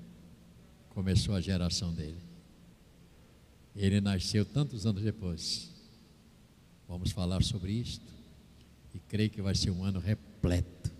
[0.91, 2.19] começou a geração dele.
[3.75, 5.71] Ele nasceu tantos anos depois.
[6.89, 8.05] Vamos falar sobre isto.
[8.95, 10.91] E creio que vai ser um ano repleto.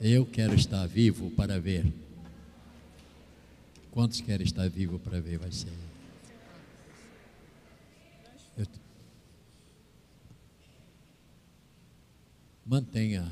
[0.00, 1.90] Eu quero estar vivo para ver.
[3.90, 5.38] Quantos querem estar vivo para ver?
[5.38, 5.72] Vai ser.
[8.58, 8.66] Eu...
[12.66, 13.30] Mantenha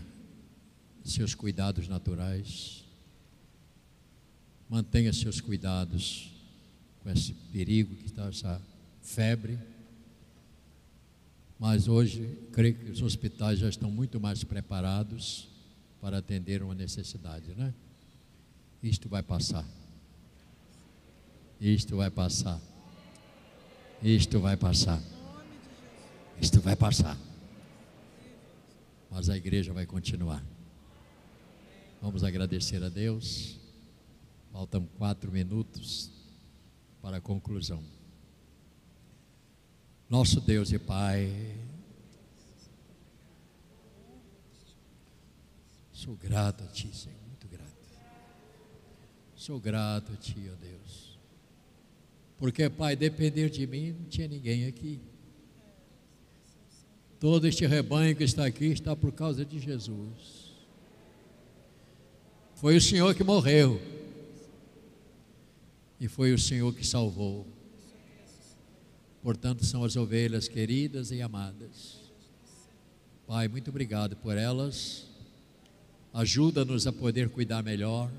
[1.05, 2.85] seus cuidados naturais.
[4.71, 6.33] Mantenha seus cuidados
[7.03, 8.63] com esse perigo que está, essa
[9.03, 9.59] febre.
[11.59, 15.49] Mas hoje, creio que os hospitais já estão muito mais preparados
[16.01, 17.75] para atender uma necessidade, né?
[18.83, 19.67] Isto vai passar.
[21.61, 22.61] Isto vai passar.
[24.01, 25.03] Isto vai passar.
[26.41, 27.19] Isto vai passar.
[29.11, 30.45] Mas a igreja vai continuar.
[32.01, 33.59] Vamos agradecer a Deus.
[34.53, 36.11] Faltam quatro minutos
[37.01, 37.83] para a conclusão.
[40.09, 41.57] Nosso Deus e Pai,
[45.93, 47.73] sou grato a Ti, Senhor, muito grato.
[49.35, 51.19] Sou grato a Ti, ó Deus.
[52.37, 55.01] Porque, Pai, depender de mim, não tinha ninguém aqui.
[57.21, 60.53] Todo este rebanho que está aqui está por causa de Jesus.
[62.57, 63.81] Foi o Senhor que morreu.
[66.01, 67.47] E foi o Senhor que salvou.
[69.23, 72.01] Portanto, são as ovelhas queridas e amadas.
[73.27, 75.07] Pai, muito obrigado por elas.
[76.13, 78.11] Ajuda-nos a poder cuidar melhor.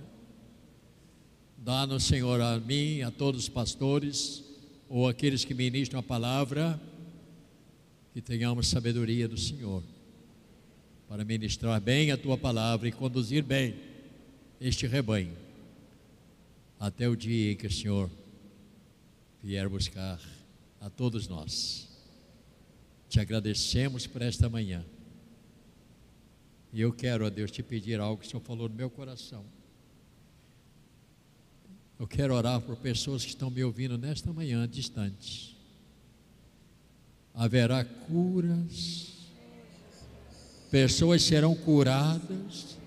[1.58, 4.44] Dá-nos, Senhor, a mim, a todos os pastores,
[4.90, 6.80] ou aqueles que ministram a palavra
[8.16, 9.84] que tenhamos sabedoria do Senhor
[11.06, 13.76] para ministrar bem a tua palavra e conduzir bem
[14.62, 15.36] este rebanho
[16.80, 18.10] até o dia em que o Senhor
[19.44, 20.18] vier buscar
[20.80, 21.90] a todos nós.
[23.10, 24.86] Te agradecemos por esta manhã.
[26.72, 29.44] E eu quero, a Deus, te pedir algo que o Senhor falou no meu coração.
[32.00, 35.55] Eu quero orar por pessoas que estão me ouvindo nesta manhã distante
[37.36, 39.08] haverá curas,
[40.72, 42.78] pessoas serão curadas.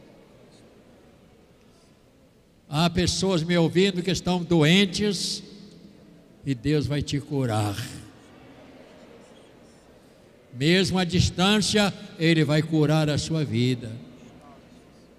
[2.68, 5.42] Há pessoas me ouvindo que estão doentes
[6.44, 7.76] e Deus vai te curar.
[10.54, 13.90] Mesmo à distância, Ele vai curar a sua vida.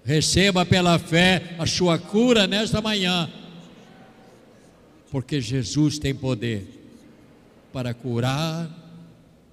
[0.04, 3.30] Receba pela fé a sua cura nesta manhã,
[5.10, 6.66] porque Jesus tem poder
[7.72, 8.79] para curar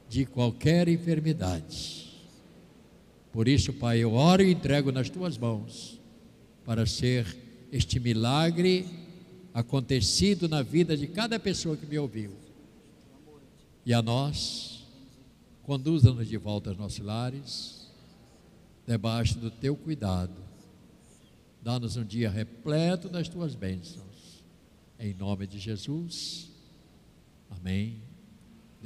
[0.10, 2.08] de qualquer enfermidade.
[3.32, 6.00] Por isso, Pai, eu oro e entrego nas tuas mãos
[6.66, 7.26] para ser
[7.72, 8.86] este milagre
[9.54, 12.32] acontecido na vida de cada pessoa que me ouviu.
[13.86, 14.86] E a nós,
[15.64, 17.88] conduza-nos de volta aos nossos lares,
[18.86, 20.48] debaixo do teu cuidado.
[21.62, 24.44] Dá-nos um dia repleto das tuas bênçãos.
[25.00, 26.50] Em nome de Jesus.
[27.50, 28.07] Amém.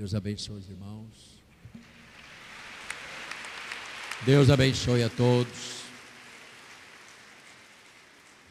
[0.01, 1.43] Deus abençoe os irmãos.
[4.25, 5.83] Deus abençoe a todos.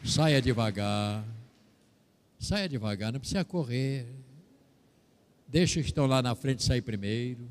[0.01, 1.25] Saia devagar.
[2.39, 4.07] Saia devagar, não precisa correr.
[5.45, 7.45] Deixa os que estão lá na frente sair primeiro.